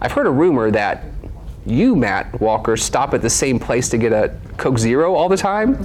I've 0.00 0.12
heard 0.12 0.26
a 0.26 0.30
rumor 0.30 0.70
that 0.70 1.04
you, 1.66 1.96
Matt 1.96 2.40
Walker, 2.40 2.76
stop 2.76 3.14
at 3.14 3.22
the 3.22 3.30
same 3.30 3.58
place 3.58 3.88
to 3.88 3.98
get 3.98 4.12
a 4.12 4.36
Coke 4.58 4.78
Zero 4.78 5.14
all 5.14 5.28
the 5.28 5.36
time. 5.36 5.84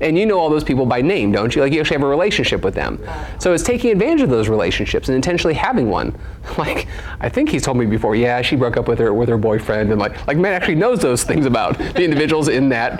And 0.00 0.16
you 0.16 0.26
know 0.26 0.38
all 0.38 0.48
those 0.48 0.64
people 0.64 0.86
by 0.86 1.02
name, 1.02 1.32
don't 1.32 1.54
you? 1.54 1.62
Like 1.62 1.72
you 1.72 1.80
actually 1.80 1.96
have 1.96 2.04
a 2.04 2.08
relationship 2.08 2.62
with 2.62 2.74
them. 2.74 3.00
So 3.38 3.52
it's 3.52 3.64
taking 3.64 3.90
advantage 3.90 4.22
of 4.22 4.30
those 4.30 4.48
relationships 4.48 5.08
and 5.08 5.16
intentionally 5.16 5.54
having 5.54 5.88
one. 5.88 6.16
Like 6.56 6.88
I 7.20 7.28
think 7.28 7.50
he's 7.50 7.62
told 7.62 7.76
me 7.76 7.84
before, 7.84 8.16
yeah, 8.16 8.40
she 8.42 8.56
broke 8.56 8.76
up 8.78 8.88
with 8.88 8.98
her 8.98 9.12
with 9.12 9.28
her 9.28 9.36
boyfriend, 9.36 9.92
and 9.92 10.00
like 10.00 10.26
like 10.26 10.38
Matt 10.38 10.54
actually 10.54 10.76
knows 10.76 11.00
those 11.00 11.22
things 11.22 11.44
about 11.46 11.78
the 11.78 12.02
individuals 12.02 12.48
in 12.48 12.70
that 12.70 12.98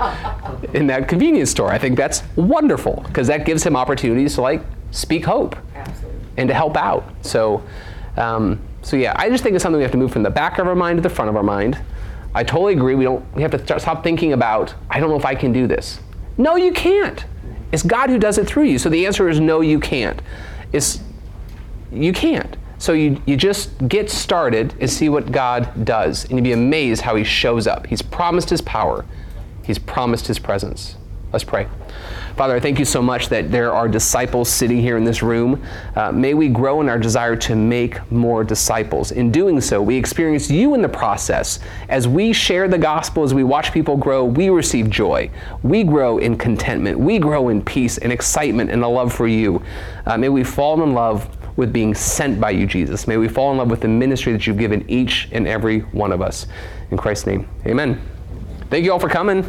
in 0.74 0.86
that 0.88 1.08
convenience 1.08 1.50
store. 1.50 1.72
I 1.72 1.78
think 1.78 1.96
that's 1.96 2.22
wonderful 2.36 3.02
because 3.06 3.26
that 3.28 3.46
gives 3.46 3.64
him 3.64 3.74
opportunities 3.74 4.34
to 4.34 4.42
like 4.42 4.62
speak 4.90 5.24
hope 5.24 5.56
Absolutely. 5.74 6.20
and 6.36 6.48
to 6.48 6.54
help 6.54 6.76
out. 6.76 7.04
So, 7.22 7.64
um, 8.16 8.60
so 8.82 8.96
yeah, 8.96 9.14
I 9.16 9.28
just 9.30 9.42
think 9.42 9.54
it's 9.54 9.62
something 9.62 9.78
we 9.78 9.82
have 9.82 9.92
to 9.92 9.98
move 9.98 10.12
from 10.12 10.22
the 10.22 10.30
back 10.30 10.58
of 10.58 10.66
our 10.66 10.76
mind 10.76 10.98
to 10.98 11.02
the 11.02 11.10
front 11.10 11.30
of 11.30 11.36
our 11.36 11.42
mind. 11.42 11.78
I 12.34 12.44
totally 12.44 12.74
agree. 12.74 12.94
We 12.94 13.04
don't. 13.04 13.24
We 13.34 13.42
have 13.42 13.50
to 13.52 13.58
start, 13.58 13.80
stop 13.80 14.04
thinking 14.04 14.34
about. 14.34 14.74
I 14.90 15.00
don't 15.00 15.08
know 15.08 15.16
if 15.16 15.24
I 15.24 15.34
can 15.34 15.52
do 15.52 15.66
this. 15.66 16.00
No, 16.38 16.56
you 16.56 16.72
can't. 16.72 17.24
It's 17.72 17.82
God 17.82 18.08
who 18.08 18.18
does 18.18 18.38
it 18.38 18.46
through 18.46 18.64
you. 18.64 18.78
So 18.78 18.88
the 18.88 19.04
answer 19.04 19.28
is 19.28 19.40
no, 19.40 19.60
you 19.60 19.78
can't. 19.78 20.22
It's 20.72 21.00
you 21.92 22.12
can't. 22.12 22.56
So 22.78 22.92
you, 22.92 23.20
you 23.26 23.36
just 23.36 23.88
get 23.88 24.08
started 24.08 24.74
and 24.80 24.88
see 24.88 25.08
what 25.08 25.32
God 25.32 25.84
does, 25.84 26.24
and 26.26 26.34
you'd 26.34 26.44
be 26.44 26.52
amazed 26.52 27.02
how 27.02 27.16
He 27.16 27.24
shows 27.24 27.66
up. 27.66 27.86
He's 27.86 28.02
promised 28.02 28.50
His 28.50 28.60
power. 28.60 29.04
He's 29.64 29.78
promised 29.78 30.28
His 30.28 30.38
presence. 30.38 30.96
Let's 31.32 31.44
pray. 31.44 31.66
Father, 32.38 32.54
I 32.54 32.60
thank 32.60 32.78
you 32.78 32.84
so 32.84 33.02
much 33.02 33.30
that 33.30 33.50
there 33.50 33.72
are 33.72 33.88
disciples 33.88 34.48
sitting 34.48 34.80
here 34.80 34.96
in 34.96 35.02
this 35.02 35.24
room. 35.24 35.60
Uh, 35.96 36.12
may 36.12 36.34
we 36.34 36.48
grow 36.48 36.80
in 36.80 36.88
our 36.88 36.96
desire 36.96 37.34
to 37.34 37.56
make 37.56 37.98
more 38.12 38.44
disciples. 38.44 39.10
In 39.10 39.32
doing 39.32 39.60
so, 39.60 39.82
we 39.82 39.96
experience 39.96 40.48
you 40.48 40.74
in 40.74 40.80
the 40.80 40.88
process. 40.88 41.58
As 41.88 42.06
we 42.06 42.32
share 42.32 42.68
the 42.68 42.78
gospel, 42.78 43.24
as 43.24 43.34
we 43.34 43.42
watch 43.42 43.72
people 43.72 43.96
grow, 43.96 44.24
we 44.24 44.50
receive 44.50 44.88
joy. 44.88 45.28
We 45.64 45.82
grow 45.82 46.18
in 46.18 46.38
contentment. 46.38 46.96
We 46.96 47.18
grow 47.18 47.48
in 47.48 47.60
peace 47.60 47.98
and 47.98 48.12
excitement 48.12 48.70
and 48.70 48.84
a 48.84 48.88
love 48.88 49.12
for 49.12 49.26
you. 49.26 49.60
Uh, 50.06 50.16
may 50.16 50.28
we 50.28 50.44
fall 50.44 50.80
in 50.84 50.94
love 50.94 51.28
with 51.56 51.72
being 51.72 51.92
sent 51.92 52.40
by 52.40 52.50
you, 52.50 52.68
Jesus. 52.68 53.08
May 53.08 53.16
we 53.16 53.26
fall 53.26 53.50
in 53.50 53.58
love 53.58 53.68
with 53.68 53.80
the 53.80 53.88
ministry 53.88 54.32
that 54.32 54.46
you've 54.46 54.58
given 54.58 54.88
each 54.88 55.28
and 55.32 55.48
every 55.48 55.80
one 55.80 56.12
of 56.12 56.22
us. 56.22 56.46
In 56.92 56.98
Christ's 56.98 57.26
name, 57.26 57.48
amen. 57.66 58.00
Thank 58.70 58.84
you 58.84 58.92
all 58.92 59.00
for 59.00 59.08
coming. 59.08 59.44